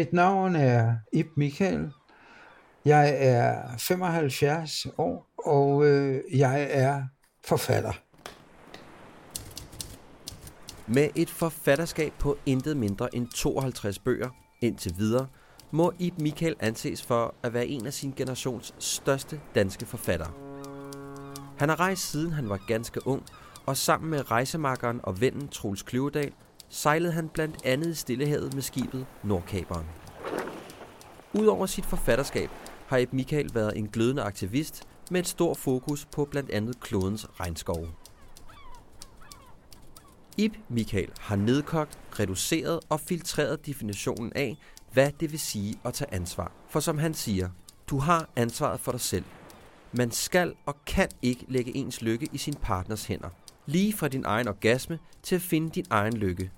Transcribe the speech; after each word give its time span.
Mit 0.00 0.12
navn 0.12 0.56
er 0.56 0.94
Ib 1.12 1.26
Michael. 1.36 1.90
Jeg 2.84 3.14
er 3.18 3.76
75 3.78 4.86
år, 4.98 5.26
og 5.38 5.86
øh, 5.86 6.22
jeg 6.32 6.68
er 6.70 7.02
forfatter. 7.44 7.92
Med 10.86 11.08
et 11.14 11.30
forfatterskab 11.30 12.12
på 12.18 12.38
intet 12.46 12.76
mindre 12.76 13.14
end 13.14 13.28
52 13.28 13.98
bøger 13.98 14.28
indtil 14.60 14.94
videre, 14.98 15.26
må 15.70 15.92
Ib 15.98 16.18
Michael 16.18 16.56
anses 16.60 17.02
for 17.02 17.34
at 17.42 17.54
være 17.54 17.66
en 17.66 17.86
af 17.86 17.92
sin 17.92 18.12
generations 18.16 18.74
største 18.78 19.40
danske 19.54 19.86
forfattere. 19.86 20.30
Han 21.58 21.68
har 21.68 21.80
rejst 21.80 22.10
siden 22.10 22.32
han 22.32 22.48
var 22.48 22.60
ganske 22.66 23.06
ung, 23.06 23.22
og 23.66 23.76
sammen 23.76 24.10
med 24.10 24.30
rejsemakkeren 24.30 25.00
og 25.02 25.20
vennen 25.20 25.48
Troels 25.48 25.82
Kløvedal 25.82 26.32
sejlede 26.70 27.12
han 27.12 27.28
blandt 27.28 27.56
andet 27.64 27.88
i 27.88 27.94
Stillehavet 27.94 28.54
med 28.54 28.62
skibet 28.62 29.06
Nordkaberen. 29.22 29.86
Udover 31.34 31.66
sit 31.66 31.86
forfatterskab 31.86 32.50
har 32.86 32.98
Eb 32.98 33.12
Michael 33.12 33.54
været 33.54 33.76
en 33.76 33.88
glødende 33.88 34.22
aktivist 34.22 34.82
med 35.10 35.20
et 35.20 35.26
stort 35.26 35.56
fokus 35.56 36.04
på 36.04 36.24
blandt 36.24 36.50
andet 36.50 36.80
klodens 36.80 37.26
regnskove. 37.40 37.88
Ib 40.36 40.54
Michael 40.68 41.10
har 41.20 41.36
nedkogt, 41.36 41.98
reduceret 42.20 42.80
og 42.88 43.00
filtreret 43.00 43.66
definitionen 43.66 44.32
af, 44.34 44.56
hvad 44.92 45.12
det 45.20 45.32
vil 45.32 45.40
sige 45.40 45.74
at 45.84 45.94
tage 45.94 46.14
ansvar. 46.14 46.52
For 46.68 46.80
som 46.80 46.98
han 46.98 47.14
siger, 47.14 47.48
du 47.90 47.98
har 47.98 48.28
ansvaret 48.36 48.80
for 48.80 48.92
dig 48.92 49.00
selv. 49.00 49.24
Man 49.92 50.10
skal 50.10 50.54
og 50.66 50.76
kan 50.86 51.08
ikke 51.22 51.44
lægge 51.48 51.76
ens 51.76 52.02
lykke 52.02 52.28
i 52.32 52.38
sin 52.38 52.54
partners 52.54 53.04
hænder. 53.04 53.28
Lige 53.66 53.92
fra 53.92 54.08
din 54.08 54.24
egen 54.24 54.48
orgasme 54.48 54.98
til 55.22 55.34
at 55.34 55.42
finde 55.42 55.70
din 55.70 55.86
egen 55.90 56.16
lykke. 56.16 56.50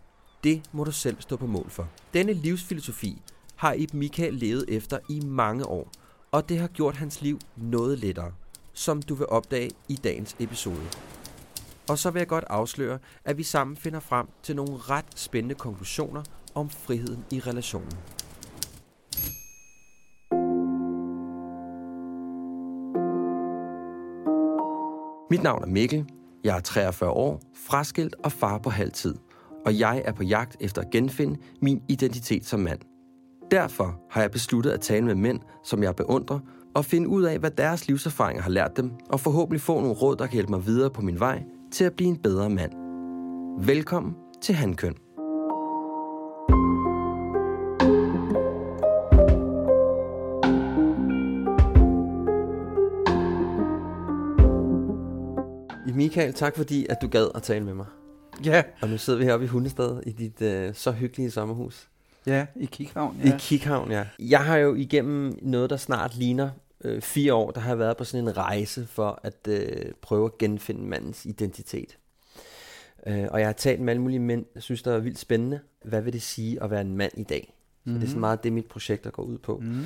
Det 0.45 0.62
må 0.73 0.84
du 0.84 0.93
selv 0.93 1.17
stå 1.20 1.37
på 1.37 1.47
mål 1.47 1.70
for. 1.70 1.89
Denne 2.15 2.33
livsfilosofi 2.33 3.23
har 3.62 3.72
Ib 3.72 3.94
Michael 3.94 4.34
levet 4.34 4.64
efter 4.68 4.98
i 5.08 5.20
mange 5.20 5.66
år, 5.66 5.91
og 6.32 6.48
det 6.48 6.58
har 6.58 6.68
gjort 6.68 6.96
hans 6.96 7.22
liv 7.22 7.38
noget 7.56 7.98
lettere, 7.98 8.32
som 8.72 9.02
du 9.02 9.14
vil 9.14 9.27
opdage 9.27 9.70
i 9.88 9.94
dagens 9.94 10.36
episode. 10.38 10.86
Og 11.88 11.98
så 11.98 12.10
vil 12.10 12.20
jeg 12.20 12.28
godt 12.28 12.44
afsløre, 12.50 12.98
at 13.24 13.38
vi 13.38 13.42
sammen 13.42 13.77
finder 13.77 14.00
frem 14.00 14.27
til 14.42 14.56
nogle 14.56 14.77
ret 14.77 15.04
spændende 15.16 15.54
konklusioner 15.54 16.22
om 16.54 16.70
friheden 16.70 17.25
i 17.31 17.41
relationen. 17.41 17.92
Mit 25.31 25.42
navn 25.42 25.62
er 25.62 25.66
Mikkel. 25.66 26.06
Jeg 26.44 26.56
er 26.56 26.60
43 26.60 27.10
år, 27.10 27.41
fraskilt 27.66 28.14
og 28.25 28.32
far 28.32 28.58
på 28.58 28.70
halv 28.70 28.92
tid. 28.92 29.14
Og 29.66 29.78
jeg 29.78 30.03
er 30.04 30.12
på 30.12 30.22
jagt 30.22 30.56
efter 30.60 30.82
at 30.82 30.91
genfinde 30.91 31.41
min 31.60 31.82
identitet 31.88 32.47
som 32.47 32.60
mand. 32.60 32.91
Derfor 33.52 34.00
har 34.10 34.20
jeg 34.20 34.30
besluttet 34.30 34.70
at 34.70 34.80
tale 34.80 35.04
med 35.04 35.14
mænd, 35.14 35.40
som 35.64 35.82
jeg 35.82 35.96
beundrer, 35.96 36.38
og 36.74 36.84
finde 36.84 37.08
ud 37.08 37.22
af, 37.22 37.38
hvad 37.38 37.50
deres 37.50 37.88
livserfaringer 37.88 38.42
har 38.42 38.50
lært 38.50 38.76
dem, 38.76 38.90
og 39.10 39.20
forhåbentlig 39.20 39.60
få 39.60 39.80
nogle 39.80 39.94
råd, 39.94 40.16
der 40.16 40.26
kan 40.26 40.32
hjælpe 40.32 40.50
mig 40.50 40.66
videre 40.66 40.90
på 40.90 41.02
min 41.02 41.20
vej 41.20 41.42
til 41.72 41.84
at 41.84 41.92
blive 41.92 42.08
en 42.08 42.16
bedre 42.16 42.50
mand. 42.50 42.72
Velkommen 43.66 44.14
til 44.42 44.54
Hankøn. 44.54 44.94
Michael, 55.94 56.32
tak 56.32 56.56
fordi 56.56 56.86
at 56.90 56.96
du 57.02 57.08
gad 57.08 57.28
at 57.34 57.42
tale 57.42 57.64
med 57.64 57.74
mig. 57.74 57.86
Ja. 58.44 58.62
Og 58.82 58.88
nu 58.88 58.98
sidder 58.98 59.19
vi 59.19 59.24
heroppe 59.24 59.44
i 59.44 59.48
Hundested 59.48 60.02
i 60.06 60.12
dit 60.12 60.42
øh, 60.42 60.74
så 60.74 60.92
hyggelige 60.92 61.30
sommerhus. 61.30 61.91
Ja, 62.27 62.47
i 62.56 62.65
Kikhavn. 62.65 63.21
Ja. 63.25 63.34
I 63.34 63.37
Kikhavn, 63.38 63.91
ja. 63.91 64.05
Jeg 64.19 64.44
har 64.44 64.56
jo 64.56 64.75
igennem 64.75 65.38
noget, 65.43 65.71
der 65.71 65.77
snart 65.77 66.16
ligner 66.16 66.50
øh, 66.84 67.03
fire 67.03 67.34
år, 67.34 67.50
der 67.50 67.60
har 67.60 67.71
jeg 67.71 67.78
været 67.78 67.97
på 67.97 68.05
sådan 68.05 68.28
en 68.28 68.37
rejse 68.37 68.87
for 68.87 69.21
at 69.22 69.49
øh, 69.49 69.93
prøve 70.03 70.25
at 70.25 70.38
genfinde 70.38 70.82
mandens 70.82 71.27
identitet. 71.27 71.99
Øh, 73.06 73.27
og 73.31 73.41
jeg 73.41 73.49
har 73.49 73.53
talt 73.53 73.81
med 73.81 73.93
alle 73.93 74.03
mulige 74.03 74.21
mænd, 74.21 74.44
jeg 74.55 74.62
synes, 74.62 74.82
det 74.82 74.93
er 74.93 74.99
vildt 74.99 75.19
spændende. 75.19 75.61
Hvad 75.84 76.03
vil 76.03 76.12
det 76.12 76.22
sige 76.22 76.62
at 76.62 76.71
være 76.71 76.81
en 76.81 76.97
mand 76.97 77.12
i 77.16 77.22
dag? 77.22 77.55
Så 77.84 77.91
mm-hmm. 77.91 78.00
det 78.00 78.06
er 78.06 78.09
sådan 78.09 78.16
mhm. 78.16 78.21
meget 78.21 78.44
det, 78.44 78.53
mit 78.53 78.66
projekt 78.66 79.12
går 79.12 79.22
ud 79.22 79.38
på. 79.38 79.56
Mm-hmm. 79.56 79.84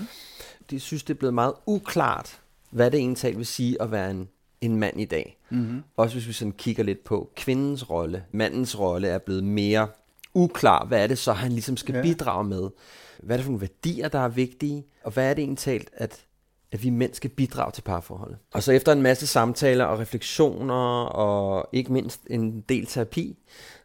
Jeg 0.72 0.80
synes, 0.80 1.02
det 1.02 1.14
er 1.14 1.18
blevet 1.18 1.34
meget 1.34 1.52
uklart, 1.66 2.40
hvad 2.70 2.90
det 2.90 2.98
egentlig 2.98 3.36
vil 3.36 3.46
sige 3.46 3.82
at 3.82 3.90
være 3.90 4.10
en, 4.10 4.28
en 4.60 4.76
mand 4.76 5.00
i 5.00 5.04
dag. 5.04 5.38
Mm-hmm. 5.50 5.82
Også 5.96 6.14
hvis 6.14 6.28
vi 6.28 6.32
sådan 6.32 6.52
kigger 6.52 6.82
lidt 6.82 7.04
på 7.04 7.30
kvindens 7.36 7.90
rolle. 7.90 8.24
Mandens 8.32 8.78
rolle 8.78 9.08
er 9.08 9.18
blevet 9.18 9.44
mere 9.44 9.88
uklar, 10.36 10.84
hvad 10.84 11.02
er 11.02 11.06
det 11.06 11.18
så, 11.18 11.32
han 11.32 11.52
ligesom 11.52 11.76
skal 11.76 11.94
ja. 11.94 12.02
bidrage 12.02 12.44
med? 12.44 12.70
Hvad 13.22 13.36
er 13.36 13.38
det 13.38 13.44
for 13.44 13.52
nogle 13.52 13.60
værdier, 13.60 14.08
der 14.08 14.18
er 14.18 14.28
vigtige? 14.28 14.86
Og 15.04 15.12
hvad 15.12 15.30
er 15.30 15.34
det 15.34 15.42
egentlig 15.42 15.58
talt, 15.58 15.90
at, 15.92 16.24
at 16.72 16.82
vi 16.82 16.90
mænd 16.90 17.14
skal 17.14 17.30
bidrage 17.30 17.72
til 17.72 17.82
parforholdet? 17.82 18.38
Og 18.52 18.62
så 18.62 18.72
efter 18.72 18.92
en 18.92 19.02
masse 19.02 19.26
samtaler 19.26 19.84
og 19.84 19.98
refleksioner, 19.98 21.04
og 21.04 21.68
ikke 21.72 21.92
mindst 21.92 22.20
en 22.30 22.60
del 22.60 22.86
terapi, 22.86 23.38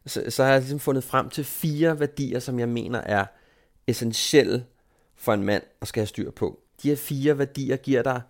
så, 0.05 0.23
så 0.29 0.43
har 0.43 0.51
jeg 0.51 0.59
ligesom 0.59 0.79
fundet 0.79 1.03
frem 1.03 1.29
til 1.29 1.43
fire 1.43 1.99
værdier, 1.99 2.39
som 2.39 2.59
jeg 2.59 2.69
mener 2.69 2.99
er 2.99 3.25
essentielle 3.87 4.65
for 5.15 5.33
en 5.33 5.43
mand 5.43 5.63
at 5.81 5.87
skal 5.87 6.01
have 6.01 6.07
styr 6.07 6.31
på. 6.31 6.59
De 6.83 6.89
her 6.89 6.95
fire 6.95 7.37
værdier 7.37 7.75
giver 7.75 8.03
dig 8.03 8.21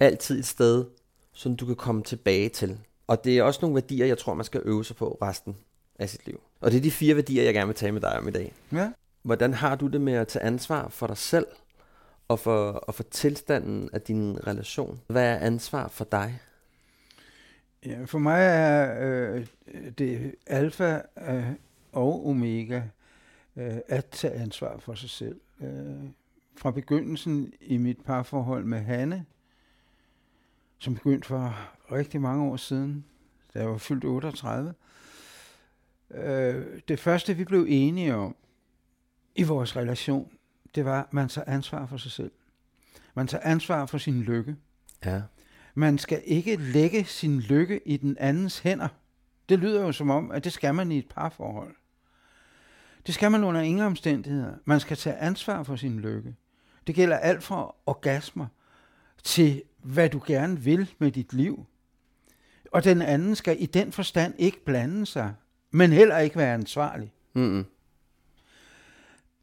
altid 0.00 0.38
et 0.38 0.46
sted, 0.46 0.84
som 1.32 1.56
du 1.56 1.66
kan 1.66 1.76
komme 1.76 2.02
tilbage 2.02 2.48
til. 2.48 2.78
Og 3.06 3.24
det 3.24 3.38
er 3.38 3.42
også 3.42 3.58
nogle 3.62 3.74
værdier, 3.74 4.06
jeg 4.06 4.18
tror, 4.18 4.34
man 4.34 4.44
skal 4.44 4.60
øve 4.64 4.84
sig 4.84 4.96
på 4.96 5.18
resten 5.22 5.56
af 5.98 6.10
sit 6.10 6.26
liv. 6.26 6.40
Og 6.64 6.70
det 6.70 6.76
er 6.76 6.82
de 6.82 6.90
fire 6.90 7.14
værdier, 7.14 7.42
jeg 7.42 7.54
gerne 7.54 7.66
vil 7.66 7.76
tale 7.76 7.92
med 7.92 8.00
dig 8.00 8.18
om 8.18 8.28
i 8.28 8.30
dag. 8.30 8.52
Ja. 8.72 8.92
Hvordan 9.22 9.54
har 9.54 9.76
du 9.76 9.86
det 9.86 10.00
med 10.00 10.12
at 10.12 10.28
tage 10.28 10.42
ansvar 10.42 10.88
for 10.88 11.06
dig 11.06 11.16
selv 11.16 11.46
og 12.28 12.38
for, 12.38 12.70
og 12.70 12.94
for 12.94 13.02
tilstanden 13.02 13.90
af 13.92 14.00
din 14.00 14.46
relation? 14.46 15.00
Hvad 15.06 15.24
er 15.24 15.38
ansvar 15.38 15.88
for 15.88 16.04
dig? 16.04 16.40
Ja, 17.86 18.04
for 18.04 18.18
mig 18.18 18.46
er 18.46 18.96
øh, 19.00 19.46
det 19.98 20.34
alfa 20.46 21.00
øh, 21.28 21.44
og 21.92 22.26
omega 22.26 22.82
øh, 23.56 23.76
at 23.88 24.04
tage 24.04 24.34
ansvar 24.34 24.78
for 24.78 24.94
sig 24.94 25.10
selv. 25.10 25.40
Øh, 25.60 26.10
fra 26.56 26.70
begyndelsen 26.70 27.52
i 27.60 27.76
mit 27.76 28.00
parforhold 28.04 28.64
med 28.64 28.78
Hanne, 28.78 29.24
som 30.78 30.94
begyndte 30.94 31.28
for 31.28 31.56
rigtig 31.92 32.20
mange 32.20 32.44
år 32.44 32.56
siden, 32.56 33.04
da 33.54 33.58
jeg 33.58 33.68
var 33.68 33.78
fyldt 33.78 34.04
38, 34.04 34.74
Øh, 36.10 36.64
det 36.88 37.00
første, 37.00 37.36
vi 37.36 37.44
blev 37.44 37.66
enige 37.68 38.14
om 38.14 38.36
i 39.36 39.42
vores 39.42 39.76
relation, 39.76 40.32
det 40.74 40.84
var, 40.84 41.00
at 41.00 41.12
man 41.12 41.28
tager 41.28 41.50
ansvar 41.50 41.86
for 41.86 41.96
sig 41.96 42.10
selv. 42.10 42.32
Man 43.14 43.26
tager 43.26 43.44
ansvar 43.44 43.86
for 43.86 43.98
sin 43.98 44.22
lykke. 44.22 44.56
Ja. 45.04 45.22
Man 45.74 45.98
skal 45.98 46.22
ikke 46.24 46.56
lægge 46.56 47.04
sin 47.04 47.40
lykke 47.40 47.80
i 47.86 47.96
den 47.96 48.16
andens 48.20 48.58
hænder. 48.58 48.88
Det 49.48 49.58
lyder 49.58 49.82
jo 49.82 49.92
som 49.92 50.10
om, 50.10 50.30
at 50.30 50.44
det 50.44 50.52
skal 50.52 50.74
man 50.74 50.92
i 50.92 50.98
et 50.98 51.08
parforhold. 51.08 51.74
Det 53.06 53.14
skal 53.14 53.30
man 53.30 53.44
under 53.44 53.60
ingen 53.60 53.82
omstændigheder. 53.82 54.54
Man 54.64 54.80
skal 54.80 54.96
tage 54.96 55.16
ansvar 55.16 55.62
for 55.62 55.76
sin 55.76 56.00
lykke. 56.00 56.34
Det 56.86 56.94
gælder 56.94 57.16
alt 57.16 57.42
fra 57.42 57.74
orgasmer 57.86 58.46
til, 59.22 59.62
hvad 59.82 60.08
du 60.08 60.22
gerne 60.26 60.60
vil 60.60 60.94
med 60.98 61.10
dit 61.12 61.32
liv. 61.32 61.66
Og 62.72 62.84
den 62.84 63.02
anden 63.02 63.34
skal 63.34 63.62
i 63.62 63.66
den 63.66 63.92
forstand 63.92 64.34
ikke 64.38 64.64
blande 64.64 65.06
sig 65.06 65.34
men 65.74 65.92
heller 65.92 66.18
ikke 66.18 66.36
være 66.36 66.54
ansvarlig. 66.54 67.12
Mm-hmm. 67.34 67.64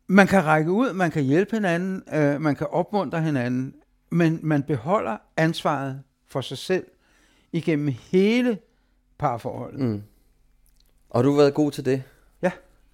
Man 0.07 0.27
kan 0.27 0.45
række 0.45 0.71
ud, 0.71 0.93
man 0.93 1.11
kan 1.11 1.23
hjælpe 1.23 1.55
hinanden, 1.55 2.03
øh, 2.13 2.41
man 2.41 2.55
kan 2.55 2.67
opmuntre 2.67 3.21
hinanden, 3.21 3.75
men 4.09 4.39
man 4.43 4.63
beholder 4.63 5.17
ansvaret 5.37 6.03
for 6.27 6.41
sig 6.41 6.57
selv 6.57 6.85
igennem 7.51 7.93
hele 8.11 8.57
parforholdet. 9.17 9.79
Mm. 9.79 10.03
Og 11.09 11.23
du 11.23 11.29
har 11.29 11.37
været 11.37 11.53
god 11.53 11.71
til 11.71 11.85
det? 11.85 12.03
Ja. 12.41 12.51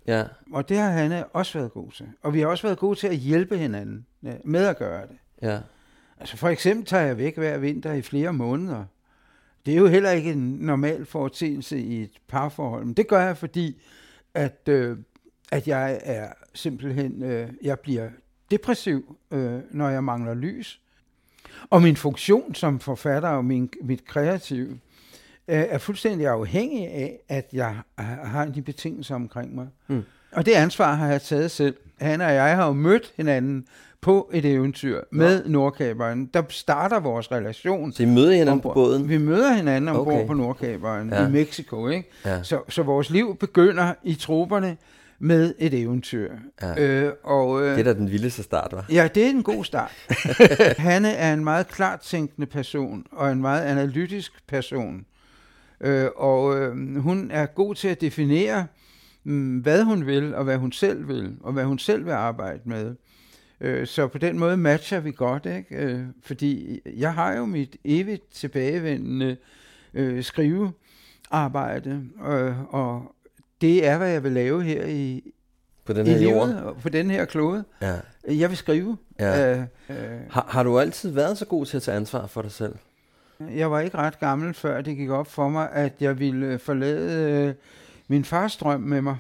Ja. 0.08 0.24
Og 0.54 0.70
det 0.70 0.78
har 0.78 0.90
Hanne 0.90 1.26
også 1.26 1.60
været 1.60 1.72
god 1.72 1.92
til. 1.92 2.10
Og 2.22 2.34
vi 2.34 2.40
har 2.40 2.48
også 2.48 2.68
været 2.68 2.80
gode 2.80 3.00
til 3.00 3.08
at 3.08 3.16
hjælpe 3.16 3.58
hinanden 3.58 4.06
øh, 4.26 4.34
med 4.46 4.66
at 4.66 4.78
gøre 4.78 5.08
det. 5.08 5.18
Ja. 5.42 5.60
Altså 6.18 6.38
for 6.38 6.50
eksempel 6.50 6.86
tager 6.86 7.04
jeg 7.04 7.18
væk 7.18 7.38
hver 7.38 7.58
vinter 7.58 7.94
i 7.94 8.02
flere 8.02 8.34
måneder. 8.34 8.86
Det 9.68 9.74
er 9.74 9.78
jo 9.78 9.88
heller 9.88 10.12
ikke 10.12 10.32
en 10.32 10.58
normal 10.60 11.06
foretagelse 11.06 11.80
i 11.80 12.02
et 12.02 12.12
parforhold, 12.28 12.86
men 12.86 12.94
det 12.94 13.08
gør 13.08 13.22
jeg, 13.22 13.38
fordi 13.38 13.82
at, 14.34 14.62
øh, 14.70 14.98
at 15.52 15.68
jeg 15.68 16.00
er 16.04 16.28
simpelthen, 16.54 17.24
øh, 17.24 17.50
jeg 17.62 17.80
bliver 17.80 18.10
depressiv, 18.52 19.18
øh, 19.32 19.60
når 19.72 19.90
jeg 19.90 20.04
mangler 20.04 20.34
lys. 20.34 20.82
Og 21.70 21.82
min 21.82 21.96
funktion 21.96 22.56
som 22.56 22.80
forfatter 22.80 23.30
og 23.30 23.46
min, 23.46 23.70
mit 23.82 24.06
kreative 24.06 24.72
øh, 25.48 25.66
er 25.70 25.78
fuldstændig 25.78 26.28
afhængig 26.28 26.88
af, 26.88 27.20
at 27.30 27.50
jeg 27.54 27.76
har 27.98 28.46
de 28.46 28.62
betingelser 28.62 29.16
omkring 29.16 29.56
mig. 29.56 29.68
Mm. 29.88 30.04
Og 30.32 30.46
det 30.46 30.52
ansvar 30.52 30.94
har 30.94 31.08
jeg 31.08 31.22
taget 31.22 31.52
selv. 31.52 31.78
Han 32.02 32.22
og 32.22 32.34
jeg 32.34 32.56
har 32.56 32.68
jo 32.68 32.74
mødt 32.74 33.14
hinanden 33.18 33.68
på 34.02 34.30
et 34.34 34.46
eventyr 34.46 35.02
med 35.12 35.44
ja. 35.44 35.50
Nordkaberen. 35.50 36.26
Der 36.34 36.44
starter 36.50 37.00
vores 37.00 37.32
relation. 37.32 37.92
Så 37.92 38.04
I 38.04 38.06
møder 38.06 38.32
hinanden 38.32 38.54
ombord. 38.54 38.74
på 38.74 38.80
båden? 38.80 39.10
Vi 39.10 39.18
møder 39.18 39.54
hinanden 39.54 39.88
ombord 39.88 40.14
okay. 40.14 40.28
på 40.28 40.34
Nordkaberen 40.34 41.10
ja. 41.10 41.28
i 41.28 41.32
Mexico. 41.32 41.88
Ikke? 41.88 42.10
Ja. 42.26 42.44
Så, 42.44 42.62
så 42.70 42.84
vores 42.84 43.10
liv 43.10 43.38
begynder 43.40 43.94
i 44.04 44.16
troberne 44.16 44.78
med 45.20 45.54
et 45.60 45.74
eventyr. 45.74 46.32
Ja. 46.62 46.84
Øh, 46.84 47.14
og, 47.24 47.62
øh, 47.62 47.72
det 47.72 47.80
er 47.80 47.84
da 47.84 47.94
den 47.94 48.12
vildeste 48.12 48.44
start, 48.44 48.72
var. 48.72 48.86
Ja, 48.90 49.08
det 49.16 49.26
er 49.26 49.30
en 49.30 49.44
god 49.44 49.64
start. 49.64 49.92
Hanne 50.78 51.12
er 51.12 51.34
en 51.34 51.44
meget 51.44 51.68
klart 51.68 52.00
tænkende 52.00 52.48
person, 52.48 53.06
og 53.12 53.32
en 53.32 53.42
meget 53.42 53.62
analytisk 53.62 54.48
person. 54.48 55.06
Øh, 55.82 56.08
og 56.16 56.60
øh, 56.60 56.96
hun 56.98 57.32
er 57.32 57.46
god 57.46 57.76
til 57.76 57.88
at 57.88 58.02
definere, 58.02 58.68
mm, 59.24 59.58
hvad 59.58 59.84
hun 59.84 60.06
vil, 60.06 60.36
og 60.36 60.44
hvad 60.44 60.58
hun 60.58 60.72
selv 60.72 61.08
vil, 61.08 61.36
og 61.42 61.54
hvad 61.54 61.64
hun 61.64 61.80
selv 61.80 62.06
vil 62.06 62.12
arbejde 62.12 62.60
med. 62.66 62.96
Øh, 63.62 63.88
så 63.88 64.08
på 64.08 64.18
den 64.18 64.40
måde 64.40 64.58
matcher 64.58 65.00
vi 65.00 65.12
godt, 65.12 65.46
ikke? 65.46 65.76
Øh, 65.76 66.02
fordi 66.24 66.80
jeg 66.98 67.14
har 67.14 67.34
jo 67.34 67.46
mit 67.46 67.76
evigt 67.86 68.32
tilbagevendende 68.32 69.38
øh, 69.94 70.24
skrivearbejde, 70.24 72.04
øh, 72.28 72.74
og 72.74 73.16
det 73.62 73.88
er, 73.88 73.98
hvad 73.98 74.10
jeg 74.10 74.24
vil 74.24 74.32
lave 74.32 74.64
her 74.64 74.86
i, 74.86 75.34
på 75.86 75.94
den 75.94 76.08
her 76.08 76.16
i 76.16 76.20
livet, 76.20 76.32
jord. 76.32 76.78
på 76.82 76.90
den 76.90 77.12
her 77.12 77.26
klode. 77.26 77.64
Ja. 77.82 77.96
Jeg 78.28 78.50
vil 78.50 78.58
skrive. 78.58 78.98
Ja. 79.20 79.58
Øh, 79.58 79.64
øh, 79.90 79.96
har, 80.30 80.46
har 80.50 80.64
du 80.64 80.80
altid 80.80 81.12
været 81.12 81.38
så 81.38 81.46
god 81.46 81.66
til 81.66 81.78
at 81.78 81.84
tage 81.84 81.98
ansvar 81.98 82.28
for 82.28 82.42
dig 82.42 82.52
selv? 82.52 82.76
Jeg 83.40 83.72
var 83.72 83.80
ikke 83.80 83.98
ret 83.98 84.20
gammel, 84.20 84.54
før 84.54 84.82
det 84.82 84.98
gik 84.98 85.10
op 85.10 85.28
for 85.28 85.50
mig, 85.50 85.70
at 85.72 85.94
jeg 86.00 86.20
ville 86.20 86.60
forlade 86.60 87.32
øh, 87.48 87.54
min 88.08 88.26
fars 88.26 88.58
drøm 88.58 88.82
med 88.82 89.02
mig. 89.02 89.18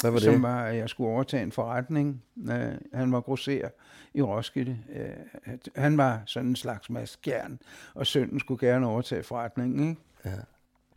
Hvad 0.00 0.10
var 0.10 0.18
det? 0.18 0.24
Som 0.24 0.42
var, 0.42 0.64
at 0.64 0.76
jeg 0.76 0.88
skulle 0.88 1.10
overtage 1.10 1.42
en 1.42 1.52
forretning. 1.52 2.22
Uh, 2.36 2.54
han 2.92 3.12
var 3.12 3.20
grosser 3.20 3.68
i 4.14 4.22
Roskilde. 4.22 4.78
Uh, 4.88 5.52
han 5.76 5.98
var 5.98 6.22
sådan 6.26 6.48
en 6.48 6.56
slags 6.56 6.90
maskjern, 6.90 7.58
og 7.94 8.06
sønnen 8.06 8.40
skulle 8.40 8.68
gerne 8.68 8.86
overtage 8.86 9.22
forretningen. 9.22 9.88
Ikke? 9.90 10.00
Ja. 10.24 10.30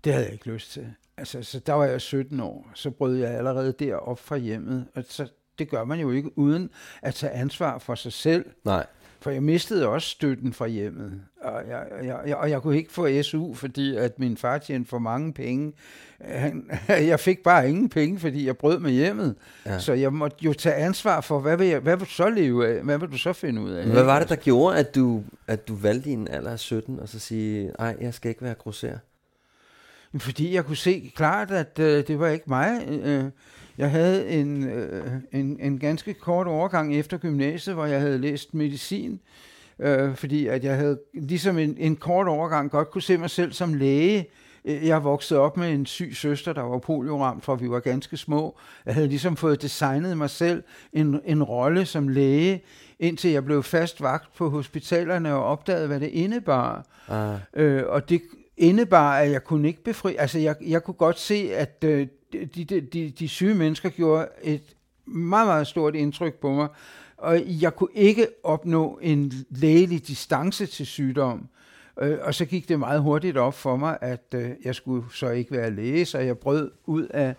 Det 0.03 0.13
havde 0.13 0.25
jeg 0.25 0.33
ikke 0.33 0.50
lyst 0.50 0.71
til. 0.71 0.94
Altså, 1.17 1.44
så 1.44 1.59
der 1.59 1.73
var 1.73 1.85
jeg 1.85 2.01
17 2.01 2.39
år, 2.39 2.71
så 2.73 2.91
brød 2.91 3.15
jeg 3.15 3.31
allerede 3.31 3.73
der 3.79 3.95
op 3.95 4.19
fra 4.19 4.38
hjemmet. 4.38 4.88
Og 4.95 5.03
så, 5.07 5.27
det 5.59 5.69
gør 5.69 5.83
man 5.83 6.00
jo 6.00 6.11
ikke 6.11 6.38
uden 6.38 6.69
at 7.01 7.13
tage 7.13 7.33
ansvar 7.33 7.77
for 7.77 7.95
sig 7.95 8.13
selv. 8.13 8.45
Nej. 8.63 8.85
For 9.19 9.31
jeg 9.31 9.44
mistede 9.44 9.88
også 9.88 10.09
støtten 10.09 10.53
fra 10.53 10.67
hjemmet, 10.67 11.21
og 11.44 11.62
jeg, 11.69 11.86
jeg, 12.04 12.19
jeg, 12.28 12.36
og 12.36 12.50
jeg 12.50 12.62
kunne 12.62 12.78
ikke 12.78 12.92
få 12.92 13.22
SU, 13.22 13.54
fordi 13.54 13.95
at 13.95 14.19
min 14.19 14.38
far 14.38 14.57
tjente 14.57 14.90
for 14.90 15.00
mange 15.00 15.34
penge. 15.34 15.74
Han, 16.22 16.69
jeg 16.90 17.19
fik 17.19 17.44
bare 17.44 17.69
ingen 17.69 17.90
penge, 17.90 18.19
fordi 18.19 18.45
jeg 18.45 18.57
brød 18.57 18.80
med 18.80 18.92
hjemmet. 18.92 19.36
Ja. 19.66 19.80
Så 19.80 19.94
jeg 19.94 20.13
måtte 20.13 20.38
jo 20.42 20.54
tage 20.54 20.75
ansvar 20.75 21.22
for, 21.22 21.40
hvad 21.40 21.57
vil, 21.57 21.68
jeg, 21.68 21.80
hvad 21.80 21.98
vil 21.98 22.06
du 22.06 22.12
så 22.12 22.30
leve 22.30 22.68
af? 22.68 22.84
Hvad 22.84 22.98
vil 22.98 23.12
du 23.12 23.18
så 23.18 23.34
finde 23.34 23.62
ud 23.62 23.72
af? 23.72 23.86
Hvad 23.86 24.04
var 24.04 24.19
det, 24.19 24.30
der 24.30 24.36
gjorde, 24.36 24.78
at 24.78 24.95
du, 24.95 25.24
at 25.48 25.68
du 25.68 25.75
valgte 25.75 26.10
i 26.10 26.13
en 26.13 26.28
alder 26.28 26.51
af 26.51 26.60
17, 26.60 27.00
og 27.00 27.10
så 27.10 27.19
sige, 27.19 27.72
nej, 27.80 27.96
jeg 28.01 28.13
skal 28.13 28.30
ikke 28.30 28.42
være 28.42 28.54
grosser? 28.54 28.98
Fordi 30.18 30.56
jeg 30.56 30.66
kunne 30.66 30.78
se 30.78 31.12
klart, 31.16 31.51
at 31.51 31.80
øh, 31.80 32.07
det 32.07 32.19
var 32.19 32.28
ikke 32.28 32.46
mig. 32.48 32.88
Øh, 32.88 33.25
jeg 33.78 33.92
havde 33.92 34.28
en, 34.28 34.63
øh, 34.69 35.12
en, 35.31 35.60
en 35.60 35.80
ganske 35.80 36.13
kort 36.13 36.48
overgang 36.48 36.96
efter 36.96 37.18
gymnasiet, 37.18 37.75
hvor 37.75 37.86
jeg 37.86 38.00
havde 38.01 38.18
læst 38.18 38.54
medicin, 38.54 39.12
øh, 39.13 39.19
fordi 40.15 40.47
at 40.47 40.63
jeg 40.63 40.75
havde 40.75 41.00
ligesom 41.13 41.57
en, 41.57 41.75
en 41.77 41.95
kort 41.95 42.27
overgang 42.27 42.71
godt 42.71 42.91
kunne 42.91 43.01
se 43.01 43.18
mig 43.18 43.30
selv 43.30 43.53
som 43.53 43.74
læge. 43.74 44.27
Øh, 44.65 44.88
jeg 44.88 45.03
voksede 45.03 45.39
op 45.39 45.57
med 45.57 45.69
en 45.69 45.85
syg 45.85 46.12
søster, 46.15 46.53
der 46.53 46.62
var 46.62 46.77
polioramt, 46.77 47.44
fra 47.44 47.56
vi 47.56 47.69
var 47.69 47.80
ganske 47.80 48.18
små. 48.18 48.57
Jeg 48.85 48.94
havde 48.94 49.07
ligesom 49.07 49.35
fået 49.35 49.62
designet 49.62 50.18
mig 50.18 50.30
selv 50.30 50.63
en, 50.94 51.19
en 51.25 51.44
rolle 51.44 51.85
som 51.85 52.07
læge, 52.07 52.63
indtil 53.00 53.31
jeg 53.31 53.45
blev 53.45 53.63
fast 53.63 54.01
vagt 54.01 54.35
på 54.35 54.50
hospitalerne 54.50 55.33
og 55.33 55.44
opdagede, 55.44 55.88
hvad 55.88 56.00
det 56.00 56.07
indebar. 56.09 56.86
Ah. 57.07 57.39
Øh, 57.53 57.83
og 57.88 58.09
det 58.09 58.21
indebar, 58.57 59.18
at 59.18 59.31
jeg 59.31 59.44
kunne 59.44 59.68
ikke 59.68 59.83
befri... 59.83 60.15
Altså, 60.19 60.39
jeg, 60.39 60.56
jeg 60.62 60.83
kunne 60.83 60.94
godt 60.94 61.19
se, 61.19 61.50
at 61.56 61.83
øh, 61.86 62.07
de, 62.33 62.45
de, 62.45 62.81
de, 62.81 63.13
de 63.19 63.27
syge 63.27 63.56
mennesker 63.56 63.89
gjorde 63.89 64.27
et 64.44 64.63
meget, 65.06 65.47
meget 65.47 65.68
stort 65.68 65.95
indtryk 65.95 66.33
på 66.33 66.51
mig, 66.51 66.68
og 67.24 67.42
jeg 67.62 67.75
kunne 67.75 67.94
ikke 67.94 68.28
opnå 68.44 69.00
en 69.02 69.34
lægelig 69.50 70.08
distance 70.08 70.66
til 70.66 70.86
sygdom. 70.86 71.50
Øh, 72.02 72.18
og 72.22 72.34
så 72.34 72.46
gik 72.46 72.70
det 72.70 72.80
meget 72.80 73.02
hurtigt 73.02 73.38
op 73.38 73.54
for 73.54 73.75
mig, 73.75 73.98
at 74.02 74.24
øh, 74.36 74.50
jeg 74.64 74.75
skulle 74.75 75.04
så 75.14 75.30
ikke 75.30 75.52
være 75.52 75.72
læge, 75.72 76.06
så 76.06 76.18
jeg 76.18 76.38
brød 76.38 76.72
ud 76.86 77.08
af 77.08 77.36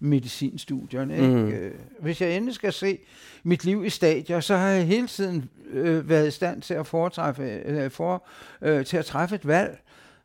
medicinstudierne. 0.00 1.14
Ikke? 1.14 1.28
Mm. 1.28 1.48
Øh, 1.48 1.74
hvis 2.00 2.20
jeg 2.20 2.36
endelig 2.36 2.54
skal 2.54 2.72
se 2.72 2.98
mit 3.42 3.64
liv 3.64 3.84
i 3.84 3.90
stadier, 3.90 4.40
så 4.40 4.56
har 4.56 4.68
jeg 4.68 4.86
hele 4.86 5.06
tiden 5.06 5.50
øh, 5.70 6.08
været 6.08 6.28
i 6.28 6.30
stand 6.30 6.62
til 6.62 6.74
at 6.74 6.86
foretræffe, 6.86 7.42
øh, 7.42 7.90
for, 7.90 8.26
øh, 8.62 8.84
til 8.84 8.96
at 8.96 9.04
træffe 9.04 9.34
et 9.34 9.46
valg 9.46 9.80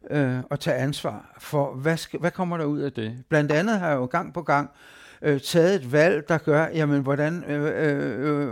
øh, 0.10 0.38
og 0.50 0.60
tage 0.60 0.77
ansvar 0.77 1.36
for, 1.39 1.74
hvad, 1.74 1.98
skal, 1.98 2.19
hvad 2.19 2.31
kommer 2.31 2.57
der 2.57 2.65
ud 2.65 2.80
af 2.80 2.92
det? 2.92 3.18
Blandt 3.30 3.51
andet 3.51 3.80
har 3.80 3.88
jeg 3.88 3.95
jo 3.95 4.06
gang 4.06 4.33
på 4.33 4.42
gang 4.42 4.69
øh, 4.69 5.02
taget 5.23 5.75
et 5.75 5.91
valg, 5.91 6.29
der 6.29 6.37
gør, 6.37 6.67
jamen, 6.73 7.01
hvordan, 7.01 7.43
øh, 7.47 7.63
øh, 7.63 8.45
øh 8.45 8.47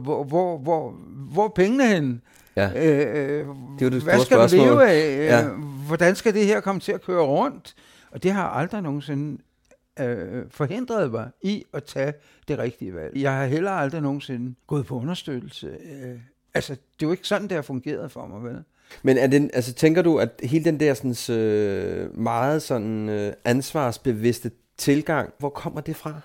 hvor, 0.00 0.24
hvor, 0.24 0.58
hvor, 0.58 0.94
hvor 1.32 1.48
pengene 1.48 1.86
hen? 1.86 2.22
Ja. 2.56 2.70
Øh, 2.76 3.46
det 3.78 3.86
er 3.86 3.90
det 3.90 4.02
hvad 4.02 4.14
skal 4.14 4.26
spørgsmål. 4.26 4.66
leve 4.66 4.88
af? 4.88 5.26
Ja. 5.26 5.48
Hvordan 5.86 6.16
skal 6.16 6.34
det 6.34 6.46
her 6.46 6.60
komme 6.60 6.80
til 6.80 6.92
at 6.92 7.02
køre 7.02 7.22
rundt? 7.22 7.74
Og 8.10 8.22
det 8.22 8.32
har 8.32 8.48
aldrig 8.48 8.82
nogensinde 8.82 9.42
øh, 10.00 10.44
forhindret 10.50 11.10
mig 11.10 11.30
i 11.42 11.64
at 11.74 11.84
tage 11.84 12.12
det 12.48 12.58
rigtige 12.58 12.94
valg. 12.94 13.16
Jeg 13.16 13.32
har 13.32 13.46
heller 13.46 13.70
aldrig 13.70 14.00
nogensinde 14.00 14.54
gået 14.66 14.86
på 14.86 15.00
understøttelse. 15.00 15.66
Øh, 15.66 16.18
altså, 16.54 16.72
det 16.72 17.02
er 17.02 17.06
jo 17.06 17.10
ikke 17.10 17.28
sådan, 17.28 17.48
det 17.48 17.52
har 17.52 17.62
fungeret 17.62 18.10
for 18.10 18.26
mig, 18.26 18.42
vel? 18.42 18.62
Men 19.02 19.18
er 19.18 19.26
den, 19.26 19.50
altså, 19.54 19.72
tænker 19.72 20.02
du, 20.02 20.18
at 20.18 20.30
hele 20.42 20.64
den 20.64 20.80
der 20.80 20.94
sådan, 20.94 21.36
øh, 21.38 22.18
meget 22.18 22.62
sådan, 22.62 23.08
øh, 23.08 23.32
ansvarsbevidste 23.44 24.50
tilgang, 24.78 25.32
hvor 25.38 25.48
kommer 25.48 25.80
det 25.80 25.96
fra? 25.96 26.20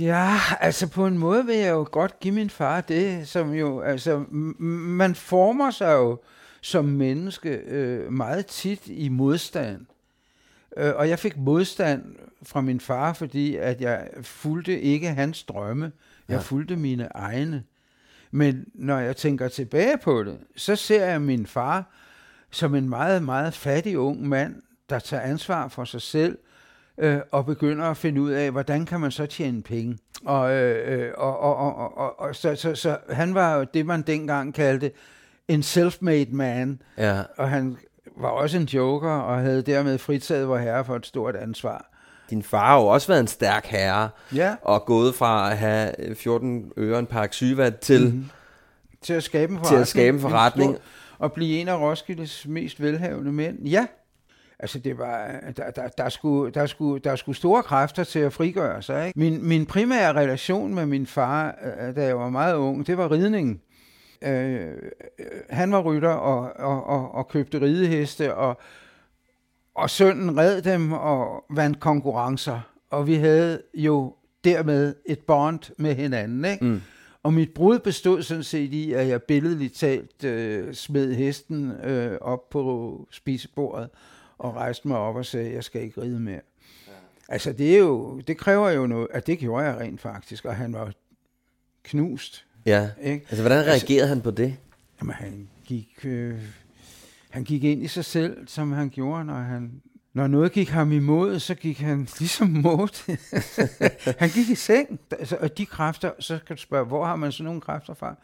Ja, 0.00 0.38
altså 0.60 0.88
på 0.88 1.06
en 1.06 1.18
måde 1.18 1.46
vil 1.46 1.56
jeg 1.56 1.70
jo 1.70 1.88
godt 1.90 2.20
give 2.20 2.34
min 2.34 2.50
far 2.50 2.80
det, 2.80 3.28
som 3.28 3.54
jo, 3.54 3.80
altså, 3.80 4.24
man 4.30 5.14
former 5.14 5.70
sig 5.70 5.92
jo 5.92 6.18
som 6.60 6.84
menneske 6.84 7.48
øh, 7.48 8.12
meget 8.12 8.46
tit 8.46 8.86
i 8.86 9.08
modstand. 9.08 9.86
Øh, 10.76 10.92
og 10.96 11.08
jeg 11.08 11.18
fik 11.18 11.36
modstand 11.36 12.16
fra 12.42 12.60
min 12.60 12.80
far, 12.80 13.12
fordi 13.12 13.56
at 13.56 13.80
jeg 13.80 14.08
fulgte 14.22 14.80
ikke 14.80 15.08
hans 15.08 15.44
drømme, 15.44 15.92
jeg 16.28 16.34
ja. 16.34 16.40
fulgte 16.40 16.76
mine 16.76 17.08
egne. 17.14 17.64
Men 18.30 18.64
når 18.74 18.98
jeg 18.98 19.16
tænker 19.16 19.48
tilbage 19.48 19.98
på 19.98 20.24
det, 20.24 20.38
så 20.56 20.76
ser 20.76 21.06
jeg 21.06 21.22
min 21.22 21.46
far 21.46 21.90
som 22.50 22.74
en 22.74 22.88
meget, 22.88 23.22
meget 23.22 23.54
fattig 23.54 23.98
ung 23.98 24.28
mand, 24.28 24.62
der 24.90 24.98
tager 24.98 25.22
ansvar 25.22 25.68
for 25.68 25.84
sig 25.84 26.02
selv, 26.02 26.38
øh, 26.98 27.18
og 27.32 27.46
begynder 27.46 27.84
at 27.84 27.96
finde 27.96 28.20
ud 28.20 28.30
af, 28.30 28.50
hvordan 28.50 28.86
kan 28.86 29.00
man 29.00 29.10
så 29.10 29.26
tjene 29.26 29.62
penge. 29.62 29.98
Og, 30.24 30.52
øh, 30.52 31.12
og, 31.16 31.40
og, 31.40 31.56
og, 31.56 31.98
og, 31.98 32.20
og 32.20 32.36
så, 32.36 32.56
så, 32.56 32.74
så 32.74 32.96
han 33.10 33.34
var 33.34 33.56
jo 33.56 33.66
det, 33.74 33.86
man 33.86 34.02
dengang 34.02 34.54
kaldte 34.54 34.90
en 35.48 35.60
self-made 35.60 36.32
man, 36.32 36.82
ja. 36.98 37.22
og 37.36 37.50
han 37.50 37.76
var 38.16 38.28
også 38.28 38.58
en 38.58 38.64
joker, 38.64 39.10
og 39.10 39.38
havde 39.38 39.62
dermed 39.62 39.98
fritaget 39.98 40.48
vor 40.48 40.58
herre 40.58 40.84
for 40.84 40.96
et 40.96 41.06
stort 41.06 41.36
ansvar 41.36 41.90
din 42.30 42.42
far 42.42 42.66
har 42.66 42.80
jo 42.80 42.86
også 42.86 43.08
været 43.08 43.20
en 43.20 43.26
stærk 43.26 43.66
herre, 43.66 44.08
ja. 44.34 44.56
og 44.62 44.84
gået 44.84 45.14
fra 45.14 45.50
at 45.50 45.58
have 45.58 45.92
14 46.14 46.72
øre 46.76 46.98
en 46.98 47.06
par 47.06 47.28
syva 47.30 47.70
til, 47.70 48.04
mm-hmm. 48.04 48.30
til 49.02 49.12
at 49.12 49.22
skabe 49.22 49.52
en 49.52 49.58
forretning. 49.58 49.76
Til 49.76 49.82
at 49.82 49.88
skabe 49.88 50.16
en 50.16 50.20
forretning. 50.20 50.76
Og 51.18 51.32
blive 51.32 51.60
en 51.60 51.68
af 51.68 51.78
Roskildes 51.80 52.46
mest 52.48 52.82
velhavende 52.82 53.32
mænd. 53.32 53.66
Ja, 53.66 53.86
Altså 54.60 54.78
det 54.78 54.98
var, 54.98 55.40
der, 55.56 55.70
der, 55.70 55.88
der, 55.88 56.08
skulle, 56.08 56.52
der, 56.52 56.66
skulle, 56.66 57.00
der 57.00 57.16
skulle 57.16 57.36
store 57.36 57.62
kræfter 57.62 58.04
til 58.04 58.18
at 58.18 58.32
frigøre 58.32 58.82
sig. 58.82 59.06
Ikke? 59.06 59.18
Min, 59.18 59.48
min 59.48 59.66
primære 59.66 60.12
relation 60.12 60.74
med 60.74 60.86
min 60.86 61.06
far, 61.06 61.58
øh, 61.64 61.96
da 61.96 62.04
jeg 62.04 62.18
var 62.18 62.30
meget 62.30 62.54
ung, 62.54 62.86
det 62.86 62.98
var 62.98 63.10
ridningen. 63.10 63.60
Øh, 64.22 64.74
han 65.50 65.72
var 65.72 65.80
rytter 65.80 66.08
og, 66.08 66.52
og, 66.56 66.84
og, 66.84 67.14
og 67.14 67.28
købte 67.28 67.60
rideheste, 67.60 68.34
og, 68.34 68.60
og 69.74 69.90
sønnen 69.90 70.38
red 70.38 70.62
dem 70.62 70.92
og 70.92 71.44
vandt 71.50 71.80
konkurrencer. 71.80 72.60
Og 72.90 73.06
vi 73.06 73.14
havde 73.14 73.62
jo 73.74 74.14
dermed 74.44 74.94
et 75.06 75.18
bond 75.18 75.60
med 75.76 75.94
hinanden. 75.94 76.44
Ikke? 76.44 76.64
Mm. 76.64 76.80
Og 77.22 77.32
mit 77.34 77.54
brud 77.54 77.78
bestod 77.78 78.22
sådan 78.22 78.42
set 78.42 78.72
i, 78.72 78.92
at 78.92 79.08
jeg 79.08 79.22
billedligt 79.22 79.74
talt 79.74 80.24
øh, 80.24 80.74
smed 80.74 81.14
hesten 81.14 81.70
øh, 81.70 82.18
op 82.20 82.50
på 82.50 83.06
spisebordet 83.10 83.88
og 84.38 84.54
rejste 84.54 84.88
mig 84.88 84.96
op 84.96 85.16
og 85.16 85.26
sagde, 85.26 85.52
jeg 85.52 85.64
skal 85.64 85.82
ikke 85.82 86.02
ride 86.02 86.20
mere. 86.20 86.40
Ja. 86.86 86.92
Altså 87.28 87.52
det, 87.52 87.74
er 87.74 87.78
jo, 87.78 88.20
det 88.20 88.36
kræver 88.36 88.70
jo 88.70 88.86
noget, 88.86 89.08
at 89.10 89.26
det 89.26 89.38
gjorde 89.38 89.64
jeg 89.64 89.76
rent 89.76 90.00
faktisk, 90.00 90.44
og 90.44 90.56
han 90.56 90.72
var 90.72 90.92
knust. 91.82 92.46
Ja, 92.66 92.90
ikke? 93.02 93.26
altså 93.30 93.42
hvordan 93.42 93.58
altså- 93.58 93.70
reagerede 93.70 94.02
altså, 94.02 94.14
han 94.14 94.22
på 94.22 94.30
det? 94.30 94.56
Jamen 95.00 95.14
han 95.14 95.48
gik, 95.64 95.98
øh, 96.04 96.38
han 97.30 97.44
gik 97.44 97.64
ind 97.64 97.82
i 97.82 97.88
sig 97.88 98.04
selv, 98.04 98.48
som 98.48 98.72
han 98.72 98.90
gjorde, 98.90 99.24
når 99.24 99.34
han 99.34 99.82
når 100.12 100.26
noget 100.26 100.52
gik 100.52 100.68
ham 100.68 100.92
imod, 100.92 101.38
så 101.38 101.54
gik 101.54 101.78
han 101.78 102.08
ligesom 102.18 102.48
mod. 102.48 103.14
han 104.20 104.28
gik 104.28 104.48
i 104.48 104.54
seng. 104.54 105.00
Altså, 105.10 105.36
og 105.40 105.58
de 105.58 105.66
kræfter, 105.66 106.12
så 106.18 106.38
kan 106.46 106.56
du 106.56 106.62
spørge, 106.62 106.86
hvor 106.86 107.04
har 107.04 107.16
man 107.16 107.32
sådan 107.32 107.44
nogle 107.44 107.60
kræfter 107.60 107.94
fra? 107.94 108.16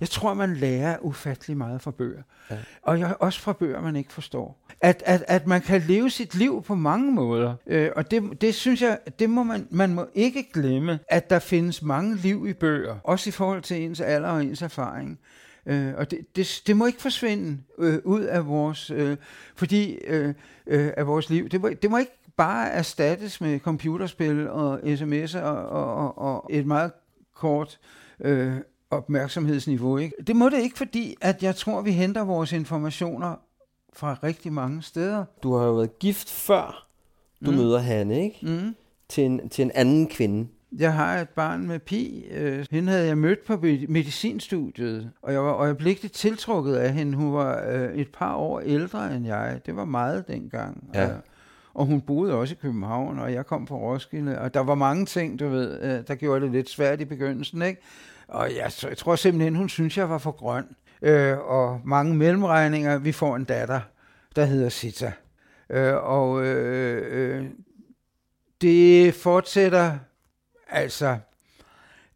Jeg 0.00 0.08
tror, 0.08 0.34
man 0.34 0.56
lærer 0.56 0.98
ufattelig 1.00 1.56
meget 1.56 1.82
fra 1.82 1.90
bøger. 1.90 2.22
Ja. 2.50 2.56
Og 2.82 3.00
jeg, 3.00 3.16
også 3.20 3.40
fra 3.40 3.52
bøger, 3.52 3.80
man 3.80 3.96
ikke 3.96 4.12
forstår. 4.12 4.64
At, 4.80 5.02
at, 5.06 5.24
at 5.28 5.46
man 5.46 5.60
kan 5.60 5.80
leve 5.80 6.10
sit 6.10 6.34
liv 6.34 6.62
på 6.62 6.74
mange 6.74 7.12
måder. 7.12 7.54
Øh, 7.66 7.90
og 7.96 8.10
det, 8.10 8.40
det 8.40 8.54
synes 8.54 8.82
jeg, 8.82 8.98
det 9.18 9.30
må 9.30 9.42
man, 9.42 9.68
man 9.70 9.94
må 9.94 10.06
ikke 10.14 10.52
glemme, 10.52 10.98
at 11.08 11.30
der 11.30 11.38
findes 11.38 11.82
mange 11.82 12.16
liv 12.16 12.46
i 12.48 12.52
bøger. 12.52 12.96
Også 13.04 13.28
i 13.28 13.30
forhold 13.30 13.62
til 13.62 13.82
ens 13.82 14.00
alder 14.00 14.28
og 14.28 14.44
ens 14.44 14.62
erfaring. 14.62 15.18
Øh, 15.66 15.94
og 15.96 16.10
det, 16.10 16.36
det, 16.36 16.62
det 16.66 16.76
må 16.76 16.86
ikke 16.86 17.02
forsvinde 17.02 17.58
øh, 17.78 17.98
ud 18.04 18.22
af 18.22 18.46
vores, 18.46 18.90
øh, 18.90 19.16
fordi, 19.56 19.94
øh, 19.94 20.34
øh, 20.66 20.92
af 20.96 21.06
vores 21.06 21.30
liv. 21.30 21.48
Det 21.48 21.60
må, 21.60 21.68
det 21.68 21.90
må 21.90 21.98
ikke 21.98 22.18
bare 22.36 22.68
erstattes 22.68 23.40
med 23.40 23.58
computerspil 23.58 24.48
og 24.48 24.78
sms'er 24.78 25.40
og, 25.40 25.96
og, 25.96 26.18
og 26.18 26.46
et 26.50 26.66
meget 26.66 26.92
kort 27.34 27.78
øh, 28.20 28.56
opmærksomhedsniveau. 28.96 29.96
Ikke? 29.96 30.14
Det 30.26 30.36
må 30.36 30.48
det 30.48 30.60
ikke, 30.60 30.78
fordi 30.78 31.16
at 31.20 31.42
jeg 31.42 31.56
tror, 31.56 31.82
vi 31.82 31.92
henter 31.92 32.24
vores 32.24 32.52
informationer 32.52 33.36
fra 33.92 34.18
rigtig 34.22 34.52
mange 34.52 34.82
steder. 34.82 35.24
Du 35.42 35.54
har 35.54 35.66
jo 35.66 35.72
været 35.72 35.98
gift 35.98 36.30
før 36.30 36.86
du 37.44 37.50
mm. 37.50 37.56
møder 37.56 37.78
Hanne, 37.78 38.24
ikke? 38.24 38.38
Mm. 38.42 38.74
Til, 39.08 39.24
en, 39.24 39.48
til 39.48 39.62
en 39.62 39.70
anden 39.74 40.08
kvinde. 40.08 40.48
Jeg 40.78 40.94
har 40.94 41.18
et 41.18 41.28
barn 41.28 41.66
med 41.66 41.78
Pi. 41.78 42.24
Øh, 42.30 42.66
hende 42.70 42.92
havde 42.92 43.06
jeg 43.06 43.18
mødt 43.18 43.44
på 43.46 43.56
medicinstudiet, 43.88 45.10
og 45.22 45.32
jeg 45.32 45.44
var 45.44 45.52
øjeblikkeligt 45.52 46.14
tiltrukket 46.14 46.74
af 46.74 46.92
hende. 46.92 47.16
Hun 47.16 47.32
var 47.32 47.64
øh, 47.68 47.94
et 47.94 48.08
par 48.08 48.34
år 48.34 48.60
ældre 48.60 49.16
end 49.16 49.26
jeg. 49.26 49.60
Det 49.66 49.76
var 49.76 49.84
meget 49.84 50.28
dengang. 50.28 50.90
Ja. 50.94 51.08
Og 51.74 51.86
hun 51.86 52.00
boede 52.00 52.34
også 52.34 52.54
i 52.54 52.58
København, 52.62 53.18
og 53.18 53.32
jeg 53.32 53.46
kom 53.46 53.66
fra 53.66 53.76
Roskilde. 53.76 54.40
Og 54.40 54.54
der 54.54 54.60
var 54.60 54.74
mange 54.74 55.06
ting, 55.06 55.38
du 55.38 55.48
ved, 55.48 55.82
øh, 55.82 56.06
der 56.08 56.14
gjorde 56.14 56.44
det 56.44 56.52
lidt 56.52 56.70
svært 56.70 57.00
i 57.00 57.04
begyndelsen. 57.04 57.62
Ikke? 57.62 57.80
Og 58.28 58.54
jeg, 58.56 58.72
jeg 58.82 58.96
tror 58.96 59.16
simpelthen, 59.16 59.54
hun 59.54 59.68
synes, 59.68 59.98
jeg 59.98 60.10
var 60.10 60.18
for 60.18 60.30
grøn. 60.30 60.64
Øh, 61.02 61.38
og 61.38 61.80
mange 61.84 62.14
mellemregninger. 62.14 62.98
Vi 62.98 63.12
får 63.12 63.36
en 63.36 63.44
datter, 63.44 63.80
der 64.36 64.44
hedder 64.44 64.68
Sita. 64.68 65.12
Øh, 65.70 65.94
og 65.94 66.44
øh, 66.44 67.38
øh, 67.40 67.46
det 68.60 69.14
fortsætter 69.14 69.98
altså 70.70 71.18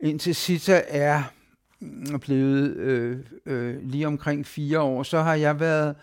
indtil 0.01 0.35
Sita 0.35 0.83
er 0.89 1.23
mm, 1.81 2.21
blevet 2.21 2.77
øh, 2.77 3.19
øh, 3.47 3.83
lige 3.83 4.07
omkring 4.07 4.47
fire 4.47 4.81
år, 4.81 5.03
så 5.03 5.23
har 5.23 5.35
jeg 5.35 5.61
været 5.61 5.97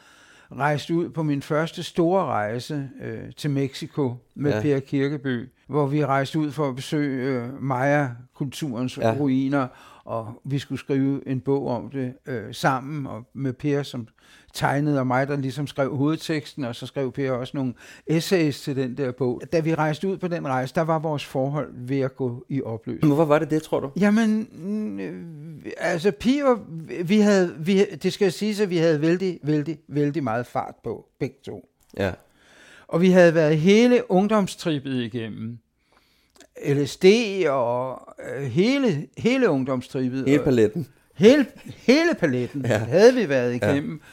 rejst 0.51 0.89
ud 0.89 1.09
på 1.09 1.23
min 1.23 1.41
første 1.41 1.83
store 1.83 2.25
rejse 2.25 2.89
øh, 3.01 3.33
til 3.37 3.49
Mexico 3.49 4.15
med 4.35 4.51
ja. 4.51 4.61
Per 4.61 4.79
Kirkeby, 4.79 5.49
hvor 5.67 5.87
vi 5.87 6.05
rejste 6.05 6.39
ud 6.39 6.51
for 6.51 6.69
at 6.69 6.75
besøge 6.75 7.29
øh, 7.29 7.63
Maya-kulturens 7.63 8.97
ja. 8.97 9.15
ruiner, 9.19 9.67
og 10.05 10.41
vi 10.43 10.59
skulle 10.59 10.79
skrive 10.79 11.27
en 11.27 11.41
bog 11.41 11.67
om 11.67 11.89
det 11.89 12.13
øh, 12.25 12.53
sammen, 12.53 13.07
og 13.07 13.23
med 13.33 13.53
Per 13.53 13.83
som 13.83 14.07
tegnede, 14.53 14.99
og 14.99 15.07
mig, 15.07 15.27
der 15.27 15.35
ligesom 15.35 15.67
skrev 15.67 15.95
hovedteksten, 15.95 16.63
og 16.63 16.75
så 16.75 16.85
skrev 16.85 17.11
Per 17.11 17.31
også 17.31 17.57
nogle 17.57 17.73
essays 18.07 18.61
til 18.61 18.75
den 18.75 18.97
der 18.97 19.11
bog. 19.11 19.41
Da 19.51 19.59
vi 19.59 19.75
rejste 19.75 20.07
ud 20.07 20.17
på 20.17 20.27
den 20.27 20.47
rejse, 20.47 20.75
der 20.75 20.81
var 20.81 20.99
vores 20.99 21.25
forhold 21.25 21.73
ved 21.75 21.99
at 21.99 22.15
gå 22.15 22.45
i 22.49 22.61
opløsning. 22.61 23.07
Hvorfor 23.07 23.25
var 23.25 23.39
det 23.39 23.49
det, 23.49 23.63
tror 23.63 23.79
du? 23.79 23.91
Jamen, 23.99 24.47
øh, 24.99 25.71
altså 25.77 26.11
Pia, 26.11 26.43
vi 27.05 27.19
havde, 27.19 27.55
vi, 27.59 27.85
det 27.85 28.13
skal 28.13 28.31
sige, 28.31 28.63
at 28.63 28.69
vi 28.69 28.77
havde 28.77 29.01
vældig, 29.01 29.39
vældig, 29.43 29.77
vældig 29.87 30.23
meget 30.23 30.45
fart 30.45 30.75
på, 30.83 31.05
begge 31.19 31.35
to. 31.45 31.69
Ja. 31.97 32.11
Og 32.87 33.01
vi 33.01 33.09
havde 33.09 33.33
været 33.33 33.57
hele 33.57 34.11
ungdomstrippet 34.11 34.93
igennem. 34.93 35.57
LSD 36.65 37.05
og 37.49 38.01
øh, 38.35 38.43
hele, 38.43 39.07
hele 39.17 39.49
ungdomstrippet. 39.49 40.25
Hele 40.27 40.43
paletten. 40.43 40.87
Hele, 41.15 41.45
hele 41.63 42.15
paletten 42.19 42.65
ja. 42.65 42.77
havde 42.77 43.13
vi 43.13 43.29
været 43.29 43.55
igennem. 43.55 43.93
Ja. 43.93 44.05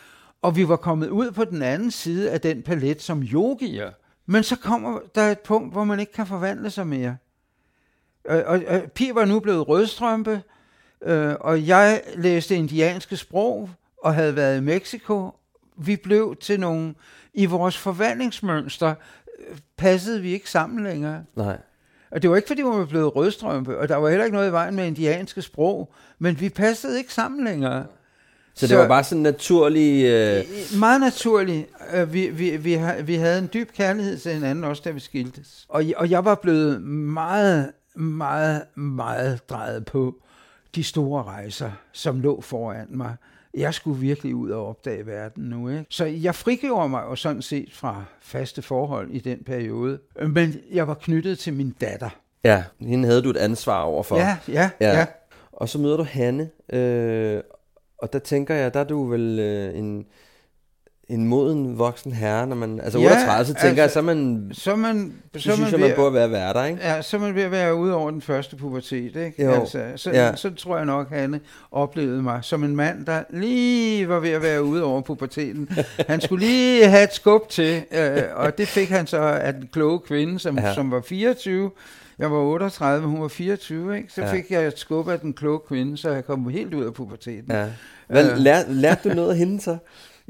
Og 0.42 0.56
vi 0.56 0.68
var 0.68 0.76
kommet 0.76 1.08
ud 1.08 1.30
på 1.30 1.44
den 1.44 1.62
anden 1.62 1.90
side 1.90 2.30
af 2.30 2.40
den 2.40 2.62
palet 2.62 3.02
som 3.02 3.22
yogier. 3.22 3.90
Men 4.26 4.42
så 4.42 4.56
kommer 4.56 4.98
der 5.14 5.22
et 5.22 5.40
punkt, 5.40 5.72
hvor 5.72 5.84
man 5.84 6.00
ikke 6.00 6.12
kan 6.12 6.26
forvandle 6.26 6.70
sig 6.70 6.86
mere. 6.86 7.16
Og, 8.24 8.42
og, 8.42 8.62
og 8.68 8.82
Pi 8.94 9.10
var 9.14 9.24
nu 9.24 9.40
blevet 9.40 9.68
rødstrømpe, 9.68 10.42
øh, 11.02 11.34
og 11.40 11.66
jeg 11.66 12.02
læste 12.16 12.56
indianske 12.56 13.16
sprog 13.16 13.70
og 14.02 14.14
havde 14.14 14.36
været 14.36 14.58
i 14.58 14.60
Mexico. 14.60 15.30
Vi 15.76 15.96
blev 15.96 16.36
til 16.40 16.60
nogle... 16.60 16.94
I 17.34 17.46
vores 17.46 17.78
forvandlingsmønster 17.78 18.94
øh, 19.48 19.56
passede 19.76 20.20
vi 20.20 20.32
ikke 20.32 20.50
sammen 20.50 20.84
længere. 20.84 21.24
Nej. 21.36 21.58
Og 22.10 22.22
det 22.22 22.30
var 22.30 22.36
ikke, 22.36 22.48
fordi 22.48 22.62
vi 22.62 22.68
var 22.68 22.86
blevet 22.86 23.16
rødstrømpe, 23.16 23.78
og 23.78 23.88
der 23.88 23.96
var 23.96 24.08
heller 24.08 24.24
ikke 24.24 24.36
noget 24.36 24.48
i 24.48 24.52
vejen 24.52 24.74
med 24.74 24.86
indianske 24.86 25.42
sprog, 25.42 25.92
men 26.18 26.40
vi 26.40 26.48
passede 26.48 26.98
ikke 26.98 27.12
sammen 27.12 27.44
længere. 27.44 27.86
Så, 28.54 28.66
så 28.66 28.74
det 28.74 28.78
var 28.78 28.88
bare 28.88 29.04
sådan 29.04 29.22
naturlig... 29.22 30.04
Øh... 30.04 30.44
Meget 30.78 31.00
naturligt. 31.00 31.68
Øh, 31.94 32.12
vi, 32.12 32.28
vi, 32.28 32.56
vi, 32.56 32.78
vi 33.04 33.14
havde 33.14 33.38
en 33.38 33.48
dyb 33.54 33.72
kærlighed 33.72 34.18
til 34.18 34.32
hinanden, 34.32 34.64
også 34.64 34.82
da 34.84 34.90
vi 34.90 35.00
skiltes. 35.00 35.66
Og, 35.68 35.84
og 35.96 36.10
jeg 36.10 36.24
var 36.24 36.34
blevet 36.34 36.82
meget, 36.82 37.72
meget, 37.94 38.62
meget 38.76 39.50
drejet 39.50 39.84
på 39.84 40.14
de 40.74 40.84
store 40.84 41.22
rejser, 41.22 41.70
som 41.92 42.20
lå 42.20 42.40
foran 42.40 42.86
mig. 42.90 43.16
Jeg 43.54 43.74
skulle 43.74 44.00
virkelig 44.00 44.34
ud 44.34 44.50
og 44.50 44.68
opdage 44.68 45.06
verden 45.06 45.44
nu. 45.44 45.68
Ikke? 45.68 45.84
Så 45.88 46.04
jeg 46.04 46.34
frigjorde 46.34 46.88
mig 46.88 47.02
jo 47.10 47.16
sådan 47.16 47.42
set 47.42 47.68
fra 47.72 48.04
faste 48.20 48.62
forhold 48.62 49.10
i 49.10 49.18
den 49.18 49.38
periode. 49.46 49.98
Men 50.28 50.54
jeg 50.72 50.88
var 50.88 50.94
knyttet 50.94 51.38
til 51.38 51.52
min 51.52 51.74
datter. 51.80 52.10
Ja, 52.44 52.64
hende 52.80 53.08
havde 53.08 53.22
du 53.22 53.30
et 53.30 53.36
ansvar 53.36 53.82
overfor. 53.82 54.16
Ja, 54.16 54.36
ja, 54.48 54.70
ja. 54.80 54.98
ja. 54.98 55.06
Og 55.52 55.68
så 55.68 55.78
møder 55.78 55.96
du 55.96 56.02
Hanne, 56.02 56.50
øh, 56.72 57.42
og 57.98 58.12
der 58.12 58.18
tænker 58.18 58.54
jeg, 58.54 58.74
der 58.74 58.80
er 58.80 58.84
du 58.84 59.04
vel 59.04 59.38
øh, 59.38 59.78
en, 59.78 60.06
en 61.12 61.28
moden 61.28 61.78
voksen 61.78 62.12
herre, 62.12 62.46
når 62.46 62.56
man, 62.56 62.80
altså 62.80 62.98
ja, 62.98 63.04
38, 63.04 63.44
så 63.44 63.54
tænker 63.54 63.68
altså, 63.68 63.82
jeg, 63.82 63.90
så 63.90 64.02
man, 64.02 64.50
så 64.52 64.76
man, 64.76 65.12
så, 65.34 65.40
så 65.40 65.54
synes 65.54 65.60
man, 65.72 65.80
jeg, 65.80 65.88
man 65.88 65.96
burde 65.96 66.14
være 66.14 66.30
værter, 66.30 66.64
ikke? 66.64 66.80
Ja, 66.82 67.02
så 67.02 67.18
man 67.18 67.34
ved 67.34 67.42
at 67.42 67.50
være 67.50 67.74
ude 67.74 67.94
over 67.94 68.10
den 68.10 68.20
første 68.22 68.56
pubertet, 68.56 69.16
ikke? 69.16 69.44
Jo, 69.44 69.50
altså, 69.50 69.84
så, 69.96 70.10
ja. 70.10 70.36
så 70.36 70.54
tror 70.54 70.76
jeg 70.76 70.86
nok, 70.86 71.10
Hanne 71.10 71.40
oplevede 71.72 72.22
mig 72.22 72.38
som 72.42 72.64
en 72.64 72.76
mand, 72.76 73.06
der 73.06 73.22
lige 73.30 74.08
var 74.08 74.20
ved 74.20 74.30
at 74.30 74.42
være 74.42 74.64
ude 74.64 74.84
over 74.84 75.00
puberteten. 75.00 75.68
Han 76.08 76.20
skulle 76.20 76.46
lige 76.46 76.88
have 76.88 77.04
et 77.04 77.14
skub 77.14 77.48
til, 77.48 77.82
øh, 77.92 78.22
og 78.34 78.58
det 78.58 78.68
fik 78.68 78.88
han 78.88 79.06
så 79.06 79.18
af 79.18 79.54
den 79.54 79.68
kloge 79.72 80.00
kvinde, 80.00 80.38
som, 80.38 80.58
ja. 80.58 80.74
som 80.74 80.90
var 80.90 81.00
24, 81.00 81.70
jeg 82.18 82.30
var 82.30 82.38
38, 82.38 83.06
hun 83.06 83.20
var 83.20 83.28
24, 83.28 83.96
ikke? 83.96 84.12
så 84.12 84.22
ja. 84.22 84.32
fik 84.32 84.50
jeg 84.50 84.66
et 84.66 84.78
skub 84.78 85.08
af 85.08 85.20
den 85.20 85.32
kloge 85.32 85.60
kvinde, 85.68 85.96
så 85.96 86.10
jeg 86.10 86.24
kom 86.24 86.48
helt 86.48 86.74
ud 86.74 86.84
af 86.84 86.94
puberteten. 86.94 87.52
Ja. 87.52 87.66
Hvad, 88.08 88.30
øh. 88.30 88.38
lær, 88.38 88.62
lærte 88.68 89.08
du 89.08 89.14
noget 89.14 89.30
af 89.30 89.36
hende 89.36 89.60
så? 89.60 89.76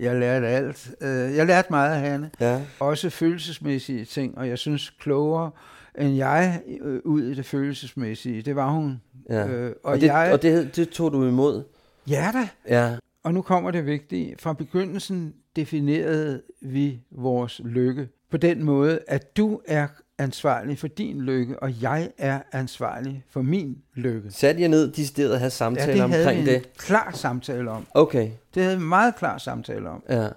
Jeg 0.03 0.21
lærte 0.21 0.47
alt. 0.47 0.95
Øh, 1.01 1.37
jeg 1.37 1.47
lærte 1.47 1.69
meget 1.71 1.95
af 1.95 2.11
hende. 2.11 2.31
Ja. 2.41 2.61
Også 2.81 3.11
følelsesmæssige 3.11 4.05
ting, 4.05 4.39
og 4.39 4.49
jeg 4.49 4.59
synes 4.59 4.91
klogere 4.91 5.51
end 5.99 6.17
jeg 6.17 6.61
øh, 6.81 7.01
ud 7.05 7.23
i 7.23 7.35
det 7.35 7.47
følelsesmæssige. 7.47 8.43
Det 8.43 8.57
var 8.57 8.71
hun. 8.71 9.01
Ja. 9.31 9.49
Øh, 9.49 9.75
og, 9.85 9.93
og, 9.93 10.01
det, 10.01 10.07
jeg, 10.07 10.31
og 10.33 10.43
det, 10.43 10.77
det 10.77 10.89
tog 10.89 11.13
du 11.13 11.29
imod? 11.29 11.63
Ja 12.09 12.31
da. 12.35 12.49
Ja. 12.69 12.97
Og 13.23 13.35
nu 13.35 13.43
kommer 13.43 13.71
det 13.71 13.87
vigtige. 13.87 14.35
Fra 14.39 14.53
begyndelsen 14.53 15.35
definerede 15.57 16.43
vi 16.61 17.01
vores 17.11 17.61
lykke 17.65 18.09
på 18.31 18.37
den 18.37 18.65
måde, 18.65 18.99
at 19.09 19.37
du 19.37 19.61
er 19.67 19.87
ansvarlig 20.19 20.79
for 20.79 20.89
din 20.89 21.21
lykke, 21.21 21.59
og 21.59 21.83
jeg 21.83 22.11
er 22.19 22.41
ansvarlig 22.53 23.25
for 23.31 23.43
min 23.43 23.79
lykke. 23.95 24.31
Satte 24.31 24.61
jeg 24.61 24.69
ned 24.69 24.93
de 24.93 25.07
steder 25.07 25.33
og 25.33 25.39
have 25.39 25.51
samtale 25.51 25.93
ja, 25.93 25.95
det 25.95 26.05
omkring 26.05 26.47
det? 26.47 26.65
det? 26.65 26.77
klar 26.77 27.11
samtale 27.15 27.71
om. 27.71 27.87
Okay. 27.95 28.31
Det 28.55 28.63
havde 28.63 28.77
en 28.77 28.83
meget 28.83 29.17
klar 29.17 29.39
samtale 29.39 29.89
om. 29.89 30.03
Ja. 30.09 30.29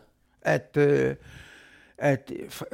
At, 0.42 0.78
øh, 0.78 1.16
at 1.98 2.32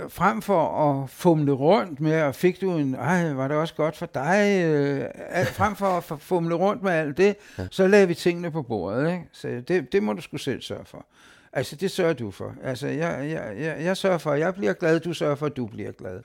frem 0.10 0.42
for 0.42 0.90
at 0.90 1.10
fumle 1.10 1.52
rundt 1.52 2.00
med, 2.00 2.22
og 2.22 2.36
fik 2.36 2.62
du 2.62 2.72
en, 2.72 2.96
ej, 2.96 3.34
var 3.34 3.48
det 3.48 3.58
også 3.58 3.74
godt 3.76 3.98
for 3.98 4.06
dig, 4.06 4.64
øh, 4.66 5.06
frem 5.46 5.76
for 5.76 5.86
at 5.86 6.04
fumle 6.20 6.56
rundt 6.56 6.84
med 6.84 6.92
alt 6.92 7.18
det, 7.18 7.36
ja. 7.58 7.68
så 7.72 7.88
lavede 7.88 8.08
vi 8.08 8.14
tingene 8.14 8.52
på 8.52 8.62
bordet. 8.62 9.12
Ikke? 9.12 9.24
Så 9.32 9.62
det, 9.68 9.94
det 9.94 10.04
må 10.04 10.14
du 10.14 10.22
skulle 10.22 10.42
selv 10.42 10.62
sørge 10.62 10.86
for. 10.86 11.06
Altså, 11.54 11.76
det 11.76 11.92
sørger 11.92 12.14
du 12.14 12.32
for. 12.32 12.56
Altså, 12.64 12.88
jeg, 12.88 13.30
jeg, 13.30 13.54
jeg, 13.60 13.78
jeg 13.84 13.98
sørger 13.98 14.18
for, 14.18 14.32
at 14.32 14.40
jeg 14.40 14.54
bliver 14.54 14.74
glad, 14.74 15.00
du 15.00 15.14
sørger 15.14 15.36
for, 15.36 15.46
at 15.46 15.58
du 15.58 15.66
bliver 15.66 15.92
glad. 15.92 16.22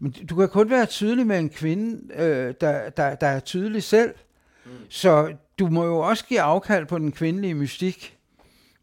Men 0.00 0.10
du 0.10 0.36
kan 0.36 0.48
kun 0.48 0.70
være 0.70 0.86
tydelig 0.86 1.26
med 1.26 1.38
en 1.38 1.48
kvinde, 1.48 2.14
øh, 2.14 2.54
der, 2.60 2.90
der, 2.90 3.14
der 3.14 3.26
er 3.26 3.40
tydelig 3.40 3.82
selv. 3.82 4.14
Mm. 4.64 4.70
Så 4.88 5.32
du 5.58 5.66
må 5.66 5.84
jo 5.84 5.98
også 5.98 6.24
give 6.24 6.40
afkald 6.40 6.86
på 6.86 6.98
den 6.98 7.12
kvindelige 7.12 7.54
mystik. 7.54 8.18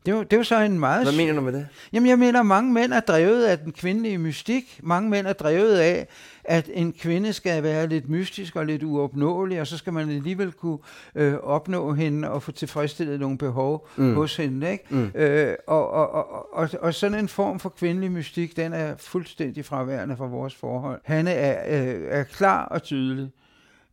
Det 0.05 0.11
er, 0.11 0.15
jo, 0.15 0.23
det 0.23 0.33
er 0.33 0.37
jo 0.37 0.43
så 0.43 0.59
en 0.59 0.79
meget... 0.79 1.03
Hvad 1.03 1.13
mener 1.13 1.33
du 1.33 1.41
med 1.41 1.53
det? 1.53 1.67
Jamen, 1.93 2.09
jeg 2.09 2.19
mener, 2.19 2.43
mange 2.43 2.73
mænd 2.73 2.93
er 2.93 2.99
drevet 2.99 3.45
af 3.45 3.59
den 3.59 3.71
kvindelige 3.71 4.17
mystik. 4.17 4.79
Mange 4.83 5.09
mænd 5.09 5.27
er 5.27 5.33
drevet 5.33 5.77
af, 5.77 6.07
at 6.47 6.69
en 6.73 6.93
kvinde 6.93 7.33
skal 7.33 7.63
være 7.63 7.87
lidt 7.87 8.09
mystisk 8.09 8.55
og 8.55 8.65
lidt 8.65 8.83
uopnåelig, 8.83 9.61
og 9.61 9.67
så 9.67 9.77
skal 9.77 9.93
man 9.93 10.09
alligevel 10.09 10.51
kunne 10.51 10.77
øh, 11.15 11.33
opnå 11.33 11.93
hende 11.93 12.31
og 12.31 12.43
få 12.43 12.51
tilfredsstillet 12.51 13.19
nogle 13.19 13.37
behov 13.37 13.87
mm. 13.95 14.15
hos 14.15 14.35
hende. 14.37 14.71
Ikke? 14.71 14.83
Mm. 14.89 15.11
Øh, 15.15 15.55
og, 15.67 15.89
og, 15.89 16.13
og, 16.13 16.53
og, 16.53 16.69
og 16.81 16.93
sådan 16.93 17.19
en 17.19 17.27
form 17.27 17.59
for 17.59 17.69
kvindelig 17.69 18.11
mystik, 18.11 18.57
den 18.57 18.73
er 18.73 18.95
fuldstændig 18.97 19.65
fraværende 19.65 20.17
fra 20.17 20.27
vores 20.27 20.55
forhold. 20.55 21.01
Han 21.03 21.27
er, 21.27 21.57
øh, 21.67 22.01
er 22.09 22.23
klar 22.23 22.65
og 22.65 22.83
tydelig. 22.83 23.29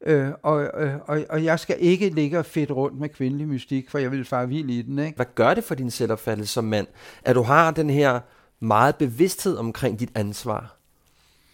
Øh, 0.06 0.28
og, 0.42 0.62
øh, 0.62 0.94
og, 1.06 1.24
og 1.28 1.44
jeg 1.44 1.60
skal 1.60 1.76
ikke 1.80 2.10
ligge 2.10 2.38
og 2.38 2.46
fedt 2.46 2.70
rundt 2.70 3.00
med 3.00 3.08
kvindelig 3.08 3.48
mystik, 3.48 3.90
for 3.90 3.98
jeg 3.98 4.10
vil 4.10 4.24
fare 4.24 4.48
vild 4.48 4.70
i 4.70 4.82
den. 4.82 4.98
Ikke? 4.98 5.16
Hvad 5.16 5.26
gør 5.34 5.54
det 5.54 5.64
for 5.64 5.74
din 5.74 5.90
selvopfattelse 5.90 6.52
som 6.52 6.64
mand, 6.64 6.86
at 7.24 7.36
du 7.36 7.42
har 7.42 7.70
den 7.70 7.90
her 7.90 8.20
meget 8.60 8.96
bevidsthed 8.96 9.56
omkring 9.56 10.00
dit 10.00 10.10
ansvar? 10.14 10.81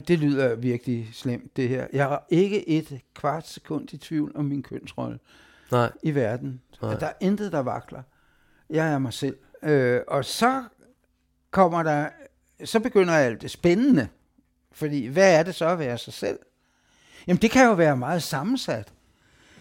Det 0.08 0.18
lyder 0.18 0.54
virkelig 0.54 1.10
slemt, 1.12 1.56
det 1.56 1.68
her. 1.68 1.86
Jeg 1.92 2.04
har 2.04 2.26
ikke 2.28 2.68
et 2.68 3.00
kvart 3.14 3.48
sekund 3.48 3.92
i 3.92 3.96
tvivl 3.96 4.32
om 4.34 4.44
min 4.44 4.62
kønsrolle 4.62 5.18
Nej. 5.70 5.92
i 6.02 6.14
verden. 6.14 6.60
Nej. 6.82 6.94
Der 6.94 7.06
er 7.06 7.12
intet, 7.20 7.52
der 7.52 7.58
vakler. 7.58 8.02
Jeg 8.70 8.92
er 8.92 8.98
mig 8.98 9.12
selv. 9.12 9.36
Øh, 9.62 10.00
og 10.08 10.24
så 10.24 10.64
kommer 11.50 11.82
der, 11.82 12.08
så 12.64 12.80
begynder 12.80 13.14
alt 13.14 13.42
det 13.42 13.50
spændende. 13.50 14.08
Fordi 14.72 15.06
hvad 15.06 15.38
er 15.38 15.42
det 15.42 15.54
så 15.54 15.66
at 15.66 15.78
være 15.78 15.98
sig 15.98 16.12
selv? 16.12 16.38
Jamen 17.26 17.42
det 17.42 17.50
kan 17.50 17.66
jo 17.66 17.72
være 17.72 17.96
meget 17.96 18.22
sammensat. 18.22 18.92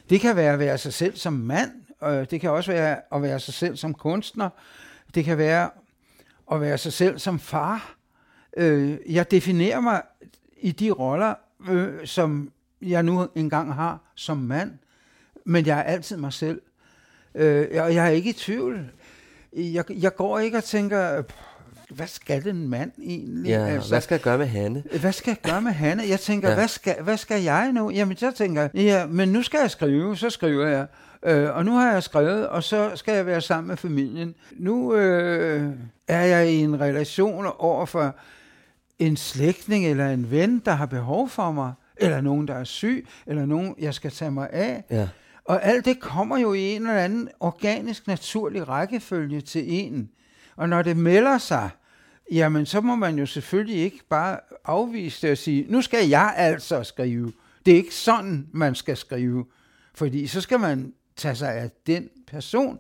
Det 0.10 0.20
kan 0.22 0.36
være 0.36 0.54
at 0.54 0.60
være 0.60 0.78
sig 0.78 0.94
selv 0.94 1.16
som 1.16 1.34
mand, 1.34 1.72
og 2.00 2.32
det 2.32 2.42
kan 2.42 2.50
også 2.50 2.72
være 2.72 3.02
at 3.12 3.22
være 3.22 3.40
sig 3.40 3.54
selv 3.54 3.78
som 3.78 3.94
kunstner. 3.94 4.50
Det 5.16 5.26
kan 5.26 5.38
være 5.38 5.70
at 6.52 6.62
være 6.62 6.78
sig 6.78 6.94
selv 6.94 7.20
som 7.20 7.40
far. 7.40 7.97
Øh, 8.58 8.98
jeg 9.10 9.32
definerer 9.32 9.80
mig 9.80 10.02
i 10.62 10.72
de 10.72 10.92
roller, 10.92 11.34
øh, 11.70 11.94
som 12.06 12.52
jeg 12.82 13.04
nu 13.04 13.28
engang 13.36 13.74
har 13.74 14.00
som 14.16 14.38
mand, 14.38 14.72
men 15.46 15.66
jeg 15.66 15.80
er 15.80 15.84
altid 15.84 16.18
mig 16.18 16.34
selv. 16.34 16.62
Øh, 17.36 17.68
og 17.72 17.96
jeg 17.96 18.06
er 18.06 18.10
ikke 18.10 18.30
i 18.30 18.34
tvivl. 18.34 18.90
Jeg, 19.54 19.84
jeg 19.90 20.16
går 20.16 20.40
ikke 20.40 20.58
og 20.58 20.64
tænker, 20.64 21.24
hvad 21.90 22.08
skal 22.08 22.44
den 22.44 22.68
mand 22.68 22.92
egentlig? 23.04 23.50
Ja, 23.50 23.66
altså, 23.66 23.90
hvad 23.90 24.02
skal 24.02 24.16
jeg 24.16 24.22
gøre 24.22 24.38
med 24.38 24.46
Hanne? 24.46 24.84
Hvad 25.00 25.12
skal 25.12 25.32
jeg 25.32 25.52
gøre 25.52 25.62
med 25.62 25.72
Hanne? 25.72 26.04
Jeg 26.10 26.20
tænker, 26.20 26.50
ja. 26.50 26.56
hvad, 26.56 26.68
skal, 26.68 26.96
hvad 27.02 27.18
skal 27.18 27.44
jeg 27.44 27.72
nu? 27.72 27.90
Jamen, 27.90 28.18
så 28.18 28.32
tænker 28.32 28.62
jeg, 28.62 28.76
ja, 28.76 29.06
men 29.06 29.30
nu 29.30 29.42
skal 29.42 29.60
jeg 29.60 29.72
skrive, 29.72 30.18
så 30.18 30.30
skriver 30.30 30.68
jeg. 30.68 30.88
Øh, 31.26 31.56
og 31.56 31.66
nu 31.66 31.72
har 31.72 31.92
jeg 31.92 32.04
skrevet, 32.04 32.48
og 32.48 32.64
så 32.64 32.92
skal 32.96 33.16
jeg 33.16 33.26
være 33.26 33.42
sammen 33.42 33.68
med 33.68 33.78
familien. 33.78 34.36
Nu 34.52 34.96
øh, 34.96 35.70
er 36.08 36.22
jeg 36.22 36.50
i 36.50 36.56
en 36.56 36.80
relation 36.80 37.46
over 37.58 37.86
for 37.86 38.16
en 39.00 39.18
slægtning 39.18 39.86
eller 39.86 40.10
en 40.10 40.32
ven, 40.32 40.60
der 40.66 40.72
har 40.72 40.86
behov 40.86 41.30
for 41.30 41.52
mig, 41.52 41.74
eller 41.98 42.22
nogen, 42.22 42.48
der 42.48 42.54
er 42.54 42.64
syg, 42.64 43.08
eller 43.28 43.46
nogen, 43.46 43.76
jeg 43.80 43.94
skal 43.94 44.12
tage 44.12 44.32
mig 44.32 44.50
af. 44.50 44.84
Ja. 44.90 45.08
Og 45.46 45.66
alt 45.66 45.86
det 45.86 46.00
kommer 46.00 46.38
jo 46.38 46.54
i 46.54 46.62
en 46.62 46.82
eller 46.82 47.02
anden 47.02 47.30
organisk, 47.40 48.08
naturlig 48.08 48.68
rækkefølge 48.68 49.42
til 49.42 49.64
en. 49.68 50.10
Og 50.56 50.70
når 50.70 50.82
det 50.82 50.98
melder 50.98 51.38
sig, 51.38 51.70
jamen 52.32 52.66
så 52.66 52.82
må 52.82 52.96
man 52.96 53.20
jo 53.20 53.26
selvfølgelig 53.26 53.78
ikke 53.78 54.00
bare 54.10 54.40
afvise 54.66 55.22
det 55.22 55.32
og 55.32 55.38
sige, 55.38 55.66
nu 55.70 55.82
skal 55.82 56.10
jeg 56.10 56.34
altså 56.38 56.84
skrive. 56.84 57.34
Det 57.66 57.74
er 57.74 57.78
ikke 57.78 57.96
sådan, 57.96 58.48
man 58.52 58.76
skal 58.76 58.98
skrive. 58.98 59.46
Fordi 59.96 60.28
så 60.28 60.42
skal 60.42 60.60
man 60.60 60.94
tage 61.16 61.36
sig 61.36 61.54
af 61.54 61.70
den 61.88 62.10
person. 62.28 62.80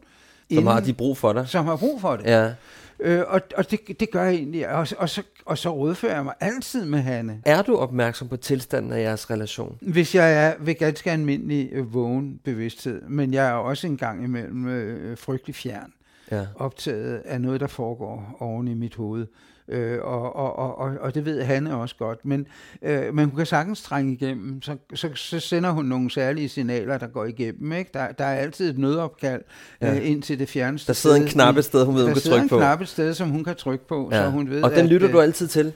Som 0.51 0.57
inden, 0.57 0.67
har 0.67 0.79
de 0.79 0.93
brug 0.93 1.17
for 1.17 1.33
dig. 1.33 1.47
Som 1.47 1.65
har 1.65 1.75
brug 1.75 2.01
for 2.01 2.15
det. 2.15 2.25
Ja. 2.25 2.53
Øh, 2.99 3.23
og 3.27 3.41
og 3.57 3.71
det, 3.71 3.99
det 3.99 4.11
gør 4.11 4.23
jeg 4.23 4.33
egentlig. 4.33 4.69
Og, 4.69 4.87
og, 4.97 5.09
så, 5.09 5.23
og 5.45 5.57
så 5.57 5.69
rådfører 5.69 6.15
jeg 6.15 6.23
mig 6.23 6.33
altid 6.39 6.85
med 6.85 6.99
Hanne. 6.99 7.41
Er 7.45 7.61
du 7.61 7.75
opmærksom 7.75 8.27
på 8.27 8.37
tilstanden 8.37 8.91
af 8.91 9.01
jeres 9.01 9.29
relation? 9.29 9.77
Hvis 9.81 10.15
jeg 10.15 10.45
er 10.45 10.53
ved 10.59 10.75
ganske 10.75 11.11
almindelig 11.11 11.69
øh, 11.71 11.93
vågen 11.93 12.39
bevidsthed, 12.43 13.01
men 13.01 13.33
jeg 13.33 13.47
er 13.47 13.53
også 13.53 13.87
en 13.87 13.97
gang 13.97 14.23
imellem 14.23 14.67
øh, 14.67 15.17
frygtelig 15.17 15.55
fjern 15.55 15.93
ja. 16.31 16.45
optaget 16.55 17.17
af 17.25 17.41
noget, 17.41 17.59
der 17.59 17.67
foregår 17.67 18.37
oven 18.39 18.67
i 18.67 18.73
mit 18.73 18.95
hoved. 18.95 19.27
Øh, 19.69 19.99
og, 20.01 20.35
og, 20.35 20.77
og, 20.77 20.91
og 21.01 21.15
det 21.15 21.25
ved 21.25 21.43
Hanne 21.43 21.75
også 21.75 21.95
godt. 21.99 22.25
Men, 22.25 22.47
øh, 22.81 23.13
men 23.13 23.25
hun 23.25 23.37
kan 23.37 23.45
sagtens 23.45 23.81
trænge 23.81 24.13
igennem. 24.13 24.61
Så, 24.61 24.75
så, 24.93 25.09
så 25.15 25.39
sender 25.39 25.71
hun 25.71 25.85
nogle 25.85 26.11
særlige 26.11 26.49
signaler, 26.49 26.97
der 26.97 27.07
går 27.07 27.25
igennem. 27.25 27.71
Ikke? 27.71 27.91
Der, 27.93 28.11
der 28.11 28.25
er 28.25 28.35
altid 28.35 28.69
et 28.69 28.77
nødopkald 28.77 29.41
ja. 29.81 29.95
øh, 29.95 30.09
ind 30.09 30.21
til 30.21 30.39
det 30.39 30.49
fjerneste 30.49 30.87
Der 30.87 30.93
sidder 30.93 31.15
en 31.15 31.25
knappe 31.25 31.61
sted, 31.61 31.85
hun 31.85 31.95
ved, 31.95 32.03
hun 32.03 32.13
kan 32.13 32.21
trykke 32.21 32.29
på. 32.29 32.39
Der 32.41 32.47
sidder 32.47 32.57
en 32.57 32.67
knappe 32.67 32.85
sted, 32.85 33.13
som 33.13 33.29
hun 33.29 33.43
kan 33.43 33.55
trykke 33.55 33.87
på. 33.87 34.09
Ja. 34.11 34.23
Så 34.23 34.29
hun 34.29 34.49
ved, 34.49 34.63
og 34.63 34.71
den 34.71 34.87
lytter 34.87 35.07
at, 35.07 35.13
du 35.13 35.19
altid 35.19 35.47
til? 35.47 35.73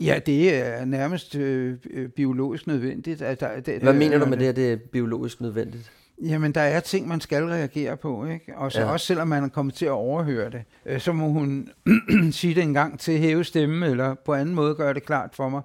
Ja, 0.00 0.18
det 0.26 0.54
er 0.54 0.84
nærmest 0.84 1.36
øh, 1.36 1.76
biologisk 2.16 2.66
nødvendigt. 2.66 3.22
At 3.22 3.40
der, 3.40 3.60
det, 3.60 3.82
Hvad 3.82 3.92
mener 3.92 4.18
du 4.18 4.26
med 4.26 4.38
det, 4.38 4.46
at 4.46 4.56
det 4.56 4.72
er 4.72 4.76
biologisk 4.76 5.40
nødvendigt? 5.40 5.90
Jamen, 6.22 6.52
der 6.52 6.60
er 6.60 6.80
ting, 6.80 7.08
man 7.08 7.20
skal 7.20 7.44
reagere 7.44 7.96
på, 7.96 8.24
ikke? 8.24 8.52
Og 8.56 8.72
så 8.72 8.80
ja. 8.80 8.92
også 8.92 9.06
selvom 9.06 9.28
man 9.28 9.44
er 9.44 9.48
kommet 9.48 9.74
til 9.74 9.86
at 9.86 9.90
overhøre 9.90 10.50
det, 10.50 10.62
øh, 10.86 11.00
så 11.00 11.12
må 11.12 11.28
hun 11.28 11.68
sige 12.32 12.54
det 12.54 12.62
en 12.62 12.74
gang 12.74 13.00
til 13.00 13.18
hæve 13.18 13.44
stemme, 13.44 13.86
eller 13.86 14.14
på 14.14 14.34
anden 14.34 14.54
måde 14.54 14.74
gøre 14.74 14.94
det 14.94 15.06
klart 15.06 15.30
for 15.32 15.48
mig. 15.48 15.62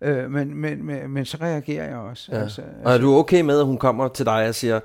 Øh, 0.00 0.30
men, 0.30 0.54
men, 0.54 0.86
men, 0.86 1.10
men 1.10 1.24
så 1.24 1.38
reagerer 1.40 1.88
jeg 1.88 1.96
også. 1.96 2.32
Ja. 2.32 2.40
Altså, 2.40 2.62
og 2.84 2.94
er 2.94 2.98
du 2.98 3.14
okay 3.14 3.40
med, 3.40 3.58
at 3.58 3.66
hun 3.66 3.78
kommer 3.78 4.08
til 4.08 4.26
dig 4.26 4.48
og 4.48 4.54
siger, 4.54 4.80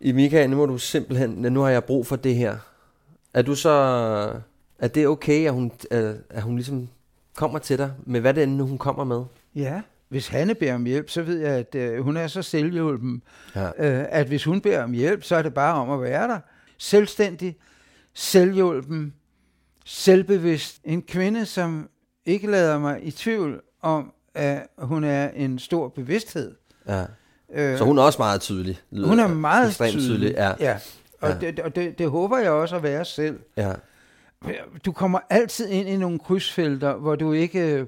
i 0.00 0.12
Michael, 0.12 0.50
nu 0.50 0.56
må 0.56 0.66
du 0.66 0.78
simpelthen, 0.78 1.30
nu 1.30 1.60
har 1.60 1.70
jeg 1.70 1.84
brug 1.84 2.06
for 2.06 2.16
det 2.16 2.34
her. 2.34 2.56
Er 3.34 3.42
du 3.42 3.54
så, 3.54 3.70
er 4.78 4.88
det 4.88 5.06
okay, 5.06 5.46
at 5.46 5.52
hun, 5.52 5.72
at 6.30 6.42
hun 6.42 6.56
ligesom 6.56 6.88
kommer 7.36 7.58
til 7.58 7.78
dig 7.78 7.92
med 8.06 8.20
hvad 8.20 8.34
det 8.34 8.42
end 8.42 8.60
hun 8.60 8.78
kommer 8.78 9.04
med? 9.04 9.24
Ja, 9.54 9.80
hvis 10.08 10.28
Hanne 10.28 10.54
beder 10.54 10.74
om 10.74 10.84
hjælp, 10.84 11.10
så 11.10 11.22
ved 11.22 11.38
jeg, 11.38 11.50
at 11.50 11.74
øh, 11.74 12.04
hun 12.04 12.16
er 12.16 12.26
så 12.26 12.42
selvhjulpen, 12.42 13.22
ja. 13.54 13.66
øh, 13.66 14.06
at 14.08 14.26
hvis 14.26 14.44
hun 14.44 14.60
beder 14.60 14.82
om 14.82 14.92
hjælp, 14.92 15.22
så 15.24 15.36
er 15.36 15.42
det 15.42 15.54
bare 15.54 15.74
om 15.74 15.90
at 15.90 16.02
være 16.02 16.28
der. 16.28 16.38
Selvstændig, 16.78 17.56
selvhjulpen, 18.14 19.14
selvbevidst. 19.84 20.80
En 20.84 21.02
kvinde, 21.02 21.46
som 21.46 21.88
ikke 22.26 22.50
lader 22.50 22.78
mig 22.78 23.06
i 23.06 23.10
tvivl 23.10 23.60
om, 23.82 24.12
at 24.34 24.66
hun 24.78 25.04
er 25.04 25.28
en 25.28 25.58
stor 25.58 25.88
bevidsthed. 25.88 26.54
Ja. 26.88 27.04
Øh, 27.54 27.78
så 27.78 27.84
hun 27.84 27.98
er 27.98 28.02
også 28.02 28.18
meget 28.18 28.40
tydelig. 28.40 28.78
Hun 28.92 29.18
er 29.18 29.28
meget 29.28 29.72
tydelig. 29.72 30.00
tydelig. 30.00 30.32
Ja. 30.32 30.52
ja. 30.60 30.78
Og, 31.20 31.30
ja. 31.30 31.50
Det, 31.50 31.60
og 31.60 31.76
det, 31.76 31.98
det 31.98 32.10
håber 32.10 32.38
jeg 32.38 32.50
også 32.50 32.76
at 32.76 32.82
være 32.82 33.04
selv. 33.04 33.40
Ja. 33.56 33.72
Du 34.86 34.92
kommer 34.92 35.18
altid 35.30 35.68
ind 35.68 35.88
i 35.88 35.96
nogle 35.96 36.18
krydsfelter, 36.18 36.94
hvor 36.94 37.14
du 37.14 37.32
ikke 37.32 37.86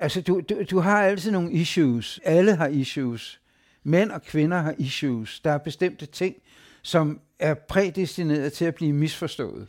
Altså, 0.00 0.20
du, 0.20 0.40
du, 0.48 0.62
du 0.70 0.78
har 0.78 1.02
altid 1.02 1.30
nogle 1.30 1.52
issues. 1.52 2.20
Alle 2.24 2.54
har 2.54 2.66
issues. 2.66 3.40
Mænd 3.84 4.10
og 4.10 4.22
kvinder 4.22 4.58
har 4.58 4.74
issues. 4.78 5.40
Der 5.40 5.50
er 5.50 5.58
bestemte 5.58 6.06
ting, 6.06 6.34
som 6.82 7.20
er 7.38 7.54
prædestineret 7.54 8.52
til 8.52 8.64
at 8.64 8.74
blive 8.74 8.92
misforstået. 8.92 9.66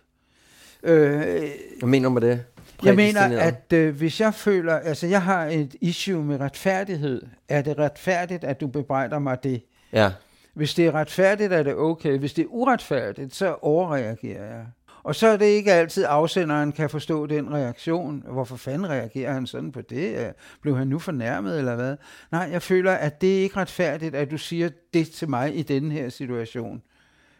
Øh, 0.83 1.49
Hvad 1.79 1.89
mener 1.89 2.09
du 2.09 2.13
med 2.13 2.21
det? 2.21 2.43
Jeg 2.83 2.95
mener, 2.95 3.39
at 3.39 3.73
øh, 3.73 3.95
hvis 3.95 4.21
jeg 4.21 4.33
føler, 4.33 4.73
altså 4.73 5.07
jeg 5.07 5.21
har 5.21 5.45
et 5.45 5.75
issue 5.81 6.23
med 6.23 6.39
retfærdighed, 6.39 7.21
er 7.49 7.61
det 7.61 7.77
retfærdigt, 7.77 8.43
at 8.43 8.61
du 8.61 8.67
bebrejder 8.67 9.19
mig 9.19 9.43
det? 9.43 9.63
Ja. 9.93 10.11
Hvis 10.53 10.73
det 10.73 10.85
er 10.85 10.91
retfærdigt, 10.91 11.53
er 11.53 11.63
det 11.63 11.75
okay. 11.75 12.17
Hvis 12.17 12.33
det 12.33 12.41
er 12.41 12.47
uretfærdigt, 12.49 13.35
så 13.35 13.55
overreagerer 13.61 14.45
jeg. 14.45 14.65
Og 15.05 15.15
så 15.15 15.27
er 15.27 15.37
det 15.37 15.45
ikke 15.45 15.73
altid, 15.73 16.05
afsenderen 16.07 16.71
kan 16.71 16.89
forstå 16.89 17.25
den 17.25 17.53
reaktion. 17.53 18.23
Hvorfor 18.31 18.55
fanden 18.55 18.89
reagerer 18.89 19.33
han 19.33 19.47
sådan 19.47 19.71
på 19.71 19.81
det? 19.81 20.33
Blev 20.61 20.77
han 20.77 20.87
nu 20.87 20.99
fornærmet, 20.99 21.57
eller 21.57 21.75
hvad? 21.75 21.97
Nej, 22.31 22.49
jeg 22.51 22.61
føler, 22.61 22.91
at 22.91 23.21
det 23.21 23.37
er 23.37 23.41
ikke 23.43 23.57
retfærdigt, 23.57 24.15
at 24.15 24.31
du 24.31 24.37
siger 24.37 24.69
det 24.93 25.11
til 25.11 25.29
mig 25.29 25.57
i 25.57 25.63
denne 25.63 25.93
her 25.93 26.09
situation. 26.09 26.81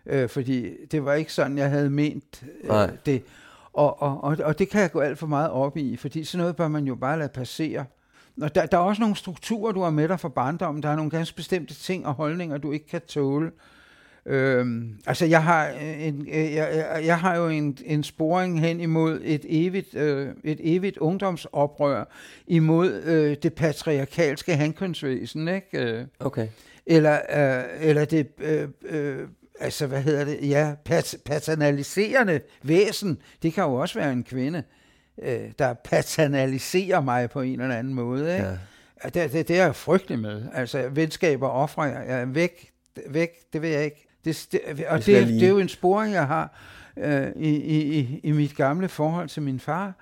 Øh, 0.05 0.29
fordi 0.29 0.85
det 0.91 1.05
var 1.05 1.13
ikke 1.13 1.33
sådan, 1.33 1.57
jeg 1.57 1.69
havde 1.69 1.89
ment 1.89 2.43
øh, 2.63 2.89
det. 3.05 3.23
Og, 3.73 4.01
og, 4.01 4.23
og, 4.23 4.37
og 4.43 4.59
det 4.59 4.69
kan 4.69 4.81
jeg 4.81 4.91
gå 4.91 4.99
alt 4.99 5.19
for 5.19 5.27
meget 5.27 5.49
op 5.49 5.77
i, 5.77 5.97
fordi 5.97 6.23
sådan 6.23 6.41
noget 6.41 6.55
bør 6.55 6.67
man 6.67 6.85
jo 6.85 6.95
bare 6.95 7.19
lade 7.19 7.29
passere. 7.29 7.85
Og 8.41 8.55
der, 8.55 8.65
der 8.65 8.77
er 8.77 8.81
også 8.81 9.01
nogle 9.01 9.15
strukturer, 9.15 9.71
du 9.71 9.81
har 9.81 9.89
med 9.89 10.07
dig 10.07 10.19
fra 10.19 10.29
barndommen. 10.29 10.83
Der 10.83 10.89
er 10.89 10.95
nogle 10.95 11.11
ganske 11.11 11.35
bestemte 11.35 11.73
ting 11.73 12.05
og 12.05 12.13
holdninger, 12.13 12.57
du 12.57 12.71
ikke 12.71 12.87
kan 12.87 13.01
tåle. 13.07 13.51
Øhm, 14.27 14.97
altså 15.07 15.25
jeg 15.25 15.43
har, 15.43 15.67
en, 15.99 16.27
jeg, 16.27 16.53
jeg, 16.53 17.01
jeg 17.05 17.19
har 17.19 17.35
jo 17.35 17.47
en, 17.47 17.77
en 17.85 18.03
sporing 18.03 18.61
hen 18.61 18.79
imod 18.79 19.21
et 19.23 19.45
evigt, 19.49 19.95
øh, 19.95 20.29
et 20.43 20.59
evigt 20.63 20.97
ungdomsoprør 20.97 22.03
imod 22.47 23.03
øh, 23.03 23.37
det 23.43 23.53
patriarkalske 23.53 24.55
handkønsvæsen, 24.55 25.47
ikke? 25.47 25.67
Øh, 25.73 26.05
Okay. 26.19 26.47
eller, 26.85 27.13
øh, 27.13 27.63
eller 27.89 28.05
det, 28.05 28.27
øh, 28.41 28.67
øh, 28.85 29.27
altså 29.59 29.87
hvad 29.87 30.01
hedder 30.01 30.25
det, 30.25 30.49
ja, 30.49 30.73
pat, 30.85 31.17
paternaliserende 31.25 32.39
væsen, 32.63 33.17
det 33.43 33.53
kan 33.53 33.63
jo 33.63 33.73
også 33.73 33.99
være 33.99 34.11
en 34.11 34.23
kvinde, 34.23 34.63
øh, 35.23 35.51
der 35.59 35.73
paternaliserer 35.73 37.01
mig 37.01 37.29
på 37.29 37.41
en 37.41 37.61
eller 37.61 37.75
anden 37.75 37.93
måde, 37.93 38.33
ikke? 38.33 38.45
Ja. 38.45 38.57
Ja. 39.03 39.09
Det, 39.09 39.33
det, 39.33 39.47
det 39.47 39.59
er 39.59 39.63
jeg 39.65 39.75
frygtelig 39.75 40.19
med. 40.19 40.43
Altså, 40.53 40.89
venskaber 40.89 41.47
offrer 41.47 41.85
jeg. 41.85 42.03
jeg 42.07 42.21
er 42.21 42.25
væk, 42.25 42.71
væk, 43.09 43.29
det 43.53 43.61
vil 43.61 43.69
jeg 43.69 43.85
ikke. 43.85 44.04
Det, 44.25 44.47
det, 44.51 44.85
og 44.87 45.05
det, 45.05 45.27
lige- 45.27 45.39
det 45.39 45.45
er 45.45 45.49
jo 45.49 45.59
en 45.59 45.69
sporing, 45.69 46.13
jeg 46.13 46.27
har 46.27 46.57
øh, 46.97 47.27
i, 47.35 47.49
i, 47.55 48.19
i- 48.23 48.31
mit 48.31 48.55
gamle 48.55 48.89
forhold 48.89 49.29
til 49.29 49.41
min 49.41 49.59
far, 49.59 49.93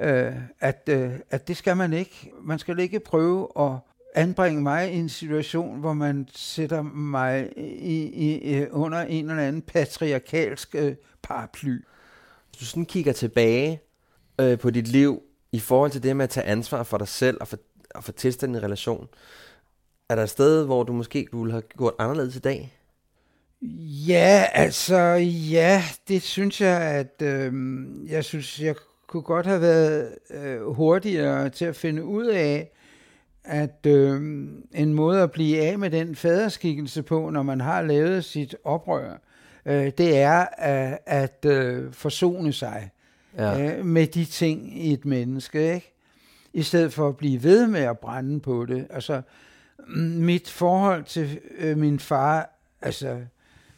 øh, 0.00 0.32
at, 0.60 0.88
øh, 0.88 1.10
at 1.30 1.48
det 1.48 1.56
skal 1.56 1.76
man 1.76 1.92
ikke. 1.92 2.32
Man 2.42 2.58
skal 2.58 2.78
ikke 2.78 3.00
prøve 3.00 3.48
at 3.60 3.72
anbringe 4.14 4.62
mig 4.62 4.92
i 4.92 4.96
en 4.96 5.08
situation, 5.08 5.80
hvor 5.80 5.92
man 5.92 6.28
sætter 6.34 6.82
mig 6.82 7.48
i, 7.56 8.02
i, 8.02 8.66
under 8.70 8.98
en 9.00 9.30
eller 9.30 9.42
anden 9.42 9.62
patriarkalsk 9.62 10.74
øh, 10.74 10.94
paraply. 11.22 11.84
Hvis 12.50 12.58
du 12.60 12.64
sådan 12.64 12.86
kigger 12.86 13.12
tilbage 13.12 13.80
øh, 14.40 14.58
på 14.58 14.70
dit 14.70 14.88
liv 14.88 15.22
i 15.52 15.58
forhold 15.60 15.90
til 15.90 16.02
det 16.02 16.16
med 16.16 16.24
at 16.24 16.30
tage 16.30 16.46
ansvar 16.46 16.82
for 16.82 16.98
dig 16.98 17.08
selv 17.08 17.36
og 17.40 17.48
for, 17.48 17.58
og 17.94 18.04
for 18.04 18.12
tilstanden 18.12 18.56
i 18.62 18.64
relation, 18.64 19.08
er 20.08 20.14
der 20.14 20.22
et 20.22 20.30
sted, 20.30 20.64
hvor 20.64 20.82
du 20.82 20.92
måske 20.92 21.26
ville 21.32 21.52
have 21.52 21.62
gjort 21.62 21.94
anderledes 21.98 22.36
i 22.36 22.38
dag? 22.38 22.72
Ja, 24.08 24.44
altså, 24.52 24.96
ja, 25.50 25.82
det 26.08 26.22
synes 26.22 26.60
jeg, 26.60 26.80
at 26.80 27.22
øh, 27.22 27.52
jeg 28.10 28.24
synes, 28.24 28.60
jeg 28.60 28.74
kunne 29.06 29.22
godt 29.22 29.46
have 29.46 29.60
været 29.60 30.14
øh, 30.30 30.66
hurtigere 30.66 31.48
til 31.48 31.64
at 31.64 31.76
finde 31.76 32.04
ud 32.04 32.26
af, 32.26 32.70
at 33.44 33.86
øh, 33.86 34.14
en 34.74 34.94
måde 34.94 35.22
at 35.22 35.30
blive 35.30 35.60
af 35.60 35.78
med 35.78 35.90
den 35.90 36.16
faderskikkelse 36.16 37.02
på, 37.02 37.30
når 37.30 37.42
man 37.42 37.60
har 37.60 37.82
lavet 37.82 38.24
sit 38.24 38.56
oprør, 38.64 39.14
øh, 39.66 39.92
det 39.98 40.18
er 40.18 40.46
at, 40.58 40.98
at 41.06 41.44
øh, 41.44 41.92
forsone 41.92 42.52
sig 42.52 42.90
Ja. 43.38 43.78
øh, 43.78 43.86
med 43.86 44.06
de 44.06 44.24
ting 44.24 44.78
i 44.78 44.92
et 44.92 45.04
menneske, 45.04 45.74
ikke? 45.74 45.92
I 46.52 46.62
stedet 46.62 46.92
for 46.92 47.08
at 47.08 47.16
blive 47.16 47.42
ved 47.42 47.66
med 47.66 47.80
at 47.80 47.98
brænde 47.98 48.40
på 48.40 48.66
det. 48.66 48.86
Altså, 48.90 49.22
mm, 49.88 49.94
mit 50.02 50.50
forhold 50.50 51.04
til 51.04 51.40
øh, 51.58 51.78
min 51.78 51.98
far, 52.00 52.58
altså, 52.82 53.18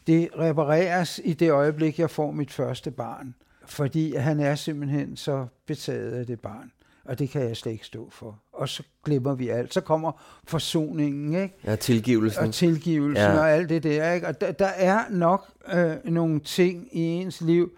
det 0.09 0.29
repareres 0.39 1.21
i 1.23 1.33
det 1.33 1.51
øjeblik, 1.51 1.99
jeg 1.99 2.09
får 2.09 2.31
mit 2.31 2.51
første 2.53 2.91
barn. 2.91 3.35
Fordi 3.65 4.15
han 4.15 4.39
er 4.39 4.55
simpelthen 4.55 5.17
så 5.17 5.45
betaget 5.67 6.11
af 6.11 6.25
det 6.25 6.39
barn. 6.39 6.71
Og 7.05 7.19
det 7.19 7.29
kan 7.29 7.41
jeg 7.41 7.57
slet 7.57 7.71
ikke 7.71 7.85
stå 7.85 8.09
for. 8.11 8.39
Og 8.53 8.69
så 8.69 8.83
glemmer 9.05 9.35
vi 9.35 9.49
alt. 9.49 9.73
Så 9.73 9.81
kommer 9.81 10.11
forsoningen, 10.47 11.35
ikke? 11.35 11.55
Ja, 11.65 11.75
tilgivelsen. 11.75 12.43
og 12.47 12.53
tilgivelsen 12.53 13.23
Ja. 13.25 13.39
og 13.39 13.51
alt 13.51 13.69
det 13.69 13.83
der. 13.83 14.11
Ikke? 14.13 14.27
Og 14.27 14.41
der, 14.41 14.51
der 14.51 14.65
er 14.65 14.99
nok 15.09 15.47
øh, 15.73 15.91
nogle 16.05 16.39
ting 16.39 16.87
i 16.91 16.99
ens 17.01 17.41
liv, 17.41 17.71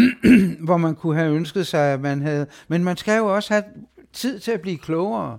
hvor 0.66 0.76
man 0.76 0.94
kunne 0.94 1.16
have 1.16 1.32
ønsket 1.34 1.66
sig, 1.66 1.80
at 1.92 2.00
man 2.00 2.22
havde... 2.22 2.46
Men 2.68 2.84
man 2.84 2.96
skal 2.96 3.18
jo 3.18 3.34
også 3.34 3.54
have 3.54 3.64
tid 4.12 4.38
til 4.40 4.52
at 4.52 4.60
blive 4.60 4.78
klogere. 4.78 5.38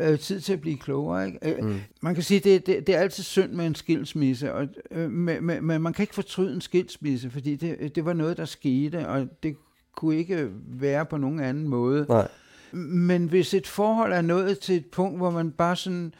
Øh, 0.00 0.18
tid 0.18 0.40
til 0.40 0.52
at 0.52 0.60
blive 0.60 0.76
klogere. 0.76 1.26
Ikke? 1.26 1.38
Øh, 1.42 1.64
Mm. 1.64 1.80
Man 2.00 2.14
kan 2.14 2.22
sige, 2.22 2.40
det, 2.40 2.66
det, 2.66 2.86
det 2.86 2.94
er 2.94 2.98
altid 2.98 3.22
synd 3.22 3.52
med 3.52 3.66
en 3.66 3.74
skilsmisse, 3.74 4.54
og, 4.54 4.66
øh, 4.90 5.10
men, 5.10 5.44
men, 5.44 5.64
men 5.64 5.82
man 5.82 5.92
kan 5.92 6.02
ikke 6.02 6.14
fortryde 6.14 6.54
en 6.54 6.60
skilsmisse, 6.60 7.30
fordi 7.30 7.56
det, 7.56 7.94
det 7.94 8.04
var 8.04 8.12
noget, 8.12 8.36
der 8.36 8.44
skete, 8.44 9.08
og 9.08 9.28
det 9.42 9.56
kunne 9.96 10.16
ikke 10.16 10.48
være 10.66 11.06
på 11.06 11.16
nogen 11.16 11.40
anden 11.40 11.68
måde. 11.68 12.06
Nej. 12.08 12.28
Men 12.72 13.26
hvis 13.26 13.54
et 13.54 13.66
forhold 13.66 14.12
er 14.12 14.20
nået 14.20 14.58
til 14.58 14.76
et 14.76 14.86
punkt, 14.86 15.16
hvor 15.18 15.30
man 15.30 15.50
bare 15.50 15.76
sådan 15.76 16.14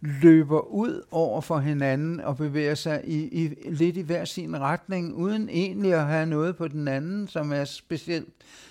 løber 0.00 0.60
ud 0.60 1.02
over 1.10 1.40
for 1.40 1.58
hinanden 1.58 2.20
og 2.20 2.36
bevæger 2.36 2.74
sig 2.74 3.00
i, 3.04 3.44
i 3.44 3.70
lidt 3.70 3.96
i 3.96 4.00
hver 4.00 4.24
sin 4.24 4.60
retning, 4.60 5.14
uden 5.14 5.48
egentlig 5.48 5.94
at 5.94 6.06
have 6.06 6.26
noget 6.26 6.56
på 6.56 6.68
den 6.68 6.88
anden, 6.88 7.28
som 7.28 7.52
er 7.52 7.64
specielt 7.64 8.28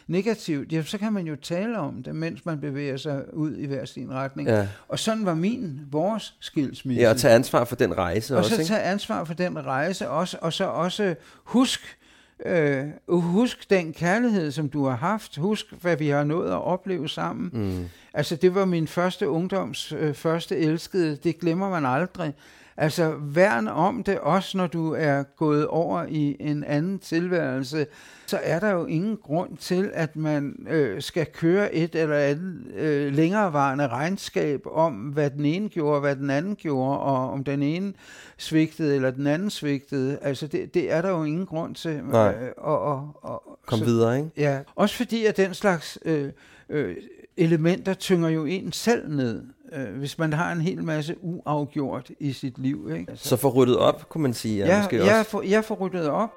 negativt, 0.07 0.71
ja, 0.71 0.83
så 0.83 0.97
kan 0.97 1.13
man 1.13 1.27
jo 1.27 1.35
tale 1.35 1.79
om 1.79 2.03
det, 2.03 2.15
mens 2.15 2.45
man 2.45 2.59
bevæger 2.59 2.97
sig 2.97 3.33
ud 3.33 3.55
i 3.55 3.65
hver 3.65 3.85
sin 3.85 4.13
retning. 4.13 4.49
Ja. 4.49 4.67
Og 4.87 4.99
sådan 4.99 5.25
var 5.25 5.33
min, 5.33 5.79
vores 5.91 6.33
skilsmisse. 6.39 7.01
ja, 7.01 7.09
og 7.09 7.17
tage 7.17 7.33
ansvar 7.33 7.65
for 7.65 7.75
den 7.75 7.97
rejse 7.97 8.33
og 8.33 8.37
også, 8.37 8.49
så 8.49 8.61
ikke? 8.61 8.67
tage 8.67 8.81
ansvar 8.81 9.23
for 9.23 9.33
den 9.33 9.65
rejse 9.65 10.09
også, 10.09 10.37
og 10.41 10.53
så 10.53 10.65
også 10.65 11.15
husk, 11.43 11.97
øh, 12.45 12.85
husk 13.09 13.69
den 13.69 13.93
kærlighed, 13.93 14.51
som 14.51 14.69
du 14.69 14.85
har 14.85 14.95
haft. 14.95 15.37
Husk, 15.37 15.65
hvad 15.81 15.97
vi 15.97 16.07
har 16.07 16.23
nået 16.23 16.49
at 16.49 16.63
opleve 16.63 17.09
sammen. 17.09 17.49
Mm. 17.53 17.85
Altså, 18.13 18.35
det 18.35 18.55
var 18.55 18.65
min 18.65 18.87
første 18.87 19.29
ungdoms 19.29 19.91
øh, 19.91 20.13
første 20.13 20.57
elskede. 20.57 21.15
Det 21.15 21.39
glemmer 21.39 21.69
man 21.69 21.85
aldrig. 21.85 22.33
Altså, 22.79 23.15
værn 23.21 23.67
om 23.67 24.03
det, 24.03 24.19
også 24.19 24.57
når 24.57 24.67
du 24.67 24.93
er 24.93 25.23
gået 25.23 25.67
over 25.67 26.05
i 26.09 26.35
en 26.39 26.63
anden 26.63 26.99
tilværelse, 26.99 27.87
så 28.25 28.39
er 28.43 28.59
der 28.59 28.71
jo 28.71 28.85
ingen 28.85 29.17
grund 29.23 29.57
til, 29.57 29.91
at 29.93 30.15
man 30.15 30.65
øh, 30.69 31.01
skal 31.01 31.25
køre 31.25 31.73
et 31.75 31.95
eller 31.95 32.17
andet 32.17 32.71
øh, 32.75 33.13
længerevarende 33.13 33.87
regnskab 33.87 34.61
om, 34.65 34.93
hvad 34.93 35.29
den 35.29 35.45
ene 35.45 35.69
gjorde, 35.69 35.95
og 35.95 36.01
hvad 36.01 36.15
den 36.15 36.29
anden 36.29 36.55
gjorde, 36.55 36.99
og 36.99 37.29
om 37.31 37.43
den 37.43 37.61
ene 37.63 37.93
svigtede, 38.37 38.95
eller 38.95 39.11
den 39.11 39.27
anden 39.27 39.49
svigtede. 39.49 40.17
Altså, 40.21 40.47
det, 40.47 40.73
det 40.73 40.91
er 40.91 41.01
der 41.01 41.09
jo 41.09 41.23
ingen 41.23 41.45
grund 41.45 41.75
til. 41.75 42.03
Nej. 42.03 42.35
Øh, 42.41 42.49
og, 42.57 42.79
og, 42.81 43.11
og, 43.21 43.59
Kom 43.65 43.79
så- 43.79 43.85
videre, 43.85 44.17
ikke? 44.17 44.29
Ja, 44.37 44.59
også 44.75 44.95
fordi 44.95 45.25
at 45.25 45.37
den 45.37 45.53
slags 45.53 45.99
øh, 46.05 46.29
øh, 46.69 46.95
elementer 47.37 47.93
tynger 47.93 48.29
jo 48.29 48.45
en 48.45 48.71
selv 48.71 49.09
ned, 49.15 49.43
øh, 49.73 49.97
hvis 49.97 50.19
man 50.19 50.33
har 50.33 50.51
en 50.51 50.61
hel 50.61 50.83
masse 50.83 51.15
uafgjort 51.21 52.11
i 52.19 52.31
sit 52.33 52.57
liv. 52.57 52.89
Ikke? 52.97 53.11
Altså, 53.11 53.29
Så 53.29 53.37
få 53.37 53.49
ryddet 53.49 53.77
op, 53.77 54.09
kunne 54.09 54.21
man 54.21 54.33
sige. 54.33 54.57
Ja, 54.57 54.67
jeg, 54.75 54.79
måske 54.83 55.05
jeg, 55.05 55.19
også. 55.19 55.31
får, 55.31 55.41
jeg 55.41 55.65
får 55.65 55.75
ryddet 55.75 56.09
op. 56.09 56.29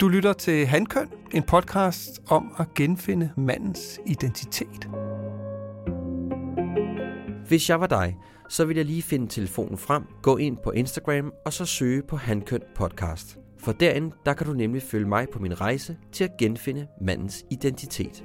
Du 0.00 0.08
lytter 0.08 0.32
til 0.32 0.66
Handkøn, 0.66 1.08
en 1.34 1.42
podcast 1.42 2.20
om 2.28 2.54
at 2.58 2.66
genfinde 2.74 3.30
mandens 3.36 4.00
identitet. 4.06 4.88
Hvis 7.48 7.70
jeg 7.70 7.80
var 7.80 7.86
dig, 7.86 8.16
så 8.48 8.64
ville 8.64 8.78
jeg 8.78 8.86
lige 8.86 9.02
finde 9.02 9.26
telefonen 9.26 9.78
frem, 9.78 10.02
gå 10.22 10.36
ind 10.36 10.56
på 10.64 10.70
Instagram 10.70 11.32
og 11.46 11.52
så 11.52 11.64
søge 11.64 12.02
på 12.08 12.16
Handkøn 12.16 12.60
Podcast. 12.76 13.38
For 13.58 13.72
derinde, 13.72 14.10
der 14.26 14.32
kan 14.32 14.46
du 14.46 14.52
nemlig 14.52 14.82
følge 14.82 15.08
mig 15.08 15.26
på 15.32 15.38
min 15.38 15.60
rejse 15.60 15.96
til 16.12 16.24
at 16.24 16.30
genfinde 16.38 16.86
mandens 17.00 17.44
identitet. 17.50 18.24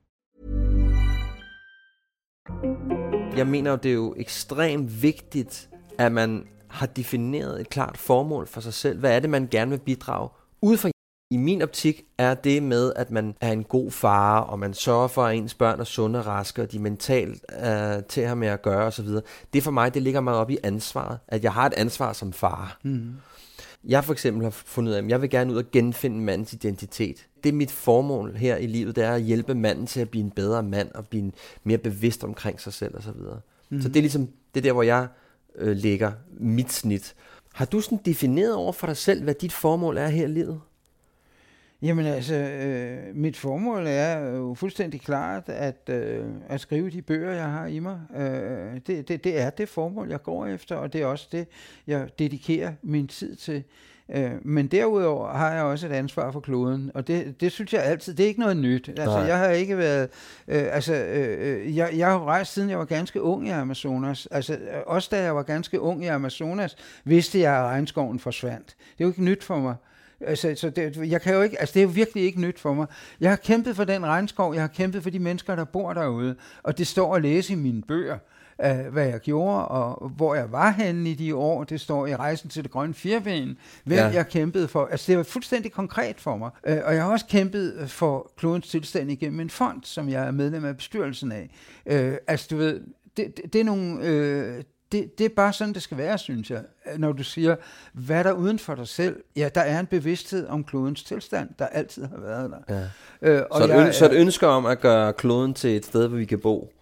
Jeg 3.37 3.47
mener 3.47 3.71
jo, 3.71 3.77
det 3.77 3.89
er 3.89 3.95
jo 3.95 4.13
ekstremt 4.17 5.01
vigtigt, 5.01 5.69
at 5.97 6.11
man 6.11 6.47
har 6.67 6.85
defineret 6.85 7.61
et 7.61 7.69
klart 7.69 7.97
formål 7.97 8.47
for 8.47 8.61
sig 8.61 8.73
selv. 8.73 8.99
Hvad 8.99 9.15
er 9.15 9.19
det, 9.19 9.29
man 9.29 9.47
gerne 9.51 9.71
vil 9.71 9.79
bidrage 9.79 10.29
ud 10.61 10.77
fra 10.77 10.89
I 11.31 11.37
min 11.37 11.61
optik 11.61 12.01
er 12.17 12.33
det 12.33 12.63
med, 12.63 12.93
at 12.95 13.11
man 13.11 13.35
er 13.41 13.51
en 13.51 13.63
god 13.63 13.91
far, 13.91 14.39
og 14.39 14.59
man 14.59 14.73
sørger 14.73 15.07
for, 15.07 15.23
at 15.23 15.35
ens 15.35 15.53
børn 15.53 15.79
er 15.79 15.83
sunde 15.83 16.19
og 16.19 16.25
raske, 16.25 16.61
og 16.61 16.71
de 16.71 16.79
mentalt 16.79 17.45
øh, 17.65 18.03
til 18.09 18.21
at 18.21 18.27
have 18.27 18.35
med 18.35 18.47
at 18.47 18.61
gøre 18.61 18.85
osv. 18.85 19.07
Det 19.53 19.63
for 19.63 19.71
mig, 19.71 19.93
det 19.93 20.01
ligger 20.01 20.21
meget 20.21 20.39
op 20.39 20.49
i 20.49 20.57
ansvaret, 20.63 21.19
at 21.27 21.43
jeg 21.43 21.53
har 21.53 21.65
et 21.65 21.73
ansvar 21.73 22.13
som 22.13 22.33
far. 22.33 22.79
Mm. 22.83 23.13
Jeg 23.83 24.03
for 24.03 24.13
eksempel 24.13 24.43
har 24.43 24.49
fundet 24.49 24.91
ud 24.91 24.95
af, 24.95 25.01
at 25.01 25.09
jeg 25.09 25.21
vil 25.21 25.29
gerne 25.29 25.53
ud 25.53 25.57
og 25.57 25.71
genfinde 25.71 26.19
mandens 26.19 26.53
identitet. 26.53 27.27
Det 27.43 27.49
er 27.49 27.53
mit 27.53 27.71
formål 27.71 28.35
her 28.35 28.57
i 28.57 28.67
livet, 28.67 28.95
det 28.95 29.03
er 29.03 29.13
at 29.13 29.21
hjælpe 29.21 29.55
manden 29.55 29.87
til 29.87 30.01
at 30.01 30.09
blive 30.09 30.23
en 30.23 30.31
bedre 30.31 30.63
mand, 30.63 30.91
og 30.91 31.07
blive 31.07 31.31
mere 31.63 31.77
bevidst 31.77 32.23
omkring 32.23 32.61
sig 32.61 32.73
selv 32.73 32.97
osv. 32.97 33.11
Mm. 33.69 33.81
Så 33.81 33.87
det 33.87 33.95
er 33.95 34.01
ligesom, 34.01 34.27
det 34.53 34.59
er 34.59 34.61
der, 34.61 34.73
hvor 34.73 34.83
jeg 34.83 35.07
øh, 35.55 35.75
lægger 35.77 36.11
mit 36.39 36.71
snit. 36.71 37.15
Har 37.53 37.65
du 37.65 37.81
sådan 37.81 37.99
defineret 38.05 38.55
over 38.55 38.71
for 38.71 38.87
dig 38.87 38.97
selv, 38.97 39.23
hvad 39.23 39.33
dit 39.33 39.53
formål 39.53 39.97
er 39.97 40.07
her 40.07 40.25
i 40.25 40.31
livet? 40.31 40.61
Jamen 41.81 42.05
altså, 42.05 42.35
øh, 42.35 43.15
mit 43.15 43.37
formål 43.37 43.83
er 43.87 44.19
jo 44.19 44.53
fuldstændig 44.53 45.01
klart 45.01 45.43
at, 45.47 45.89
øh, 45.89 46.25
at 46.49 46.61
skrive 46.61 46.89
de 46.89 47.01
bøger, 47.01 47.31
jeg 47.31 47.45
har 47.45 47.65
i 47.65 47.79
mig. 47.79 47.99
Øh, 48.15 48.79
det, 48.87 49.07
det, 49.07 49.23
det 49.23 49.41
er 49.41 49.49
det 49.49 49.69
formål, 49.69 50.09
jeg 50.09 50.23
går 50.23 50.45
efter, 50.45 50.75
og 50.75 50.93
det 50.93 51.01
er 51.01 51.05
også 51.05 51.27
det, 51.31 51.47
jeg 51.87 52.09
dedikerer 52.19 52.73
min 52.81 53.07
tid 53.07 53.35
til. 53.35 53.63
Øh, 54.09 54.31
men 54.41 54.67
derudover 54.67 55.33
har 55.33 55.53
jeg 55.53 55.63
også 55.63 55.87
et 55.87 55.91
ansvar 55.91 56.31
for 56.31 56.39
kloden, 56.39 56.91
og 56.93 57.07
det, 57.07 57.41
det 57.41 57.51
synes 57.51 57.73
jeg 57.73 57.83
altid, 57.83 58.13
det 58.13 58.23
er 58.23 58.27
ikke 58.27 58.39
noget 58.39 58.57
nyt. 58.57 58.89
Altså, 58.89 59.05
Nej. 59.05 59.19
jeg 59.19 59.37
har 59.37 59.49
ikke 59.49 59.77
været, 59.77 60.09
øh, 60.47 60.63
altså, 60.71 60.93
øh, 60.93 61.77
jeg, 61.77 61.89
jeg 61.95 62.07
har 62.07 62.25
rejst 62.25 62.53
siden 62.53 62.69
jeg 62.69 62.79
var 62.79 62.85
ganske 62.85 63.21
ung 63.21 63.47
i 63.47 63.49
Amazonas. 63.49 64.27
Altså, 64.31 64.57
også 64.87 65.09
da 65.11 65.23
jeg 65.23 65.35
var 65.35 65.43
ganske 65.43 65.79
ung 65.79 66.03
i 66.03 66.07
Amazonas, 66.07 66.75
vidste 67.03 67.39
jeg, 67.39 67.57
at 67.57 67.63
regnskoven 67.63 68.19
forsvandt. 68.19 68.67
Det 68.67 69.03
er 69.03 69.05
jo 69.05 69.07
ikke 69.07 69.23
nyt 69.23 69.43
for 69.43 69.59
mig. 69.59 69.75
Altså, 70.25 70.55
så 70.55 70.69
det, 70.69 71.09
jeg 71.09 71.21
kan 71.21 71.33
jo 71.33 71.41
ikke, 71.41 71.59
altså, 71.59 71.73
det 71.73 71.79
er 71.79 71.83
jo 71.83 71.89
virkelig 71.89 72.23
ikke 72.23 72.41
nyt 72.41 72.59
for 72.59 72.73
mig. 72.73 72.87
Jeg 73.19 73.29
har 73.29 73.37
kæmpet 73.37 73.75
for 73.75 73.83
den 73.83 74.05
regnskov, 74.05 74.53
jeg 74.53 74.63
har 74.63 74.67
kæmpet 74.67 75.03
for 75.03 75.09
de 75.09 75.19
mennesker, 75.19 75.55
der 75.55 75.63
bor 75.63 75.93
derude, 75.93 76.35
og 76.63 76.77
det 76.77 76.87
står 76.87 77.15
at 77.15 77.21
læse 77.21 77.53
i 77.53 77.55
mine 77.55 77.81
bøger 77.81 78.17
uh, 78.65 78.93
hvad 78.93 79.05
jeg 79.05 79.19
gjorde, 79.19 79.67
og 79.67 80.09
hvor 80.09 80.35
jeg 80.35 80.51
var 80.51 80.71
henne 80.71 81.09
i 81.09 81.13
de 81.13 81.35
år. 81.35 81.63
Det 81.63 81.81
står 81.81 82.07
i 82.07 82.15
Rejsen 82.15 82.49
til 82.49 82.63
det 82.63 82.71
grønne 82.71 82.93
firben, 82.93 83.57
hvem 83.83 83.97
ja. 83.97 84.07
jeg 84.07 84.27
kæmpede 84.27 84.67
for. 84.67 84.85
Altså, 84.85 85.11
det 85.11 85.17
var 85.17 85.23
fuldstændig 85.23 85.71
konkret 85.71 86.19
for 86.19 86.37
mig. 86.37 86.49
Uh, 86.69 86.77
og 86.85 86.93
jeg 86.93 87.03
har 87.03 87.11
også 87.11 87.25
kæmpet 87.25 87.85
for 87.87 88.31
klodens 88.37 88.67
tilstand 88.67 89.11
igennem 89.11 89.39
en 89.39 89.49
fond, 89.49 89.83
som 89.83 90.09
jeg 90.09 90.27
er 90.27 90.31
medlem 90.31 90.65
af 90.65 90.77
bestyrelsen 90.77 91.31
af. 91.31 91.49
Uh, 91.85 92.15
altså, 92.27 92.47
du 92.51 92.57
ved, 92.57 92.81
det, 93.17 93.37
det, 93.37 93.53
det 93.53 93.61
er 93.61 93.65
nogle... 93.65 94.57
Uh, 94.57 94.63
det, 94.91 95.17
det 95.17 95.25
er 95.25 95.29
bare 95.35 95.53
sådan, 95.53 95.73
det 95.73 95.81
skal 95.81 95.97
være, 95.97 96.17
synes 96.17 96.51
jeg. 96.51 96.63
Når 96.97 97.11
du 97.11 97.23
siger, 97.23 97.55
hvad 97.93 98.23
der 98.23 98.31
uden 98.31 98.59
for 98.59 98.75
dig 98.75 98.87
selv? 98.87 99.23
Ja, 99.35 99.49
der 99.55 99.61
er 99.61 99.79
en 99.79 99.85
bevidsthed 99.85 100.47
om 100.47 100.63
klodens 100.63 101.03
tilstand, 101.03 101.49
der 101.59 101.65
altid 101.65 102.05
har 102.05 102.19
været 102.19 102.51
der. 102.51 102.89
Ja. 103.21 103.29
Øh, 103.31 103.43
og 103.51 103.61
så, 103.61 103.67
et 103.67 103.69
jeg, 103.69 103.95
så 103.95 104.05
et 104.05 104.13
ønske 104.13 104.47
om 104.47 104.65
at 104.65 104.79
gøre 104.79 105.13
kloden 105.13 105.53
til 105.53 105.75
et 105.75 105.85
sted, 105.85 106.07
hvor 106.07 106.17
vi 106.17 106.25
kan 106.25 106.39
bo? 106.39 106.73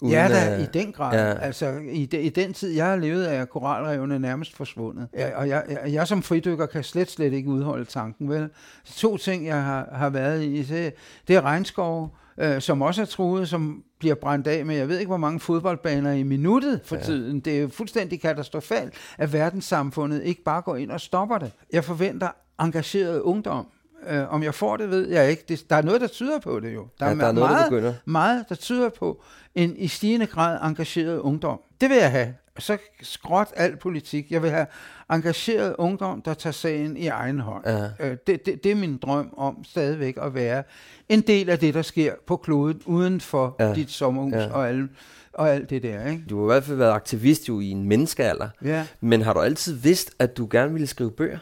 Uden 0.00 0.12
ja, 0.12 0.28
da, 0.28 0.56
i 0.62 0.66
den 0.72 0.92
grad. 0.92 1.18
Ja. 1.18 1.38
Altså, 1.38 1.80
i, 1.90 2.06
de, 2.06 2.20
i 2.20 2.28
den 2.28 2.52
tid, 2.52 2.74
jeg 2.74 2.86
har 2.86 2.96
levet, 2.96 3.34
er 3.34 3.44
koralrevene 3.44 4.18
nærmest 4.18 4.56
forsvundet. 4.56 5.08
Ja, 5.14 5.38
og 5.38 5.48
jeg, 5.48 5.64
jeg, 5.68 5.92
jeg 5.92 6.08
som 6.08 6.22
fridykker 6.22 6.66
kan 6.66 6.84
slet, 6.84 7.10
slet 7.10 7.32
ikke 7.32 7.48
udholde 7.48 7.84
tanken, 7.84 8.30
vel? 8.30 8.48
To 8.84 9.16
ting, 9.16 9.46
jeg 9.46 9.62
har, 9.62 9.88
har 9.92 10.10
været 10.10 10.44
i, 10.44 10.62
det, 10.62 10.94
det 11.28 11.36
er 11.36 11.40
regnskov, 11.40 12.16
øh, 12.38 12.60
som 12.60 12.82
også 12.82 13.02
er 13.02 13.06
truet, 13.06 13.48
som 13.48 13.82
bliver 13.98 14.14
brændt 14.14 14.46
af 14.46 14.66
med, 14.66 14.76
jeg 14.76 14.88
ved 14.88 14.98
ikke, 14.98 15.08
hvor 15.08 15.16
mange 15.16 15.40
fodboldbaner 15.40 16.12
i 16.12 16.22
minuttet 16.22 16.80
for 16.84 16.96
ja. 16.96 17.02
tiden. 17.02 17.40
Det 17.40 17.56
er 17.56 17.60
jo 17.60 17.68
fuldstændig 17.68 18.20
katastrofalt, 18.20 18.94
at 19.18 19.32
verdenssamfundet 19.32 20.22
ikke 20.22 20.42
bare 20.42 20.62
går 20.62 20.76
ind 20.76 20.90
og 20.90 21.00
stopper 21.00 21.38
det. 21.38 21.52
Jeg 21.72 21.84
forventer 21.84 22.28
engageret 22.60 23.20
ungdom. 23.20 23.66
Øh, 24.08 24.32
om 24.32 24.42
jeg 24.42 24.54
får 24.54 24.76
det, 24.76 24.90
ved 24.90 25.08
jeg 25.08 25.30
ikke. 25.30 25.44
Det, 25.48 25.70
der 25.70 25.76
er 25.76 25.82
noget, 25.82 26.00
der 26.00 26.06
tyder 26.06 26.38
på 26.38 26.60
det 26.60 26.74
jo. 26.74 26.86
Der, 27.00 27.06
ja, 27.06 27.12
er, 27.12 27.16
der 27.16 27.26
er 27.26 27.32
noget, 27.32 27.50
meget, 27.50 27.72
der 27.82 27.94
meget, 28.04 28.44
der 28.48 28.54
tyder 28.54 28.88
på 28.88 29.22
en 29.54 29.76
i 29.76 29.88
stigende 29.88 30.26
grad 30.26 30.58
engageret 30.62 31.18
ungdom. 31.18 31.60
Det 31.80 31.90
vil 31.90 31.96
jeg 31.96 32.10
have. 32.10 32.34
Så 32.58 32.78
skråt 33.02 33.48
al 33.56 33.76
politik. 33.76 34.30
Jeg 34.30 34.42
vil 34.42 34.50
have 34.50 34.66
engageret 35.10 35.74
ungdom, 35.78 36.22
der 36.22 36.34
tager 36.34 36.52
sagen 36.52 36.96
i 36.96 37.06
egen 37.06 37.40
hånd. 37.40 37.64
Ja. 37.66 37.88
Øh, 38.00 38.16
det, 38.26 38.46
det, 38.46 38.64
det 38.64 38.72
er 38.72 38.76
min 38.76 38.96
drøm 38.96 39.34
om 39.36 39.64
stadigvæk 39.64 40.18
at 40.22 40.34
være 40.34 40.62
en 41.08 41.20
del 41.20 41.50
af 41.50 41.58
det, 41.58 41.74
der 41.74 41.82
sker 41.82 42.14
på 42.26 42.36
kloden, 42.36 42.82
uden 42.86 43.20
for 43.20 43.56
ja. 43.60 43.74
dit 43.74 43.90
sommerhus 43.90 44.32
ja. 44.32 44.52
og, 44.52 44.68
alle, 44.68 44.88
og 45.32 45.50
alt 45.50 45.70
det 45.70 45.82
der. 45.82 46.06
Ikke? 46.06 46.24
Du 46.30 46.36
har 46.36 46.44
i 46.44 46.46
hvert 46.46 46.64
fald 46.64 46.76
været 46.76 46.92
aktivist 46.92 47.48
jo 47.48 47.60
i 47.60 47.70
en 47.70 47.84
menneskealder. 47.84 48.48
Ja. 48.64 48.86
Men 49.00 49.22
har 49.22 49.32
du 49.32 49.40
altid 49.40 49.74
vidst, 49.74 50.10
at 50.18 50.36
du 50.36 50.48
gerne 50.50 50.72
ville 50.72 50.86
skrive 50.86 51.10
bøger? 51.10 51.38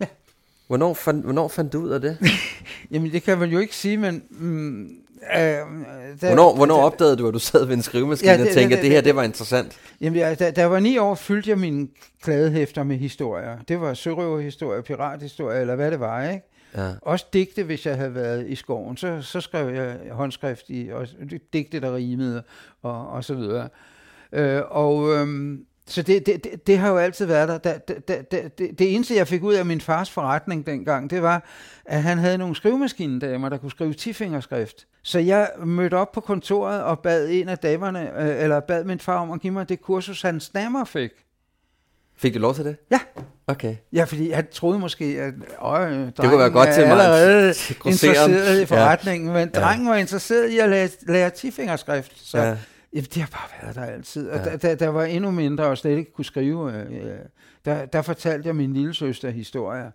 Ja. 0.00 0.06
Hvornår, 0.66 0.94
fand, 0.94 1.22
hvornår 1.22 1.48
fandt 1.48 1.72
du 1.72 1.80
ud 1.80 1.90
af 1.90 2.00
det? 2.00 2.18
Jamen, 2.90 3.12
det 3.12 3.22
kan 3.22 3.38
man 3.38 3.50
jo 3.50 3.58
ikke 3.58 3.76
sige, 3.76 3.96
men... 3.96 4.22
Mm, 4.30 4.90
Øh, 5.34 5.40
der, 5.40 6.26
hvornår 6.26 6.54
hvornår 6.54 6.76
der, 6.76 6.82
opdagede 6.82 7.16
du, 7.16 7.28
at 7.28 7.34
du 7.34 7.38
sad 7.38 7.64
ved 7.64 7.76
en 7.76 7.82
skrivemaskine 7.82 8.32
ja, 8.32 8.38
det, 8.38 8.48
og 8.48 8.54
tænkte, 8.54 8.76
at 8.76 8.82
det 8.82 8.90
her 8.90 9.00
det 9.00 9.16
var 9.16 9.22
interessant? 9.22 9.78
Jamen, 10.00 10.18
ja, 10.18 10.34
da, 10.34 10.50
da 10.50 10.60
jeg 10.60 10.70
var 10.70 10.80
ni 10.80 10.98
år, 10.98 11.14
fyldte 11.14 11.50
jeg 11.50 11.58
mine 11.58 11.88
kladehæfter 12.22 12.82
med 12.82 12.96
historier. 12.96 13.58
Det 13.68 13.80
var 13.80 13.94
sørøverhistorier, 13.94 14.82
pirathistorier, 14.82 15.60
eller 15.60 15.74
hvad 15.74 15.90
det 15.90 16.00
var, 16.00 16.28
ikke? 16.28 16.44
Ja. 16.76 16.90
Også 17.02 17.26
digte, 17.32 17.62
hvis 17.62 17.86
jeg 17.86 17.96
havde 17.96 18.14
været 18.14 18.46
i 18.46 18.54
skoven. 18.54 18.96
Så, 18.96 19.22
så 19.22 19.40
skrev 19.40 19.74
jeg 19.74 19.96
håndskrift 20.10 20.64
i, 20.68 20.88
og 20.92 21.06
digte, 21.52 21.80
der 21.80 21.94
rimede, 21.94 22.42
og, 22.82 23.08
og 23.08 23.24
så 23.24 23.34
videre. 23.34 23.68
Øh, 24.32 24.62
og 24.70 25.14
øhm, 25.14 25.64
så 25.88 26.02
det, 26.02 26.26
det, 26.26 26.44
det, 26.44 26.66
det 26.66 26.78
har 26.78 26.88
jo 26.88 26.96
altid 26.96 27.26
været 27.26 27.48
der. 27.48 27.58
Det, 27.58 28.08
det, 28.08 28.30
det, 28.30 28.58
det, 28.58 28.78
det 28.78 28.94
eneste, 28.94 29.14
jeg 29.14 29.28
fik 29.28 29.42
ud 29.42 29.54
af 29.54 29.66
min 29.66 29.80
fars 29.80 30.10
forretning 30.10 30.66
dengang, 30.66 31.10
det 31.10 31.22
var, 31.22 31.44
at 31.84 32.02
han 32.02 32.18
havde 32.18 32.38
nogle 32.38 32.56
skrivemaskindamer, 32.56 33.48
der 33.48 33.56
kunne 33.56 33.70
skrive 33.70 33.94
tifingerskrift. 33.94 34.86
Så 35.08 35.18
jeg 35.18 35.50
mødte 35.64 35.94
op 35.94 36.12
på 36.12 36.20
kontoret 36.20 36.82
og 36.82 36.98
bad 36.98 37.28
en 37.30 37.48
af 37.48 37.58
damerne, 37.58 38.22
øh, 38.22 38.42
eller 38.42 38.60
bad 38.60 38.84
min 38.84 39.00
far 39.00 39.18
om 39.18 39.30
at 39.30 39.40
give 39.40 39.52
mig 39.52 39.68
det 39.68 39.80
kursus, 39.80 40.22
hans 40.22 40.48
damer 40.48 40.84
fik. 40.84 41.10
Fik 42.16 42.34
du 42.34 42.38
lov 42.38 42.54
til 42.54 42.64
det? 42.64 42.76
Ja. 42.90 43.00
Okay. 43.46 43.76
Ja, 43.92 44.04
fordi 44.04 44.30
jeg 44.30 44.50
troede 44.50 44.78
måske, 44.78 45.04
at 45.04 45.34
øh, 45.34 46.06
det 46.06 46.14
kunne 46.16 46.38
være 46.38 46.50
godt 46.50 46.68
til 46.74 46.82
mig. 46.82 46.92
allerede 46.92 47.48
interesseret 47.84 48.62
i 48.62 48.66
forretningen, 48.66 49.28
ja. 49.28 49.34
men 49.34 49.50
drengen 49.54 49.86
ja. 49.86 49.92
var 49.92 49.98
interesseret 49.98 50.48
i 50.48 50.58
at 50.58 50.68
lære, 50.68 50.88
lære 51.06 51.30
tifingerskrift. 51.30 52.12
Så 52.28 52.38
ja. 52.38 52.56
Ja, 52.94 53.00
det 53.00 53.16
har 53.16 53.28
bare 53.32 53.62
været 53.62 53.76
der 53.76 53.94
altid. 53.94 54.30
Og 54.30 54.40
ja. 54.46 54.56
der, 54.56 54.74
der 54.74 54.88
var 54.88 55.04
endnu 55.04 55.30
mindre, 55.30 55.64
og 55.64 55.78
slet 55.78 55.98
ikke 55.98 56.12
kunne 56.12 56.24
skrive. 56.24 56.72
Øh, 56.72 57.18
der, 57.64 57.86
der 57.86 58.02
fortalte 58.02 58.46
jeg 58.46 58.56
min 58.56 58.72
lille 58.72 58.94
søster 58.94 59.30
historier, 59.30 59.90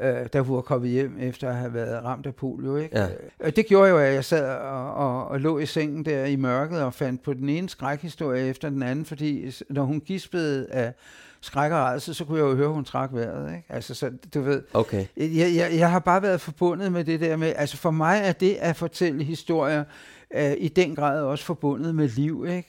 øh, 0.00 0.26
da 0.32 0.40
hun 0.40 0.56
var 0.56 0.62
kommet 0.62 0.90
hjem 0.90 1.16
efter 1.20 1.48
at 1.48 1.54
have 1.54 1.74
været 1.74 2.04
ramt 2.04 2.26
af 2.26 2.34
polio. 2.34 2.76
Ikke? 2.76 2.98
Ja. 2.98 3.08
Og 3.44 3.56
det 3.56 3.66
gjorde 3.66 3.90
jo, 3.90 3.98
at 3.98 4.14
jeg 4.14 4.24
sad 4.24 4.56
og, 4.56 4.94
og, 4.94 5.28
og 5.28 5.40
lå 5.40 5.58
i 5.58 5.66
sengen 5.66 6.04
der 6.04 6.24
i 6.24 6.36
mørket 6.36 6.82
og 6.82 6.94
fandt 6.94 7.22
på 7.22 7.34
den 7.34 7.48
ene 7.48 7.68
skrækhistorie 7.68 8.46
efter 8.46 8.70
den 8.70 8.82
anden, 8.82 9.04
fordi 9.04 9.52
når 9.70 9.82
hun 9.82 10.00
gispede 10.00 10.66
af 10.70 10.92
skræk 11.40 11.72
og 11.72 11.78
rædsel, 11.78 12.14
så 12.14 12.24
kunne 12.24 12.38
jeg 12.38 12.44
jo 12.44 12.54
høre, 12.54 12.68
at 12.68 12.74
hun 12.74 12.84
trak 12.84 13.10
vejret. 13.12 13.54
Ikke? 13.56 13.64
Altså, 13.68 13.94
så 13.94 14.10
du 14.34 14.40
ved, 14.40 14.62
okay. 14.74 15.06
jeg, 15.16 15.54
jeg, 15.56 15.70
jeg 15.78 15.90
har 15.90 15.98
bare 15.98 16.22
været 16.22 16.40
forbundet 16.40 16.92
med 16.92 17.04
det 17.04 17.20
der 17.20 17.36
med, 17.36 17.52
altså 17.56 17.76
for 17.76 17.90
mig 17.90 18.20
er 18.24 18.32
det 18.32 18.56
at 18.60 18.76
fortælle 18.76 19.24
historier, 19.24 19.84
er 20.30 20.54
i 20.58 20.68
den 20.68 20.94
grad 20.94 21.22
også 21.22 21.44
forbundet 21.44 21.94
med 21.94 22.08
liv, 22.08 22.46
ikke? 22.48 22.68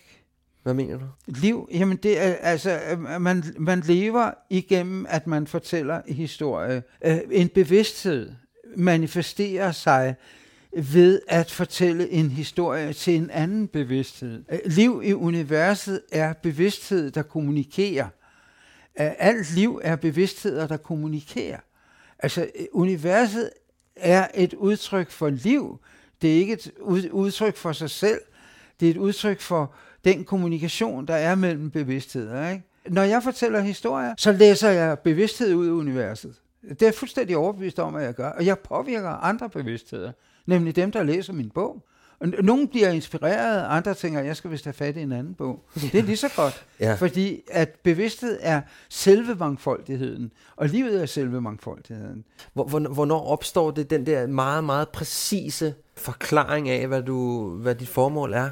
Hvad 0.66 0.74
mener 0.74 0.98
du? 0.98 1.06
Liv, 1.28 1.70
jamen 1.74 1.98
det 1.98 2.20
er, 2.20 2.34
altså, 2.34 2.80
øh, 2.92 3.22
man, 3.22 3.44
man 3.58 3.80
lever 3.80 4.32
igennem, 4.50 5.06
at 5.10 5.28
man 5.28 5.48
fortæller 5.48 6.02
historie. 6.08 6.84
Øh, 7.06 7.18
en 7.32 7.50
bevidsthed 7.50 8.32
manifesterer 8.76 9.72
sig 9.72 10.16
ved 10.78 11.22
at 11.28 11.52
fortælle 11.52 12.10
en 12.10 12.30
historie 12.30 12.94
til 12.94 13.16
en 13.16 13.30
anden 13.30 13.68
bevidsthed. 13.68 14.44
Øh, 14.52 14.60
liv 14.66 15.02
i 15.06 15.14
universet 15.14 16.02
er 16.12 16.34
bevidsthed, 16.34 17.12
der 17.12 17.22
kommunikerer. 17.22 18.08
Alt 18.96 19.56
liv 19.56 19.82
er 19.84 19.96
bevidstheder, 19.96 20.68
der 20.68 20.78
kommunikerer. 20.78 21.60
Altså, 22.20 22.48
universet 22.72 23.50
er 23.96 24.28
et 24.34 24.54
udtryk 24.54 25.12
for 25.12 25.30
liv, 25.30 25.80
det 26.22 26.32
er 26.34 26.36
ikke 26.36 26.54
et 26.54 26.72
udtryk 27.12 27.56
for 27.56 27.72
sig 27.72 27.90
selv, 27.90 28.22
det 28.80 28.86
er 28.86 28.92
et 28.92 28.98
udtryk 28.98 29.42
for 29.42 29.74
den 30.06 30.24
kommunikation, 30.24 31.08
der 31.08 31.16
er 31.16 31.36
mellem 31.36 31.72
bevidstheder. 31.72 32.50
Ikke? 32.50 32.64
Når 32.90 33.02
jeg 33.02 33.24
fortæller 33.24 33.60
historier, 33.60 34.14
så 34.18 34.32
læser 34.32 34.70
jeg 34.70 35.00
bevidsthed 35.00 35.56
ud 35.56 35.68
af 35.68 35.72
universet. 35.72 36.36
Det 36.70 36.82
er 36.82 36.86
jeg 36.86 36.94
fuldstændig 36.94 37.38
overbevist 37.38 37.80
om, 37.80 37.96
at 37.96 38.04
jeg 38.04 38.14
gør. 38.14 38.30
Og 38.30 38.46
jeg 38.46 38.60
påvirker 38.60 39.10
andre 39.10 39.50
bevidstheder, 39.50 40.12
nemlig 40.46 40.76
dem, 40.76 40.92
der 40.92 41.04
læser 41.04 41.34
min 41.34 41.50
bog. 41.50 41.84
Nogle 42.44 42.68
bliver 42.68 42.90
inspireret, 42.90 43.66
andre 43.70 43.94
tænker, 43.94 44.20
at 44.20 44.26
jeg 44.26 44.36
skal 44.36 44.52
vist 44.52 44.64
have 44.64 44.74
fat 44.74 44.98
i 44.98 45.02
en 45.02 45.12
anden 45.12 45.34
bog. 45.34 45.66
Det 45.76 45.96
er 45.96 46.04
lige 46.04 46.18
så 46.18 46.30
godt, 46.36 46.66
ja. 46.80 46.94
fordi 46.94 47.42
at 47.52 47.70
bevidsthed 47.84 48.40
er 48.42 48.62
selve 48.90 49.36
mangfoldigheden, 49.36 50.32
og 50.56 50.70
livet 50.70 51.02
er 51.02 51.06
selve 51.06 51.42
mangfoldigheden. 51.42 52.24
Hvornår 52.54 53.26
opstår 53.28 53.72
det 53.72 53.90
den 53.90 54.06
der 54.06 54.28
meget, 54.28 54.64
meget 54.64 54.90
præcise 54.90 55.74
forklaring 55.98 56.70
af, 56.70 56.88
hvad, 56.88 57.02
du, 57.02 57.50
hvad 57.50 57.76
dit 57.76 57.88
formål 57.88 58.34
er? 58.34 58.50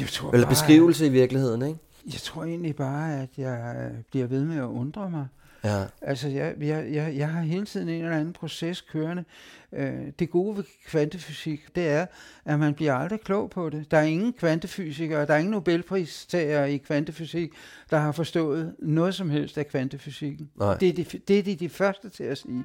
Jeg 0.00 0.08
tror 0.08 0.32
Eller 0.32 0.46
bare, 0.46 0.52
beskrivelse 0.52 1.06
i 1.06 1.08
virkeligheden, 1.08 1.62
ikke? 1.62 1.78
Jeg 2.06 2.20
tror 2.20 2.44
egentlig 2.44 2.76
bare, 2.76 3.22
at 3.22 3.28
jeg 3.38 3.90
bliver 4.10 4.26
ved 4.26 4.44
med 4.44 4.56
at 4.56 4.64
undre 4.64 5.10
mig 5.10 5.26
Ja. 5.64 5.84
Altså, 6.02 6.28
jeg, 6.28 6.54
jeg, 6.60 6.92
jeg, 6.92 7.16
jeg 7.16 7.28
har 7.28 7.40
hele 7.40 7.66
tiden 7.66 7.88
en 7.88 8.04
eller 8.04 8.16
anden 8.16 8.32
proces 8.32 8.80
kørende. 8.80 9.24
Øh, 9.72 9.92
det 10.18 10.30
gode 10.30 10.56
ved 10.56 10.64
kvantefysik, 10.86 11.74
det 11.74 11.88
er, 11.88 12.06
at 12.44 12.58
man 12.58 12.74
bliver 12.74 12.94
aldrig 12.94 13.20
klog 13.20 13.50
på 13.50 13.70
det. 13.70 13.90
Der 13.90 13.96
er 13.96 14.02
ingen 14.02 14.32
kvantefysikere, 14.32 15.26
der 15.26 15.34
er 15.34 15.38
ingen 15.38 15.50
Nobelpristager 15.50 16.64
i 16.64 16.76
kvantefysik, 16.76 17.52
der 17.90 17.98
har 17.98 18.12
forstået 18.12 18.74
noget 18.78 19.14
som 19.14 19.30
helst 19.30 19.58
af 19.58 19.68
kvantefysikken. 19.68 20.50
Nej. 20.56 20.76
Det 20.76 20.88
er, 20.88 20.92
de, 20.92 21.04
det 21.28 21.38
er 21.38 21.42
de, 21.42 21.54
de 21.54 21.68
første 21.68 22.08
til 22.08 22.24
at 22.24 22.38
sige. 22.38 22.64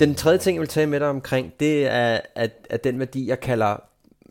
Den 0.00 0.14
tredje 0.14 0.38
ting, 0.38 0.54
jeg 0.54 0.60
vil 0.60 0.68
tage 0.68 0.86
med 0.86 1.00
dig 1.00 1.08
omkring, 1.08 1.52
det 1.60 1.86
er 1.86 2.20
at, 2.34 2.66
at 2.70 2.84
den 2.84 2.98
værdi, 2.98 3.28
jeg 3.28 3.40
kalder, 3.40 3.76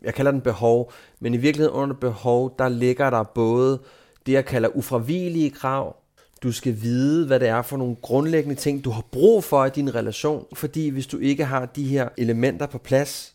jeg 0.02 0.14
kalder 0.14 0.30
den 0.30 0.40
behov, 0.40 0.92
men 1.20 1.34
i 1.34 1.36
virkeligheden 1.36 1.76
under 1.76 1.96
behov, 1.96 2.54
der 2.58 2.68
ligger 2.68 3.10
der 3.10 3.22
både 3.22 3.80
det, 4.26 4.32
jeg 4.32 4.44
kalder 4.44 4.68
ufravigelige 4.68 5.50
krav. 5.50 5.96
Du 6.42 6.52
skal 6.52 6.82
vide, 6.82 7.26
hvad 7.26 7.40
det 7.40 7.48
er 7.48 7.62
for 7.62 7.76
nogle 7.76 7.96
grundlæggende 8.02 8.54
ting, 8.54 8.84
du 8.84 8.90
har 8.90 9.02
brug 9.12 9.44
for 9.44 9.64
i 9.64 9.70
din 9.70 9.94
relation, 9.94 10.46
fordi 10.54 10.88
hvis 10.88 11.06
du 11.06 11.18
ikke 11.18 11.44
har 11.44 11.66
de 11.66 11.84
her 11.84 12.08
elementer 12.16 12.66
på 12.66 12.78
plads, 12.78 13.34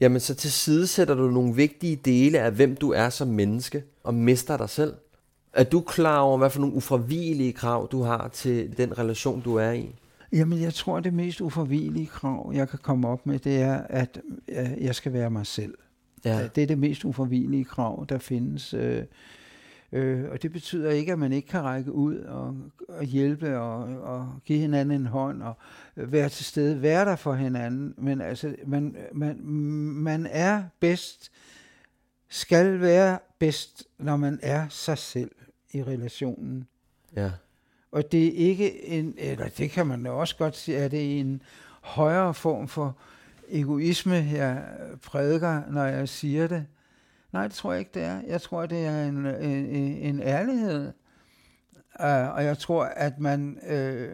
jamen 0.00 0.20
så 0.20 0.34
tilsidesætter 0.34 1.14
du 1.14 1.30
nogle 1.30 1.54
vigtige 1.54 1.96
dele 1.96 2.38
af, 2.38 2.52
hvem 2.52 2.76
du 2.76 2.92
er 2.92 3.08
som 3.08 3.28
menneske, 3.28 3.84
og 4.04 4.14
mister 4.14 4.56
dig 4.56 4.70
selv. 4.70 4.94
Er 5.52 5.64
du 5.64 5.80
klar 5.80 6.18
over, 6.18 6.38
hvad 6.38 6.50
for 6.50 6.60
nogle 6.60 6.74
ufravigelige 6.74 7.52
krav, 7.52 7.88
du 7.92 8.02
har 8.02 8.28
til 8.32 8.76
den 8.76 8.98
relation, 8.98 9.40
du 9.40 9.56
er 9.56 9.70
i? 9.70 9.94
Jamen, 10.34 10.60
jeg 10.60 10.74
tror, 10.74 11.00
det 11.00 11.14
mest 11.14 11.40
uforvigelige 11.40 12.06
krav, 12.06 12.52
jeg 12.54 12.68
kan 12.68 12.78
komme 12.78 13.08
op 13.08 13.26
med, 13.26 13.38
det 13.38 13.62
er, 13.62 13.76
at 13.76 14.20
øh, 14.48 14.84
jeg 14.84 14.94
skal 14.94 15.12
være 15.12 15.30
mig 15.30 15.46
selv. 15.46 15.74
Ja. 16.24 16.48
Det 16.54 16.62
er 16.62 16.66
det 16.66 16.78
mest 16.78 17.04
uforvigelige 17.04 17.64
krav, 17.64 18.06
der 18.08 18.18
findes. 18.18 18.74
Øh, 18.74 19.04
øh, 19.92 20.24
og 20.30 20.42
det 20.42 20.52
betyder 20.52 20.90
ikke, 20.90 21.12
at 21.12 21.18
man 21.18 21.32
ikke 21.32 21.48
kan 21.48 21.62
række 21.62 21.92
ud 21.92 22.16
og, 22.16 22.56
og 22.88 23.04
hjælpe 23.04 23.58
og, 23.58 23.82
og 24.02 24.32
give 24.44 24.58
hinanden 24.58 25.00
en 25.00 25.06
hånd 25.06 25.42
og 25.42 25.56
være 25.94 26.28
til 26.28 26.44
stede, 26.44 26.82
være 26.82 27.04
der 27.04 27.16
for 27.16 27.34
hinanden. 27.34 27.94
Men 27.96 28.20
altså, 28.20 28.56
man, 28.66 28.96
man, 29.12 29.40
man 29.94 30.26
er 30.30 30.62
bedst, 30.80 31.32
skal 32.28 32.80
være 32.80 33.18
bedst, 33.38 33.84
når 33.98 34.16
man 34.16 34.38
er 34.42 34.68
sig 34.68 34.98
selv 34.98 35.30
i 35.72 35.82
relationen. 35.82 36.66
Ja. 37.16 37.30
Og 37.94 38.12
det 38.12 38.26
er 38.26 38.48
ikke 38.48 38.86
en, 38.86 39.14
eller 39.18 39.48
det 39.58 39.70
kan 39.70 39.86
man 39.86 40.06
jo 40.06 40.20
også 40.20 40.36
godt 40.36 40.56
sige, 40.56 40.78
at 40.78 40.90
det 40.90 41.16
er 41.16 41.20
en 41.20 41.42
højere 41.80 42.34
form 42.34 42.68
for 42.68 42.96
egoisme, 43.48 44.14
jeg 44.32 44.62
prædiker, 45.02 45.62
når 45.70 45.84
jeg 45.84 46.08
siger 46.08 46.46
det. 46.46 46.66
Nej, 47.32 47.46
det 47.46 47.52
tror 47.56 47.72
jeg 47.72 47.78
ikke, 47.78 47.90
det 47.94 48.02
er. 48.02 48.20
Jeg 48.26 48.40
tror, 48.40 48.66
det 48.66 48.86
er 48.86 49.04
en, 49.04 49.26
en, 49.26 49.66
en 49.96 50.20
ærlighed. 50.20 50.92
Uh, 52.00 52.34
og 52.34 52.44
jeg 52.44 52.58
tror, 52.58 52.84
at 52.84 53.18
man 53.18 53.58
uh, 53.62 54.08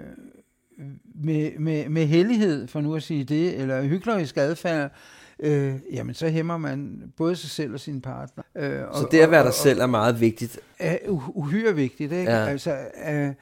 med, 1.24 1.58
med, 1.58 1.88
med 1.88 2.06
hellighed, 2.06 2.66
for 2.66 2.80
nu 2.80 2.94
at 2.94 3.02
sige 3.02 3.24
det, 3.24 3.60
eller 3.60 3.82
hyklerisk 3.82 4.36
adfærd, 4.36 4.92
øh, 5.38 5.74
jamen 5.92 6.14
så 6.14 6.28
hæmmer 6.28 6.56
man 6.56 7.12
både 7.16 7.36
sig 7.36 7.50
selv 7.50 7.74
og 7.74 7.80
sin 7.80 8.00
partner. 8.00 8.44
Øh, 8.56 8.80
Så 8.94 9.08
det 9.10 9.20
at 9.20 9.30
være 9.30 9.44
dig 9.44 9.54
selv 9.54 9.80
er 9.80 9.86
meget 9.86 10.20
vigtigt. 10.20 10.60
er 10.78 10.96
uh- 10.96 11.30
uhyre 11.34 11.74
vigtigt. 11.74 12.12
Ikke? 12.12 12.32
Ja. 12.32 12.46
Altså, 12.46 12.78
øh, 13.10 13.32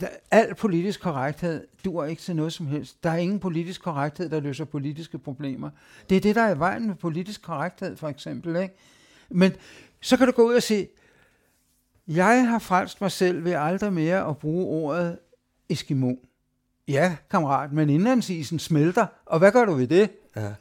der, 0.00 0.08
al 0.30 0.54
politisk 0.54 1.00
korrekthed 1.00 1.66
dur 1.84 2.04
ikke 2.04 2.22
til 2.22 2.36
noget 2.36 2.52
som 2.52 2.66
helst. 2.66 3.04
Der 3.04 3.10
er 3.10 3.16
ingen 3.16 3.38
politisk 3.38 3.82
korrekthed, 3.82 4.28
der 4.28 4.40
løser 4.40 4.64
politiske 4.64 5.18
problemer. 5.18 5.70
Det 6.10 6.16
er 6.16 6.20
det, 6.20 6.34
der 6.34 6.42
er 6.42 6.54
i 6.54 6.58
vejen 6.58 6.86
med 6.86 6.94
politisk 6.94 7.42
korrekthed, 7.42 7.96
for 7.96 8.08
eksempel. 8.08 8.56
Ikke? 8.56 8.74
Men 9.30 9.52
så 10.00 10.16
kan 10.16 10.26
du 10.26 10.32
gå 10.32 10.48
ud 10.48 10.54
og 10.54 10.62
sige, 10.62 10.88
jeg 12.06 12.48
har 12.48 12.58
frelst 12.58 13.00
mig 13.00 13.12
selv 13.12 13.44
ved 13.44 13.52
aldrig 13.52 13.92
mere 13.92 14.28
at 14.28 14.38
bruge 14.38 14.66
ordet 14.66 15.18
Eskimo. 15.68 16.14
Ja, 16.88 17.16
kammerat, 17.30 17.72
men 17.72 17.90
indlandsisen 17.90 18.58
smelter, 18.58 19.06
og 19.26 19.38
hvad 19.38 19.52
gør 19.52 19.64
du 19.64 19.72
ved 19.72 19.86
det? 19.86 20.10
Ja. 20.36 20.52